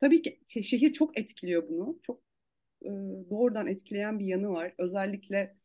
tabii 0.00 0.22
ki 0.22 0.40
şe- 0.48 0.62
şehir 0.62 0.92
çok 0.92 1.18
etkiliyor 1.18 1.68
bunu. 1.68 2.00
Çok 2.02 2.22
doğrudan 3.30 3.66
etkileyen 3.66 4.18
bir 4.18 4.26
yanı 4.26 4.50
var. 4.50 4.74
Özellikle 4.78 5.56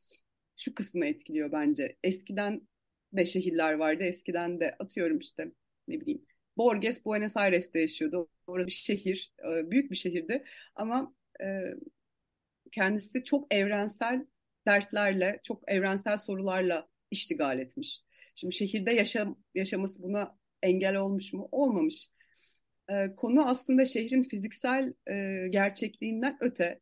şu 0.58 0.76
kısmı 0.76 1.06
etkiliyor 1.06 1.52
bence. 1.52 1.98
Eskiden 2.04 2.68
de 3.14 3.26
şehirler 3.26 3.74
vardı. 3.74 4.04
Eskiden 4.04 4.60
de 4.60 4.76
atıyorum 4.80 5.20
işte 5.20 5.52
ne 5.88 6.02
bileyim 6.02 6.26
Borges 6.58 7.06
Buenos 7.06 7.38
Aires'te 7.38 7.80
yaşıyordu. 7.80 8.30
Orada 8.48 8.68
bir 8.68 8.72
şehir, 8.72 9.32
e, 9.44 9.72
büyük 9.72 9.92
bir 9.92 9.96
şehirdi 9.96 10.44
ama 10.76 11.16
e, 11.42 11.46
kendisi 12.72 13.24
çok 13.24 13.54
evrensel 13.54 14.26
dertlerle, 14.68 15.40
çok 15.44 15.64
evrensel 15.68 16.18
sorularla 16.18 16.90
iştigal 17.12 17.60
etmiş. 17.60 18.02
Şimdi 18.36 18.56
şehirde 18.56 18.92
yaşam, 18.92 19.38
yaşaması 19.56 20.04
buna 20.04 20.38
engel 20.64 20.96
olmuş 20.96 21.34
mu? 21.34 21.50
Olmamış. 21.52 22.10
Ee, 22.90 23.16
konu 23.18 23.48
aslında 23.48 23.86
şehrin 23.86 24.24
fiziksel 24.24 24.94
e, 25.10 25.48
gerçekliğinden 25.50 26.38
öte. 26.42 26.80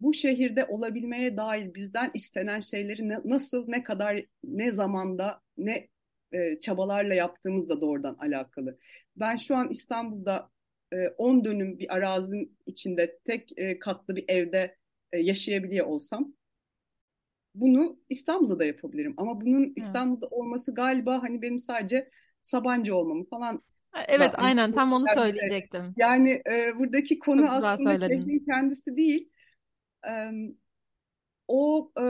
Bu 0.00 0.14
şehirde 0.14 0.64
olabilmeye 0.64 1.36
dair 1.36 1.74
bizden 1.74 2.10
istenen 2.14 2.60
şeyleri 2.60 3.08
ne, 3.08 3.20
nasıl, 3.24 3.64
ne 3.68 3.82
kadar, 3.82 4.24
ne 4.44 4.70
zamanda, 4.70 5.40
ne 5.56 5.88
e, 6.32 6.60
çabalarla 6.60 7.14
yaptığımız 7.14 7.68
da 7.68 7.80
doğrudan 7.80 8.14
alakalı. 8.14 8.78
Ben 9.16 9.36
şu 9.36 9.56
an 9.56 9.68
İstanbul'da 9.70 10.50
e, 10.92 11.08
10 11.08 11.44
dönüm 11.44 11.78
bir 11.78 11.94
arazinin 11.94 12.58
içinde 12.66 13.18
tek 13.24 13.58
e, 13.58 13.78
katlı 13.78 14.16
bir 14.16 14.24
evde 14.28 14.76
e, 15.12 15.18
yaşayabiliyor 15.18 15.86
olsam 15.86 16.34
bunu 17.54 17.98
İstanbul'da 18.08 18.58
da 18.58 18.64
yapabilirim. 18.64 19.14
Ama 19.16 19.40
bunun. 19.40 19.72
İstanbul'da 19.76 20.26
olması 20.26 20.74
galiba 20.74 21.22
hani 21.22 21.42
benim 21.42 21.58
sadece 21.58 22.10
Sabancı 22.42 22.94
olmamı 22.96 23.24
falan 23.24 23.62
Evet, 24.08 24.32
da 24.32 24.36
aynen 24.38 24.72
tam 24.72 24.92
onu 24.92 25.06
söyleyecektim. 25.08 25.94
yani 25.96 26.30
e, 26.30 26.78
buradaki 26.78 27.18
konu 27.18 27.46
aslında 27.50 27.96
şehrin 28.08 28.38
kendisi 28.38 28.96
değil. 28.96 29.30
O 31.48 31.92
e, 32.00 32.04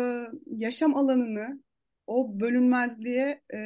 yaşam 0.46 0.96
alanını 0.96 1.62
o 2.06 2.40
bölünmezliğe 2.40 3.42
e, 3.54 3.58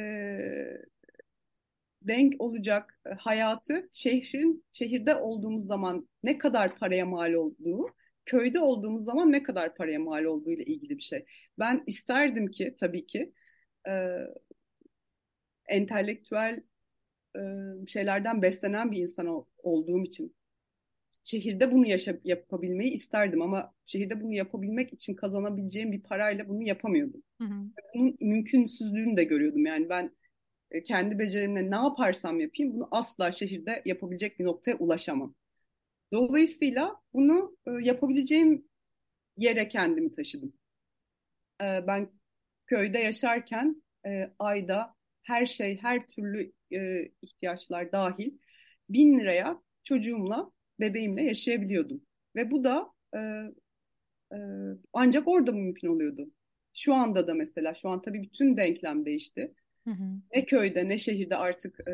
denk 2.01 2.41
olacak 2.41 2.99
hayatı 3.19 3.89
şehrin 3.93 4.65
şehirde 4.71 5.15
olduğumuz 5.15 5.65
zaman 5.65 6.09
ne 6.23 6.37
kadar 6.37 6.75
paraya 6.77 7.05
mal 7.05 7.33
olduğu, 7.33 7.85
köyde 8.25 8.59
olduğumuz 8.59 9.05
zaman 9.05 9.31
ne 9.31 9.43
kadar 9.43 9.75
paraya 9.75 9.99
mal 9.99 10.23
olduğu 10.23 10.51
ile 10.51 10.63
ilgili 10.65 10.97
bir 10.97 11.03
şey. 11.03 11.25
Ben 11.59 11.83
isterdim 11.87 12.47
ki 12.51 12.75
tabii 12.79 13.05
ki 13.07 13.33
e, 13.87 13.91
entelektüel 15.67 16.63
e, 17.37 17.41
şeylerden 17.87 18.41
beslenen 18.41 18.91
bir 18.91 18.97
insan 18.97 19.27
ol- 19.27 19.45
olduğum 19.63 20.03
için 20.03 20.35
şehirde 21.23 21.71
bunu 21.71 21.87
yaşa 21.87 22.17
yapabilmeyi 22.23 22.91
isterdim 22.91 23.41
ama 23.41 23.73
şehirde 23.85 24.21
bunu 24.21 24.33
yapabilmek 24.33 24.93
için 24.93 25.15
kazanabileceğim 25.15 25.91
bir 25.91 26.03
parayla 26.03 26.47
bunu 26.49 26.63
yapamıyordum. 26.63 27.23
Hı 27.41 27.47
hı. 27.47 27.63
Bunun 27.95 28.17
mümkünsüzlüğünü 28.19 29.17
de 29.17 29.23
görüyordum. 29.23 29.65
Yani 29.65 29.89
ben 29.89 30.15
e, 30.71 30.83
kendi 30.83 31.19
becerimle 31.19 31.71
ne 31.71 31.75
yaparsam 31.75 32.39
yapayım 32.39 32.73
bunu 32.73 32.87
asla 32.91 33.31
şehirde 33.31 33.81
yapabilecek 33.85 34.39
bir 34.39 34.45
noktaya 34.45 34.77
ulaşamam. 34.77 35.35
Dolayısıyla 36.13 37.01
bunu 37.13 37.57
e, 37.67 37.71
yapabileceğim 37.81 38.65
yere 39.37 39.67
kendimi 39.67 40.11
taşıdım. 40.11 40.53
E, 41.61 41.87
ben 41.87 42.09
köyde 42.67 42.99
yaşarken 42.99 43.83
ayda 44.39 44.95
her 45.23 45.45
şey, 45.45 45.77
her 45.81 46.07
türlü 46.07 46.51
ihtiyaçlar 47.21 47.91
dahil 47.91 48.37
bin 48.89 49.19
liraya 49.19 49.61
çocuğumla, 49.83 50.51
bebeğimle 50.81 51.23
yaşayabiliyordum. 51.23 52.01
Ve 52.35 52.51
bu 52.51 52.63
da 52.63 52.91
e, 53.15 53.19
e, 54.33 54.37
ancak 54.93 55.27
orada 55.27 55.51
mümkün 55.51 55.87
oluyordu. 55.87 56.31
Şu 56.73 56.93
anda 56.93 57.27
da 57.27 57.33
mesela, 57.33 57.73
şu 57.73 57.89
an 57.89 58.01
tabii 58.01 58.23
bütün 58.23 58.57
denklem 58.57 59.05
değişti. 59.05 59.53
Hı 59.87 59.91
hı. 59.91 60.03
Ne 60.35 60.45
köyde 60.45 60.89
ne 60.89 60.97
şehirde 60.97 61.35
artık 61.35 61.87
e, 61.87 61.93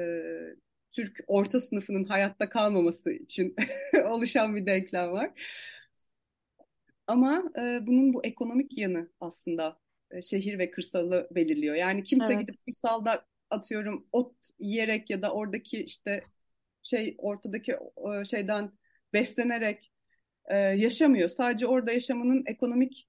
Türk 0.92 1.20
orta 1.28 1.60
sınıfının 1.60 2.04
hayatta 2.04 2.50
kalmaması 2.50 3.12
için 3.12 3.56
oluşan 4.06 4.56
bir 4.56 4.66
denklem 4.66 5.12
var. 5.12 5.32
Ama 7.08 7.52
e, 7.58 7.88
bunun 7.88 8.14
bu 8.14 8.26
ekonomik 8.26 8.78
yanı 8.78 9.10
aslında 9.20 9.80
e, 10.12 10.22
şehir 10.22 10.60
ve 10.60 10.72
kırsalı 10.72 11.28
belirliyor. 11.32 11.76
Yani 11.76 12.04
kimse 12.04 12.34
Evet. 12.34 12.40
gidip 12.40 12.66
kırsalda 12.66 13.26
atıyorum 13.50 14.08
ot 14.12 14.34
yiyerek 14.60 15.10
ya 15.10 15.22
da 15.22 15.34
oradaki 15.34 15.84
işte 15.84 16.24
şey 16.90 17.16
ortadaki 17.18 17.72
e, 18.22 18.26
şeyden 18.26 18.72
beslenerek 19.14 19.92
e, 20.46 20.58
yaşamıyor. 20.58 21.30
Sadece 21.30 21.68
orada 21.68 21.92
yaşamanın 21.92 22.44
ekonomik 22.48 23.08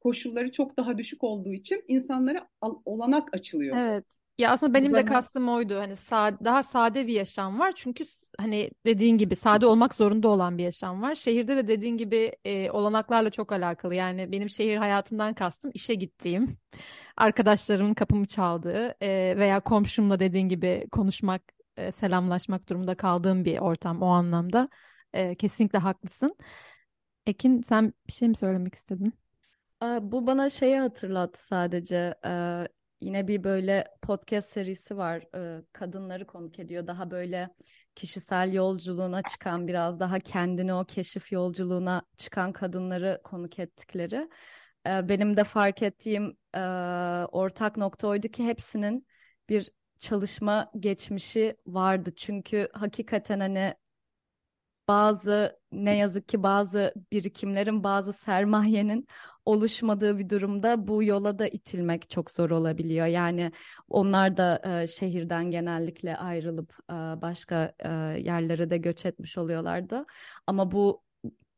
koşulları 0.00 0.52
çok 0.52 0.76
daha 0.76 0.98
düşük 0.98 1.24
olduğu 1.24 1.52
için 1.52 1.84
insanlara 1.88 2.48
al- 2.60 2.82
olanak 2.84 3.34
açılıyor. 3.34 3.76
Evet. 3.76 4.04
Ya 4.38 4.50
aslında 4.52 4.74
benim 4.74 4.96
de 4.96 5.02
kastım 5.02 5.48
oydu. 5.48 5.78
Hani 5.78 5.92
sa- 5.92 6.44
daha 6.44 6.62
sade 6.62 7.06
bir 7.06 7.12
yaşam 7.12 7.58
var. 7.58 7.72
Çünkü 7.76 8.04
hani 8.38 8.70
dediğin 8.86 9.18
gibi 9.18 9.36
sade 9.36 9.66
olmak 9.66 9.94
zorunda 9.94 10.28
olan 10.28 10.58
bir 10.58 10.62
yaşam 10.64 11.02
var. 11.02 11.14
Şehirde 11.14 11.56
de 11.56 11.68
dediğin 11.68 11.96
gibi 11.96 12.32
e, 12.44 12.70
olanaklarla 12.70 13.30
çok 13.30 13.52
alakalı. 13.52 13.94
Yani 13.94 14.32
benim 14.32 14.48
şehir 14.50 14.76
hayatından 14.76 15.34
kastım 15.34 15.70
işe 15.74 15.94
gittiğim, 15.94 16.58
arkadaşlarımın 17.16 17.94
kapımı 17.94 18.26
çaldığı 18.26 18.96
e, 19.00 19.34
veya 19.38 19.60
komşumla 19.60 20.20
dediğin 20.20 20.48
gibi 20.48 20.86
konuşmak, 20.92 21.42
e, 21.78 21.92
selamlaşmak 21.92 22.68
durumunda 22.68 22.94
kaldığım 22.94 23.44
bir 23.44 23.58
ortam 23.58 24.02
o 24.02 24.06
anlamda. 24.06 24.68
E, 25.12 25.34
kesinlikle 25.34 25.78
haklısın. 25.78 26.36
Ekin 27.26 27.62
sen 27.62 27.92
bir 28.08 28.12
şey 28.12 28.28
mi 28.28 28.36
söylemek 28.36 28.74
istedin? 28.74 29.12
Bu 29.82 30.26
bana 30.26 30.50
şeyi 30.50 30.78
hatırlattı 30.78 31.46
sadece. 31.46 32.14
Ee, 32.26 32.68
yine 33.00 33.28
bir 33.28 33.44
böyle 33.44 33.84
podcast 34.02 34.50
serisi 34.50 34.96
var. 34.96 35.24
Ee, 35.34 35.62
kadınları 35.72 36.26
konuk 36.26 36.58
ediyor. 36.58 36.86
Daha 36.86 37.10
böyle 37.10 37.50
kişisel 37.94 38.52
yolculuğuna 38.52 39.22
çıkan, 39.22 39.68
biraz 39.68 40.00
daha 40.00 40.20
kendini 40.20 40.74
o 40.74 40.84
keşif 40.84 41.32
yolculuğuna 41.32 42.02
çıkan 42.16 42.52
kadınları 42.52 43.20
konuk 43.24 43.58
ettikleri. 43.58 44.28
Ee, 44.86 45.08
benim 45.08 45.36
de 45.36 45.44
fark 45.44 45.82
ettiğim 45.82 46.36
e, 46.54 46.60
ortak 47.32 47.76
nokta 47.76 48.08
oydu 48.08 48.28
ki 48.28 48.44
hepsinin 48.46 49.06
bir 49.48 49.70
çalışma 49.98 50.70
geçmişi 50.80 51.56
vardı. 51.66 52.12
Çünkü 52.16 52.68
hakikaten 52.72 53.40
hani 53.40 53.74
bazı 54.88 55.58
ne 55.72 55.96
yazık 55.96 56.28
ki 56.28 56.42
bazı 56.42 56.94
birikimlerin, 57.12 57.84
bazı 57.84 58.12
sermayenin 58.12 59.06
oluşmadığı 59.44 60.18
bir 60.18 60.28
durumda 60.28 60.88
bu 60.88 61.02
yola 61.02 61.38
da 61.38 61.48
itilmek 61.48 62.10
çok 62.10 62.30
zor 62.30 62.50
olabiliyor. 62.50 63.06
Yani 63.06 63.52
onlar 63.88 64.36
da 64.36 64.62
e, 64.82 64.86
şehirden 64.86 65.50
genellikle 65.50 66.16
ayrılıp 66.16 66.72
e, 66.90 66.94
başka 66.94 67.72
e, 67.78 67.88
yerlere 68.20 68.70
de 68.70 68.76
göç 68.78 69.06
etmiş 69.06 69.38
oluyorlardı. 69.38 70.06
Ama 70.46 70.72
bu 70.72 71.02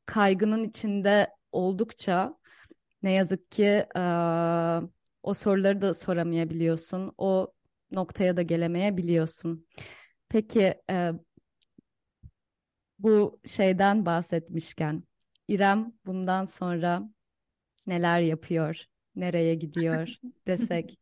kaygının 0.06 0.64
içinde 0.64 1.30
oldukça 1.52 2.38
ne 3.02 3.12
yazık 3.12 3.50
ki 3.50 3.86
e, 3.96 4.00
o 5.22 5.34
soruları 5.34 5.80
da 5.80 5.94
soramayabiliyorsun. 5.94 7.12
O 7.18 7.52
noktaya 7.92 8.36
da 8.36 8.42
gelemeyebiliyorsun. 8.42 9.66
Peki 10.28 10.74
e, 10.90 11.12
bu 12.98 13.40
şeyden 13.44 14.06
bahsetmişken 14.06 15.02
İrem 15.48 15.92
bundan 16.06 16.46
sonra 16.46 17.10
neler 17.86 18.20
yapıyor, 18.20 18.84
nereye 19.16 19.54
gidiyor 19.54 20.16
desek 20.46 20.98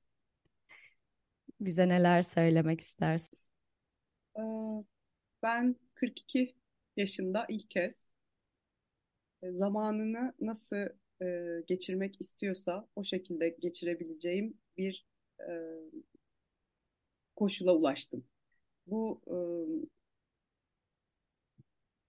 bize 1.61 1.89
neler 1.89 2.23
söylemek 2.23 2.81
istersin? 2.81 3.39
Ee, 4.39 4.85
Ben 5.43 5.77
42 5.95 6.55
yaşında 6.97 7.47
ilk 7.49 7.71
kez 7.71 7.95
e, 9.43 9.51
zamanını 9.53 10.35
nasıl 10.41 10.77
e, 11.23 11.27
geçirmek 11.67 12.21
istiyorsa 12.21 12.89
o 12.97 13.05
şekilde 13.05 13.49
geçirebileceğim 13.61 14.55
bir 14.77 15.07
e, 15.41 15.53
koşula 17.39 17.73
ulaştım. 17.75 18.25
Bu, 18.87 19.23
e, 19.27 19.37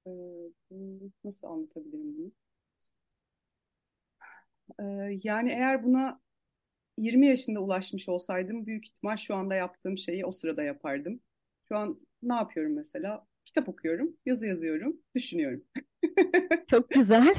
e, 0.06 0.12
nasıl 1.24 1.48
anlatabilirim 1.48 2.18
bunu? 2.18 2.32
E, 4.80 4.84
yani 5.24 5.50
eğer 5.52 5.84
buna 5.84 6.22
20 6.98 7.28
yaşında 7.28 7.60
ulaşmış 7.60 8.10
olsaydım 8.10 8.66
büyük 8.66 8.88
ihtimal 8.88 9.18
şu 9.18 9.36
anda 9.36 9.56
yaptığım 9.56 9.98
şeyi 9.98 10.26
o 10.26 10.32
sırada 10.32 10.64
yapardım. 10.64 11.22
Şu 11.70 11.78
an 11.78 12.02
ne 12.24 12.34
yapıyorum 12.36 12.76
mesela? 12.76 13.28
Kitap 13.46 13.70
okuyorum, 13.70 14.18
yazı 14.26 14.48
yazıyorum, 14.48 14.98
düşünüyorum. 15.16 15.64
Çok 16.70 16.90
güzel. 16.90 17.36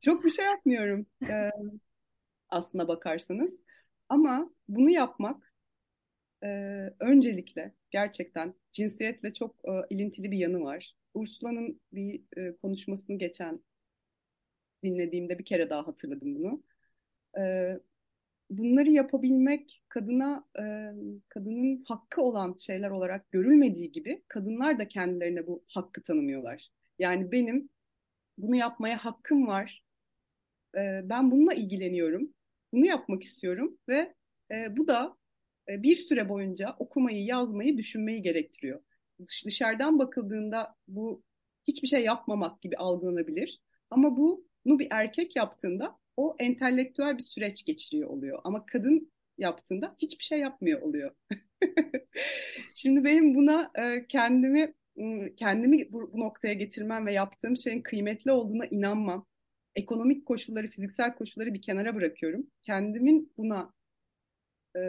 Çok 0.00 0.24
bir 0.24 0.30
şey 0.30 0.44
yapmıyorum 0.44 1.06
e, 1.30 1.50
aslına 2.48 2.88
bakarsanız. 2.88 3.62
Ama 4.08 4.50
bunu 4.68 4.90
yapmak 4.90 5.43
e, 6.44 6.48
öncelikle 7.00 7.74
gerçekten 7.90 8.54
cinsiyetle 8.72 9.30
çok 9.30 9.56
e, 9.64 9.72
ilintili 9.90 10.30
bir 10.30 10.38
yanı 10.38 10.60
var. 10.64 10.94
Ursula'nın 11.14 11.80
bir 11.92 12.22
e, 12.36 12.56
konuşmasını 12.56 13.18
geçen 13.18 13.60
dinlediğimde 14.84 15.38
bir 15.38 15.44
kere 15.44 15.70
daha 15.70 15.86
hatırladım 15.86 16.34
bunu. 16.34 16.62
E, 17.38 17.42
bunları 18.50 18.90
yapabilmek 18.90 19.82
kadına 19.88 20.44
e, 20.58 20.62
kadının 21.28 21.84
hakkı 21.88 22.22
olan 22.22 22.56
şeyler 22.58 22.90
olarak 22.90 23.30
görülmediği 23.30 23.92
gibi 23.92 24.22
kadınlar 24.28 24.78
da 24.78 24.88
kendilerine 24.88 25.46
bu 25.46 25.64
hakkı 25.68 26.02
tanımıyorlar. 26.02 26.68
Yani 26.98 27.32
benim 27.32 27.68
bunu 28.38 28.56
yapmaya 28.56 29.04
hakkım 29.04 29.46
var. 29.46 29.84
E, 30.76 31.00
ben 31.04 31.30
bununla 31.30 31.54
ilgileniyorum. 31.54 32.34
Bunu 32.72 32.86
yapmak 32.86 33.22
istiyorum 33.22 33.78
ve 33.88 34.14
e, 34.50 34.76
bu 34.76 34.88
da 34.88 35.16
bir 35.68 35.96
süre 35.96 36.28
boyunca 36.28 36.76
okumayı, 36.78 37.24
yazmayı, 37.24 37.78
düşünmeyi 37.78 38.22
gerektiriyor. 38.22 38.80
Dış- 39.26 39.44
dışarıdan 39.46 39.98
bakıldığında 39.98 40.74
bu 40.88 41.22
hiçbir 41.68 41.88
şey 41.88 42.04
yapmamak 42.04 42.62
gibi 42.62 42.76
algılanabilir. 42.76 43.60
Ama 43.90 44.16
bunu 44.16 44.78
bir 44.78 44.88
erkek 44.90 45.36
yaptığında 45.36 45.98
o 46.16 46.36
entelektüel 46.38 47.18
bir 47.18 47.22
süreç 47.22 47.64
geçiriyor 47.64 48.10
oluyor. 48.10 48.38
Ama 48.44 48.66
kadın 48.66 49.12
yaptığında 49.38 49.96
hiçbir 49.98 50.24
şey 50.24 50.38
yapmıyor 50.38 50.82
oluyor. 50.82 51.10
Şimdi 52.74 53.04
benim 53.04 53.34
buna 53.34 53.70
e, 53.74 54.06
kendimi 54.08 54.74
kendimi 55.36 55.92
bu 55.92 56.10
noktaya 56.14 56.54
getirmem 56.54 57.06
ve 57.06 57.12
yaptığım 57.12 57.56
şeyin 57.56 57.82
kıymetli 57.82 58.32
olduğuna 58.32 58.66
inanmam. 58.66 59.26
Ekonomik 59.74 60.26
koşulları, 60.26 60.68
fiziksel 60.68 61.14
koşulları 61.14 61.54
bir 61.54 61.62
kenara 61.62 61.94
bırakıyorum. 61.94 62.46
Kendimin 62.62 63.32
buna 63.36 63.72
e, 64.76 64.80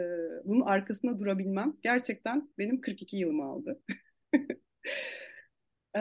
bunun 0.44 0.60
arkasında 0.60 1.18
durabilmem 1.18 1.76
gerçekten 1.82 2.50
benim 2.58 2.80
42 2.80 3.16
yılımı 3.16 3.44
aldı. 3.44 3.80
E, 5.96 5.98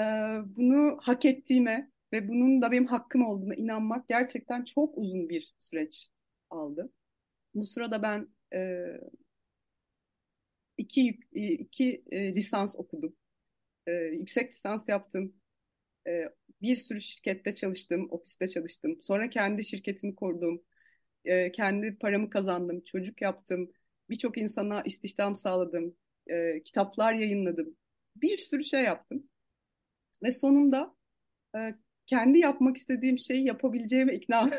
bunu 0.56 0.98
hak 1.02 1.26
ettiğime 1.26 1.92
ve 2.14 2.28
bunun 2.28 2.62
da 2.62 2.72
benim 2.72 2.86
hakkım 2.88 3.26
olduğuna 3.26 3.56
inanmak 3.56 4.08
gerçekten 4.08 4.64
çok 4.64 4.98
uzun 4.98 5.30
bir 5.30 5.54
süreç 5.60 6.10
aldı. 6.50 6.92
Bu 7.56 7.66
sırada 7.68 8.04
ben 8.04 8.30
e, 8.56 8.86
iki, 10.78 11.02
yük- 11.02 11.28
iki 11.62 12.04
e, 12.12 12.36
lisans 12.36 12.76
okudum. 12.76 13.16
E, 13.88 13.92
yüksek 13.94 14.52
lisans 14.54 14.90
yaptım. 14.90 15.36
E, 16.08 16.26
bir 16.62 16.76
sürü 16.76 17.02
şirkette 17.02 17.52
çalıştım, 17.56 18.08
ofiste 18.12 18.48
çalıştım. 18.48 19.00
Sonra 19.04 19.30
kendi 19.30 19.66
şirketimi 19.66 20.16
kurdum. 20.16 20.64
E, 21.26 21.52
kendi 21.52 21.98
paramı 21.98 22.30
kazandım, 22.30 22.82
çocuk 22.82 23.22
yaptım. 23.22 23.72
Birçok 24.10 24.38
insana 24.38 24.82
istihdam 24.86 25.36
sağladım. 25.36 25.96
E, 26.28 26.64
kitaplar 26.64 27.14
yayınladım. 27.14 27.76
Bir 28.16 28.38
sürü 28.38 28.64
şey 28.64 28.84
yaptım. 28.84 29.24
Ve 30.24 30.32
sonunda 30.32 30.96
e, 31.58 31.60
kendi 32.08 32.40
yapmak 32.40 32.78
istediğim 32.78 33.20
şeyi 33.20 33.46
yapabileceğime 33.48 34.14
ikna 34.14 34.50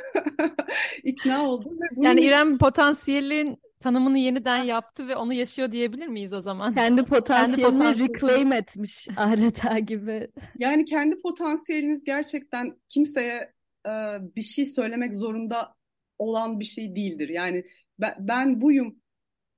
ikna 1.05 1.49
oldum. 1.49 1.73
Ve 1.81 1.97
bunun 1.97 2.05
Yani 2.05 2.21
için- 2.21 2.29
İrem 2.29 2.59
potansiyelin 2.59 3.59
tanımını 3.81 4.19
yeniden 4.19 4.63
yaptı 4.63 5.09
ve 5.09 5.17
onu 5.17 5.33
yaşıyor 5.33 5.73
diyebilir 5.73 6.07
miyiz 6.07 6.33
o 6.33 6.41
zaman? 6.41 6.75
Kendi 6.75 7.05
potansiyelini 7.05 7.83
potansiyelini- 7.83 8.09
reclaim 8.15 8.53
etmiş 8.53 9.09
adeta 9.17 9.79
gibi. 9.79 10.29
Yani 10.59 10.85
kendi 10.85 11.19
potansiyeliniz 11.19 12.05
gerçekten 12.05 12.77
kimseye 12.89 13.53
e, 13.87 13.91
bir 14.37 14.43
şey 14.43 14.67
söylemek 14.67 15.15
zorunda 15.15 15.75
olan 16.19 16.61
bir 16.61 16.65
şey 16.65 16.97
değildir. 16.97 17.29
Yani 17.29 17.65
ben, 17.99 18.15
ben 18.19 18.61
buyum 18.61 19.01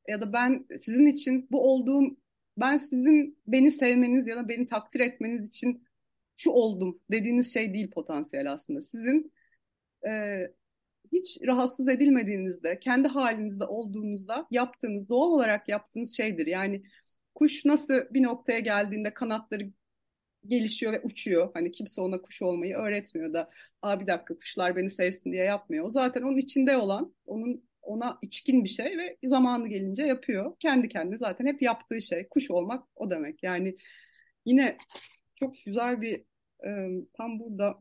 ya 0.09 0.20
da 0.20 0.32
ben 0.32 0.66
sizin 0.78 1.06
için 1.06 1.48
bu 1.50 1.72
olduğum, 1.72 2.16
ben 2.56 2.76
sizin 2.76 3.38
beni 3.46 3.70
sevmeniz 3.70 4.26
ya 4.26 4.36
da 4.36 4.48
beni 4.48 4.66
takdir 4.66 5.00
etmeniz 5.00 5.48
için 5.48 5.84
şu 6.36 6.50
oldum 6.50 7.00
dediğiniz 7.11 7.54
şey 7.54 7.74
değil 7.74 7.90
potansiyel 7.90 8.52
aslında. 8.52 8.82
Sizin 8.82 9.32
e, 10.06 10.40
hiç 11.12 11.38
rahatsız 11.46 11.88
edilmediğinizde, 11.88 12.78
kendi 12.78 13.09
halinizde 13.09 13.64
olduğunuzda 13.64 14.46
yaptığınız, 14.50 15.09
doğal 15.09 15.30
olarak 15.30 15.68
yaptığınız 15.68 16.16
şeydir. 16.16 16.46
Yani 16.46 16.82
kuş 17.34 17.64
nasıl 17.64 17.94
bir 18.11 18.22
noktaya 18.22 18.59
geldiğinde 18.59 19.14
kanatları 19.14 19.70
gelişiyor 20.47 20.93
ve 20.93 21.01
uçuyor. 21.01 21.51
Hani 21.55 21.72
kimse 21.72 22.01
ona 22.01 22.22
kuş 22.22 22.43
olmayı 22.43 22.76
öğretmiyor 22.76 23.32
da 23.32 23.51
Aa, 23.82 24.01
bir 24.01 24.07
dakika 24.07 24.34
kuşlar 24.34 24.76
beni 24.76 24.91
sevsin 24.91 25.32
diye 25.32 25.45
yapmıyor. 25.45 25.84
O 25.86 25.91
zaten 25.91 26.22
onun 26.22 26.36
içinde 26.36 26.76
olan, 26.76 27.14
onun 27.26 27.68
ona 27.82 28.18
içkin 28.22 28.64
bir 28.64 28.68
şey 28.68 28.99
ve 28.99 29.16
zamanı 29.24 29.68
gelince 29.68 30.03
yapıyor. 30.03 30.57
Kendi 30.61 30.89
kendine 30.89 31.18
zaten 31.18 31.47
hep 31.47 31.62
yaptığı 31.62 32.03
şey. 32.03 32.28
Kuş 32.28 32.51
olmak 32.51 32.89
o 32.97 33.11
demek. 33.11 33.43
Yani 33.43 33.76
yine 34.47 34.76
çok 35.36 35.55
güzel 35.66 36.01
bir 36.01 36.24
e, 36.66 36.70
tam 37.12 37.41
burada 37.41 37.78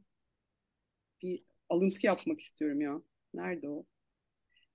bir 1.21 1.43
alıntı 1.69 2.05
yapmak 2.05 2.39
istiyorum 2.39 2.81
ya. 2.81 3.01
Nerede 3.33 3.69
o? 3.69 3.85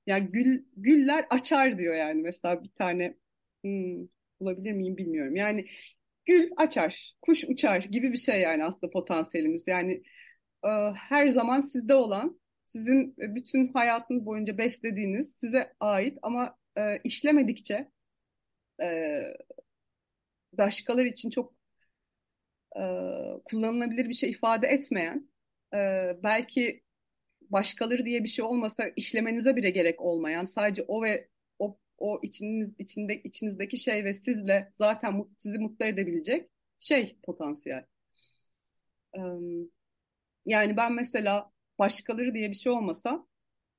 Yani 0.07 0.29
gül, 0.33 0.65
güller 0.77 1.27
açar 1.31 1.79
diyor 1.79 1.97
yani 1.97 2.23
mesela 2.23 2.63
bir 2.63 2.71
tane 2.71 3.17
hmm, 3.65 4.09
bulabilir 4.41 4.73
miyim 4.73 4.97
bilmiyorum. 4.97 5.37
Yani 5.37 5.67
gül 6.27 6.51
açar, 6.57 7.13
kuş 7.23 7.45
uçar 7.45 7.79
gibi 7.81 8.13
bir 8.13 8.19
şey 8.19 8.41
yani 8.41 8.65
aslında 8.65 8.91
potansiyelimiz. 8.93 9.65
Yani 9.67 10.03
e, 10.65 10.69
her 10.95 11.29
zaman 11.29 11.61
sizde 11.61 11.95
olan, 11.95 12.41
sizin 12.67 13.15
bütün 13.19 13.73
hayatınız 13.73 14.27
boyunca 14.27 14.59
beslediğiniz, 14.59 15.35
size 15.37 15.73
ait 15.81 16.19
ama 16.23 16.59
e, 16.77 16.99
işlemedikçe 17.05 17.89
e, 18.83 19.19
başkaları 20.53 21.09
için 21.09 21.31
çok 21.31 21.55
e, 22.77 22.83
kullanılabilir 23.45 24.09
bir 24.09 24.15
şey 24.15 24.31
ifade 24.31 24.67
etmeyen, 24.67 25.29
e, 25.75 25.79
belki 26.23 26.83
başkaları 27.41 28.05
diye 28.05 28.23
bir 28.23 28.29
şey 28.29 28.45
olmasa 28.45 28.85
işlemenize 28.97 29.57
bile 29.57 29.71
gerek 29.71 30.01
olmayan, 30.01 30.45
sadece 30.45 30.83
o 30.89 31.03
ve 31.03 31.29
o, 32.03 32.21
içiniz, 32.23 32.71
içinde, 32.79 33.23
içinizdeki 33.23 33.79
şey 33.79 34.05
ve 34.05 34.15
sizle 34.15 34.73
zaten 34.79 35.25
sizi 35.39 35.59
mutlu 35.59 35.85
edebilecek 35.87 36.51
şey 36.79 37.17
potansiyel. 37.23 37.85
Yani 40.47 40.77
ben 40.77 40.93
mesela 40.93 41.53
başkaları 41.79 42.35
diye 42.35 42.51
bir 42.51 42.55
şey 42.55 42.73
olmasa 42.73 43.27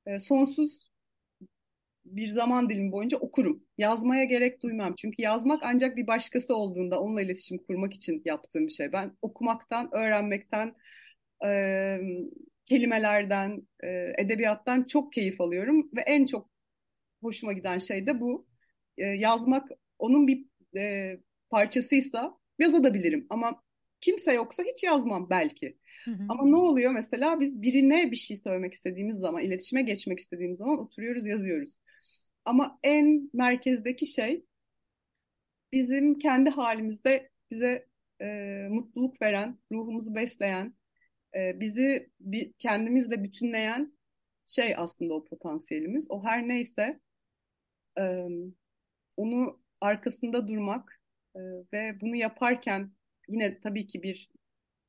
e, 0.06 0.20
sonsuz 0.20 0.90
bir 2.06 2.28
zaman 2.28 2.70
dilimi 2.70 2.92
boyunca 2.92 3.18
okurum. 3.18 3.64
Yazmaya 3.78 4.24
gerek 4.24 4.64
duymam. 4.64 4.96
Çünkü 4.96 5.22
yazmak 5.22 5.64
ancak 5.64 5.98
bir 5.98 6.08
başkası 6.08 6.56
olduğunda 6.56 7.02
onunla 7.02 7.22
iletişim 7.22 7.58
kurmak 7.58 7.94
için 7.94 8.22
yaptığım 8.26 8.68
bir 8.68 8.72
şey. 8.72 8.92
Ben 8.94 9.18
okumaktan, 9.22 9.90
öğrenmekten, 9.96 10.76
e, 11.46 12.00
kelimelerden, 12.66 13.68
e, 13.84 14.14
edebiyattan 14.18 14.84
çok 14.84 15.14
keyif 15.14 15.42
alıyorum. 15.42 15.90
Ve 15.96 16.02
en 16.02 16.26
çok 16.26 16.50
hoşuma 17.24 17.54
giden 17.54 17.78
şey 17.78 18.06
de 18.08 18.20
bu. 18.20 18.48
E, 18.98 19.06
yazmak 19.06 19.70
onun 20.00 20.28
bir 20.28 20.46
e, 20.78 21.18
parçasıysa 21.50 22.38
yazabilirim. 22.60 23.28
Ama 23.30 23.62
kimse 24.02 24.34
yoksa 24.34 24.64
hiç 24.64 24.84
yazmam 24.84 25.30
belki. 25.30 25.78
Hı 26.06 26.12
hı. 26.12 26.24
Ama 26.30 26.46
ne 26.46 26.56
oluyor 26.56 26.92
mesela 26.92 27.40
biz 27.40 27.62
birine 27.62 28.12
bir 28.12 28.16
şey 28.16 28.38
söylemek 28.38 28.74
istediğimiz 28.74 29.18
zaman, 29.18 29.44
iletişime 29.44 29.82
geçmek 29.82 30.20
istediğimiz 30.20 30.58
zaman 30.58 30.80
oturuyoruz, 30.80 31.26
yazıyoruz. 31.26 31.76
Ama 32.46 32.80
en 32.84 33.30
merkezdeki 33.34 34.06
şey 34.06 34.46
bizim 35.72 36.20
kendi 36.20 36.50
halimizde 36.50 37.30
bize 37.52 37.88
e, 38.22 38.28
mutluluk 38.70 39.22
veren, 39.22 39.58
ruhumuzu 39.72 40.16
besleyen, 40.16 40.76
e, 41.36 41.60
bizi 41.60 42.10
bir, 42.20 42.54
kendimizle 42.54 43.24
bütünleyen 43.24 43.94
şey 44.46 44.76
aslında 44.78 45.14
o 45.14 45.26
potansiyelimiz. 45.26 46.06
O 46.10 46.24
her 46.24 46.48
neyse 46.48 47.00
e, 48.00 48.28
onu 49.18 49.60
arkasında 49.82 50.48
durmak 50.48 51.02
e, 51.36 51.40
ve 51.74 52.02
bunu 52.02 52.16
yaparken 52.16 52.92
yine 53.28 53.60
tabii 53.60 53.88
ki 53.88 54.04
bir 54.04 54.30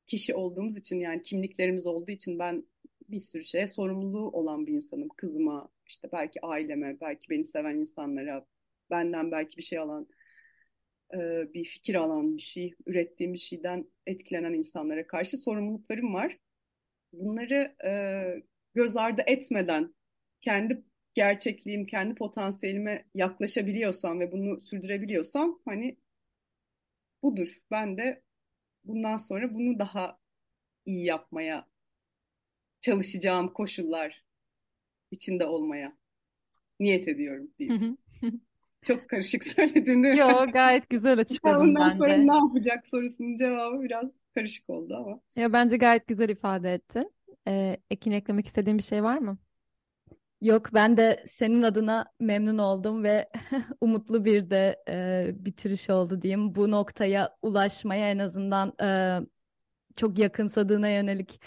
kişi 0.07 0.35
olduğumuz 0.35 0.77
için 0.77 0.99
yani 0.99 1.21
kimliklerimiz 1.21 1.87
olduğu 1.87 2.11
için 2.11 2.39
ben 2.39 2.65
bir 3.09 3.19
sürü 3.19 3.45
şeye 3.45 3.67
sorumluluğu 3.67 4.31
olan 4.31 4.67
bir 4.67 4.73
insanım. 4.73 5.09
Kızıma, 5.09 5.69
işte 5.87 6.09
belki 6.13 6.45
aileme, 6.45 6.97
belki 7.01 7.29
beni 7.29 7.43
seven 7.43 7.75
insanlara, 7.75 8.45
benden 8.89 9.31
belki 9.31 9.57
bir 9.57 9.61
şey 9.61 9.79
alan, 9.79 10.07
bir 11.53 11.65
fikir 11.65 11.95
alan, 11.95 12.37
bir 12.37 12.41
şey, 12.41 12.73
ürettiğim 12.85 13.33
bir 13.33 13.37
şeyden 13.37 13.85
etkilenen 14.05 14.53
insanlara 14.53 15.07
karşı 15.07 15.37
sorumluluklarım 15.37 16.13
var. 16.13 16.37
Bunları 17.13 17.75
göz 18.73 18.97
ardı 18.97 19.23
etmeden 19.27 19.95
kendi 20.41 20.83
gerçekliğim, 21.15 21.85
kendi 21.85 22.15
potansiyelime 22.15 23.05
yaklaşabiliyorsam 23.15 24.19
ve 24.19 24.31
bunu 24.31 24.61
sürdürebiliyorsam 24.61 25.59
hani 25.65 25.97
budur. 27.23 27.59
Ben 27.71 27.97
de 27.97 28.21
bundan 28.85 29.17
sonra 29.17 29.55
bunu 29.55 29.79
daha 29.79 30.19
iyi 30.85 31.05
yapmaya 31.05 31.67
çalışacağım 32.81 33.53
koşullar 33.53 34.23
içinde 35.11 35.45
olmaya 35.45 35.97
niyet 36.79 37.07
ediyorum 37.07 37.51
diyeyim. 37.59 37.79
Çok 38.83 39.09
karışık 39.09 39.43
söyledim? 39.43 40.03
Yo 40.03 40.51
gayet 40.51 40.89
güzel 40.89 41.19
açıkladın 41.19 41.61
Ondan 41.61 41.89
bence. 41.91 41.97
sonra 41.97 42.17
ne 42.17 42.35
yapacak 42.35 42.87
sorusunun 42.87 43.37
cevabı 43.37 43.83
biraz 43.83 44.11
karışık 44.35 44.69
oldu 44.69 44.95
ama. 44.95 45.21
Ya 45.35 45.53
bence 45.53 45.77
gayet 45.77 46.07
güzel 46.07 46.29
ifade 46.29 46.73
ettin. 46.73 47.11
Ee, 47.47 47.77
Ekin 47.89 48.11
eklemek 48.11 48.45
istediğin 48.47 48.77
bir 48.77 48.83
şey 48.83 49.03
var 49.03 49.17
mı? 49.17 49.37
Yok 50.41 50.73
ben 50.73 50.97
de 50.97 51.23
senin 51.27 51.61
adına 51.61 52.05
memnun 52.19 52.57
oldum 52.57 53.03
ve 53.03 53.29
umutlu 53.81 54.25
bir 54.25 54.49
de 54.49 54.83
e, 54.89 55.45
bitiriş 55.45 55.89
oldu 55.89 56.21
diyeyim. 56.21 56.55
Bu 56.55 56.71
noktaya 56.71 57.37
ulaşmaya 57.41 58.11
en 58.11 58.19
azından 58.19 58.73
e, 58.81 59.19
çok 59.95 60.19
yakınsadığına 60.19 60.89
yönelik 60.89 61.41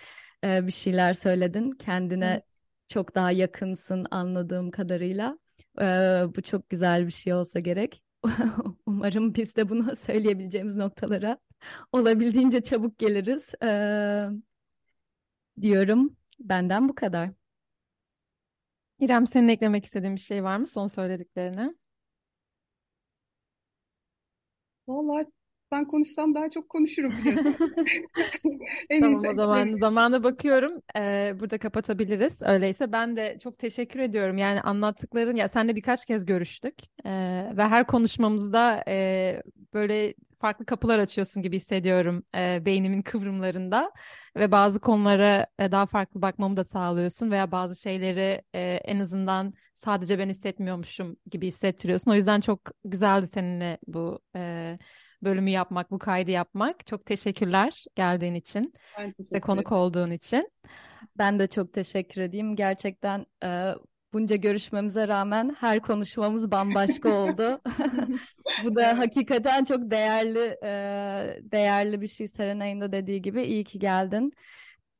e, 0.45 0.67
bir 0.67 0.73
şeyler 0.73 1.15
söyledin. 1.15 1.71
Kendine 1.71 2.35
Hı. 2.35 2.41
çok 2.89 3.15
daha 3.15 3.31
yakınsın 3.31 4.07
anladığım 4.11 4.71
kadarıyla. 4.71 5.39
E, 5.81 5.85
bu 6.37 6.43
çok 6.43 6.71
güzel 6.71 7.07
bir 7.07 7.13
şey 7.13 7.35
olsa 7.35 7.61
gerek. 7.61 8.03
Umarım 8.87 9.35
biz 9.35 9.57
de 9.57 9.69
bunu 9.69 9.97
söyleyebileceğimiz 9.97 10.77
noktalara 10.77 11.39
olabildiğince 11.93 12.61
çabuk 12.63 12.99
geliriz. 12.99 13.55
E, 13.63 13.69
diyorum. 15.61 16.17
Benden 16.41 16.89
bu 16.89 16.95
kadar. 16.95 17.31
İrem 18.99 19.27
senin 19.27 19.49
eklemek 19.49 19.85
istediğin 19.85 20.15
bir 20.17 20.21
şey 20.21 20.45
var 20.45 20.57
mı 20.57 20.67
son 20.67 20.87
söylediklerine? 20.87 21.75
Vallahi 24.87 25.27
ben 25.73 25.85
konuşsam 25.85 26.35
daha 26.35 26.51
çok 26.51 26.69
konuşurum 26.69 27.13
biliyorsun. 27.19 27.57
en 28.91 29.01
tamam 29.01 29.15
iyisi. 29.15 29.29
o 29.29 29.35
zaman 29.35 29.77
zamana 29.81 30.25
bakıyorum. 30.25 30.73
Ee, 30.97 31.35
burada 31.41 31.59
kapatabiliriz. 31.59 32.43
Öyleyse 32.43 32.93
ben 32.93 33.17
de 33.17 33.39
çok 33.43 33.59
teşekkür 33.59 34.01
ediyorum. 34.01 34.39
Yani 34.39 34.61
anlattıkların 34.61 35.37
ya 35.37 35.49
senle 35.49 35.77
birkaç 35.77 36.07
kez 36.07 36.27
görüştük 36.27 36.75
ee, 37.05 37.11
ve 37.57 37.63
her 37.63 37.87
konuşmamızda 37.87 38.85
e, 38.89 39.43
böyle 39.75 40.15
farklı 40.41 40.67
kapılar 40.67 40.99
açıyorsun 40.99 41.43
gibi 41.43 41.57
hissediyorum 41.57 42.23
e, 42.35 42.65
beynimin 42.65 43.03
kıvrımlarında 43.03 43.93
ve 44.37 44.53
bazı 44.53 44.81
konulara 44.81 45.47
e, 45.59 45.73
daha 45.73 45.87
farklı 45.87 46.23
bakmamı 46.23 46.57
da 46.57 46.65
sağlıyorsun 46.65 47.31
veya 47.31 47.53
bazı 47.53 47.81
şeyleri 47.81 48.43
e, 48.55 48.61
en 48.61 49.01
azından 49.01 49.55
sadece 49.75 50.19
ben 50.19 50.29
hissetmiyormuşum 50.29 51.17
gibi 51.31 51.47
hissettiriyorsun. 51.47 52.11
O 52.11 52.15
yüzden 52.15 52.41
çok 52.41 52.61
güzeldi 52.85 53.27
seninle 53.27 53.79
bu 53.87 54.21
e, 54.37 54.79
bölümü 55.23 55.51
yapmak, 55.51 55.91
bu 55.91 55.99
kaydı 55.99 56.31
yapmak. 56.31 56.87
Çok 56.87 57.07
teşekkürler 57.07 57.85
geldiğin 57.95 58.35
için 58.35 58.75
ve 59.33 59.41
konuk 59.41 59.73
olduğun 59.73 60.11
için. 60.11 60.53
Ben 61.19 61.39
de 61.39 61.47
çok 61.47 61.73
teşekkür 61.73 62.21
edeyim. 62.21 62.57
Gerçekten 62.57 63.27
e, 63.45 63.75
bunca 64.13 64.37
görüşmemize 64.37 65.09
rağmen 65.09 65.57
her 65.61 65.81
konuşmamız 65.81 66.51
bambaşka 66.51 67.15
oldu. 67.15 67.61
Bu 68.65 68.77
da 68.77 68.99
hakikaten 68.99 69.65
çok 69.65 69.91
değerli 69.91 70.57
e, 70.65 70.71
değerli 71.43 72.01
bir 72.01 72.09
şey 72.09 72.29
Serenay'ın 72.29 72.81
da 72.81 72.93
dediği 72.93 73.23
gibi. 73.23 73.45
İyi 73.45 73.65
ki 73.65 73.79
geldin. 73.79 74.33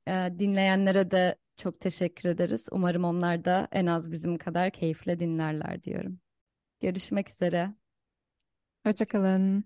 E, 0.09 0.13
dinleyenlere 0.39 1.11
de 1.11 1.37
çok 1.57 1.81
teşekkür 1.81 2.29
ederiz. 2.29 2.69
Umarım 2.73 3.05
onlar 3.05 3.45
da 3.45 3.69
en 3.73 3.87
az 3.87 4.13
bizim 4.13 4.39
kadar 4.39 4.71
keyifle 4.71 5.21
dinlerler 5.21 5.83
diyorum. 5.83 6.21
Görüşmek 6.81 7.31
üzere. 7.31 7.75
Hoşçakalın. 8.85 9.65